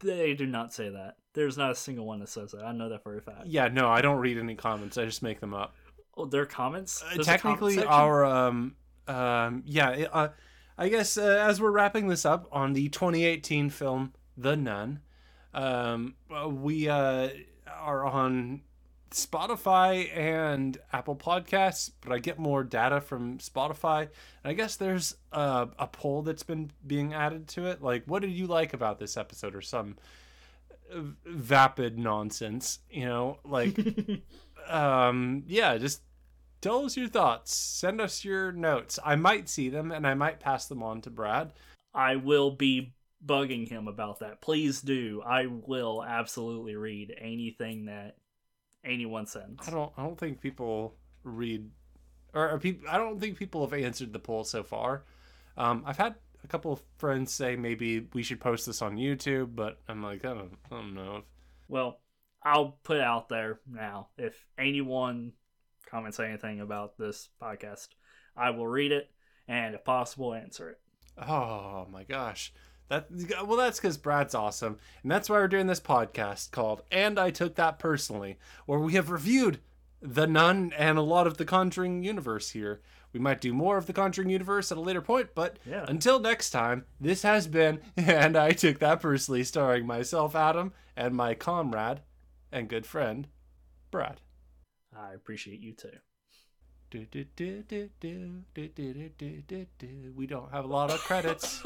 They 0.00 0.34
do 0.34 0.46
not 0.46 0.72
say 0.72 0.88
that. 0.88 1.16
There's 1.34 1.56
not 1.56 1.70
a 1.70 1.74
single 1.74 2.04
one 2.06 2.20
that 2.20 2.28
says 2.28 2.52
that. 2.52 2.64
I 2.64 2.72
know 2.72 2.88
that 2.88 3.02
for 3.02 3.16
a 3.16 3.22
fact. 3.22 3.46
Yeah, 3.46 3.68
no, 3.68 3.88
I 3.88 4.02
don't 4.02 4.18
read 4.18 4.38
any 4.38 4.54
comments. 4.54 4.98
I 4.98 5.04
just 5.04 5.22
make 5.22 5.40
them 5.40 5.54
up. 5.54 5.74
Oh, 6.16 6.26
their 6.26 6.46
comments. 6.46 7.02
Uh, 7.02 7.06
a 7.06 7.08
comment 7.10 7.26
technically, 7.26 7.84
our 7.84 8.24
um 8.24 8.74
um 9.08 9.62
yeah, 9.66 9.90
it, 9.90 10.10
uh, 10.12 10.28
I 10.78 10.88
guess 10.88 11.16
uh, 11.16 11.44
as 11.48 11.60
we're 11.60 11.70
wrapping 11.70 12.08
this 12.08 12.24
up 12.24 12.48
on 12.52 12.72
the 12.72 12.88
2018 12.88 13.70
film 13.70 14.12
The 14.36 14.56
Nun, 14.56 15.00
um, 15.54 16.14
uh, 16.34 16.48
we 16.48 16.88
uh 16.88 17.28
are 17.66 18.04
on 18.04 18.62
Spotify 19.12 20.14
and 20.16 20.78
Apple 20.92 21.16
Podcasts, 21.16 21.90
but 22.00 22.12
I 22.12 22.18
get 22.18 22.38
more 22.38 22.64
data 22.64 23.00
from 23.00 23.38
Spotify. 23.38 24.02
And 24.02 24.10
I 24.44 24.52
guess 24.54 24.76
there's 24.76 25.16
uh, 25.32 25.66
a 25.78 25.86
poll 25.86 26.22
that's 26.22 26.42
been 26.42 26.70
being 26.86 27.14
added 27.14 27.48
to 27.48 27.66
it. 27.66 27.82
Like, 27.82 28.04
what 28.06 28.22
did 28.22 28.32
you 28.32 28.46
like 28.46 28.72
about 28.72 28.98
this 28.98 29.16
episode, 29.16 29.54
or 29.54 29.60
some 29.60 29.96
vapid 31.24 31.98
nonsense? 31.98 32.80
You 32.90 33.06
know, 33.06 33.38
like, 33.44 33.78
um, 34.68 35.44
yeah, 35.46 35.76
just 35.78 36.02
tell 36.62 36.86
us 36.86 36.96
your 36.96 37.08
thoughts. 37.08 37.54
Send 37.54 38.00
us 38.00 38.24
your 38.24 38.52
notes. 38.52 38.98
I 39.04 39.16
might 39.16 39.50
see 39.50 39.68
them 39.68 39.92
and 39.92 40.06
I 40.06 40.14
might 40.14 40.40
pass 40.40 40.66
them 40.66 40.82
on 40.82 41.02
to 41.02 41.10
Brad. 41.10 41.52
I 41.92 42.16
will 42.16 42.52
be 42.52 42.94
bugging 43.24 43.68
him 43.68 43.88
about 43.88 44.20
that. 44.20 44.40
Please 44.40 44.80
do. 44.80 45.22
I 45.26 45.46
will 45.46 46.02
absolutely 46.02 46.76
read 46.76 47.14
anything 47.20 47.86
that 47.86 48.16
anyone 48.84 49.26
sends. 49.26 49.68
I 49.68 49.70
don't. 49.70 49.92
I 49.96 50.02
don't 50.02 50.18
think 50.18 50.40
people 50.40 50.94
read, 51.22 51.70
or, 52.34 52.58
people. 52.58 52.88
I 52.88 52.96
don't 52.96 53.20
think 53.20 53.38
people 53.38 53.66
have 53.66 53.78
answered 53.78 54.12
the 54.12 54.18
poll 54.18 54.44
so 54.44 54.62
far. 54.62 55.04
Um, 55.56 55.82
I've 55.86 55.98
had 55.98 56.14
a 56.42 56.48
couple 56.48 56.72
of 56.72 56.82
friends 56.96 57.32
say 57.32 57.56
maybe 57.56 58.08
we 58.14 58.22
should 58.22 58.40
post 58.40 58.66
this 58.66 58.82
on 58.82 58.96
YouTube, 58.96 59.54
but 59.54 59.78
I'm 59.88 60.02
like, 60.02 60.24
I 60.24 60.34
don't. 60.34 60.56
I 60.70 60.76
don't 60.76 60.94
know. 60.94 61.22
Well, 61.68 62.00
I'll 62.42 62.78
put 62.82 62.96
it 62.96 63.02
out 63.02 63.28
there 63.28 63.60
now. 63.70 64.08
If 64.18 64.34
anyone 64.58 65.32
comments 65.92 66.18
anything 66.18 66.60
about 66.60 66.96
this 66.98 67.28
podcast, 67.40 67.88
I 68.36 68.50
will 68.50 68.66
read 68.66 68.90
it 68.92 69.10
and, 69.46 69.74
if 69.74 69.84
possible, 69.84 70.32
answer 70.34 70.70
it. 70.70 70.80
Oh 71.18 71.86
my 71.92 72.02
gosh. 72.04 72.52
That 72.88 73.06
well, 73.46 73.56
that's 73.58 73.78
because 73.78 73.96
Brad's 73.98 74.34
awesome, 74.34 74.78
and 75.02 75.10
that's 75.12 75.28
why 75.30 75.36
we're 75.36 75.48
doing 75.48 75.66
this 75.66 75.80
podcast 75.80 76.50
called 76.50 76.82
"And 76.90 77.18
I 77.18 77.30
Took 77.30 77.54
That 77.54 77.78
Personally," 77.78 78.38
where 78.66 78.78
we 78.78 78.94
have 78.94 79.10
reviewed 79.10 79.60
the 80.00 80.26
Nun 80.26 80.72
and 80.76 80.98
a 80.98 81.02
lot 81.02 81.26
of 81.26 81.36
the 81.36 81.44
Conjuring 81.44 82.02
universe. 82.02 82.50
Here, 82.50 82.80
we 83.12 83.20
might 83.20 83.40
do 83.40 83.52
more 83.54 83.76
of 83.78 83.86
the 83.86 83.92
Conjuring 83.94 84.30
universe 84.30 84.72
at 84.72 84.78
a 84.78 84.82
later 84.82 85.00
point, 85.00 85.30
but 85.34 85.58
Yeah. 85.64 85.84
until 85.88 86.18
next 86.18 86.50
time, 86.50 86.84
this 87.00 87.22
has 87.22 87.46
been 87.46 87.80
"And 87.96 88.36
I 88.36 88.50
Took 88.52 88.78
That 88.80 89.00
Personally," 89.00 89.44
starring 89.44 89.86
myself, 89.86 90.34
Adam, 90.34 90.72
and 90.96 91.14
my 91.14 91.34
comrade 91.34 92.00
and 92.50 92.68
good 92.68 92.84
friend, 92.86 93.28
Brad. 93.90 94.20
I 94.96 95.14
appreciate 95.14 95.60
you 95.60 95.72
too. 95.72 95.90
Do, 96.90 97.06
do, 97.10 97.24
do, 97.36 97.62
do, 97.62 97.88
do, 98.00 98.42
do, 98.54 98.68
do, 98.68 99.42
do, 99.48 99.66
do. 99.78 100.12
We 100.14 100.26
don't 100.26 100.52
have 100.52 100.66
a 100.66 100.68
lot 100.68 100.90
of 100.90 101.00
credits, 101.00 101.62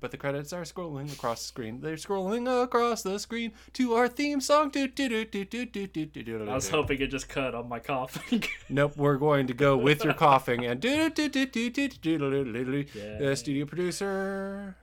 but 0.00 0.12
the 0.12 0.16
credits 0.16 0.52
are 0.52 0.62
scrolling 0.62 1.12
across 1.12 1.40
the 1.42 1.48
screen. 1.48 1.80
They're 1.80 1.96
scrolling 1.96 2.46
across 2.62 3.02
the 3.02 3.18
screen 3.18 3.54
to 3.72 3.94
our 3.94 4.06
theme 4.06 4.40
song. 4.40 4.70
Do, 4.70 4.86
do, 4.86 5.08
do, 5.08 5.24
do, 5.24 5.44
do, 5.44 5.66
do, 5.66 5.86
do, 5.88 6.06
do, 6.06 6.22
do, 6.22 6.48
I 6.48 6.54
was 6.54 6.68
hoping 6.68 7.00
it 7.00 7.08
just 7.08 7.28
cut 7.28 7.56
on 7.56 7.68
my 7.68 7.80
coughing. 7.80 8.44
Nope, 8.68 8.96
we're 8.96 9.16
going 9.16 9.48
to 9.48 9.54
go 9.54 9.76
with 9.76 10.04
your 10.04 10.14
coughing 10.14 10.64
and 10.64 10.78
do 10.80 11.10
do 11.10 11.28
do 11.28 11.46
do 11.46 11.70
do 11.70 11.88
do 11.88 12.18
do 12.18 12.44
do 12.44 12.84
do. 12.84 13.18
The 13.18 13.34
studio 13.34 13.66
producer. 13.66 14.76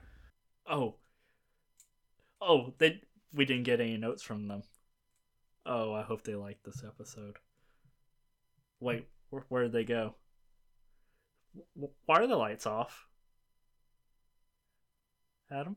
oh. 0.68 0.96
Oh, 2.38 2.74
they 2.76 3.00
we 3.32 3.46
didn't 3.46 3.62
get 3.64 3.80
any 3.80 3.96
notes 3.96 4.22
from 4.22 4.46
them. 4.46 4.62
Oh, 5.64 5.94
I 5.94 6.02
hope 6.02 6.22
they 6.22 6.34
liked 6.34 6.64
this 6.64 6.84
episode. 6.86 7.36
Wait, 8.86 9.08
where, 9.48 9.64
did 9.64 9.72
they 9.72 9.82
go? 9.84 10.14
Wh- 11.74 11.90
Why 12.08 12.20
are 12.20 12.26
the 12.28 12.36
lights 12.36 12.66
off? 12.66 13.08
Adam? 15.50 15.76